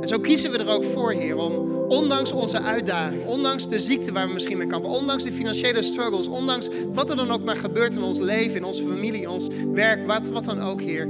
En 0.01 0.09
zo 0.09 0.19
kiezen 0.19 0.51
we 0.51 0.59
er 0.59 0.69
ook 0.69 0.85
voor, 0.85 1.13
Heer, 1.13 1.37
om 1.37 1.73
ondanks 1.89 2.33
onze 2.33 2.61
uitdaging, 2.61 3.25
ondanks 3.27 3.69
de 3.69 3.79
ziekte 3.79 4.13
waar 4.13 4.27
we 4.27 4.33
misschien 4.33 4.59
mee 4.59 4.67
kampen, 4.67 4.91
ondanks 4.91 5.25
de 5.25 5.33
financiële 5.33 5.83
struggles, 5.83 6.27
ondanks 6.27 6.69
wat 6.93 7.11
er 7.11 7.17
dan 7.17 7.31
ook 7.31 7.45
maar 7.45 7.57
gebeurt 7.57 7.95
in 7.95 8.03
ons 8.03 8.19
leven, 8.19 8.57
in 8.57 8.65
onze 8.65 8.87
familie, 8.87 9.31
ons 9.31 9.47
werk, 9.73 10.07
wat, 10.07 10.29
wat 10.29 10.45
dan 10.45 10.61
ook, 10.61 10.81
Heer, 10.81 11.09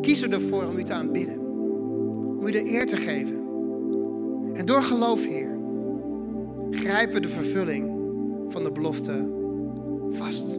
kiezen 0.00 0.28
we 0.28 0.34
ervoor 0.34 0.64
om 0.64 0.78
U 0.78 0.82
te 0.82 0.92
aanbidden. 0.92 1.38
Om 2.38 2.46
U 2.46 2.50
de 2.50 2.70
eer 2.70 2.86
te 2.86 2.96
geven. 2.96 3.41
En 4.54 4.66
door 4.66 4.82
geloof, 4.82 5.24
Heer, 5.24 5.58
grijpen 6.70 7.14
we 7.14 7.20
de 7.20 7.28
vervulling 7.28 7.90
van 8.48 8.64
de 8.64 8.72
belofte 8.72 9.32
vast. 10.10 10.58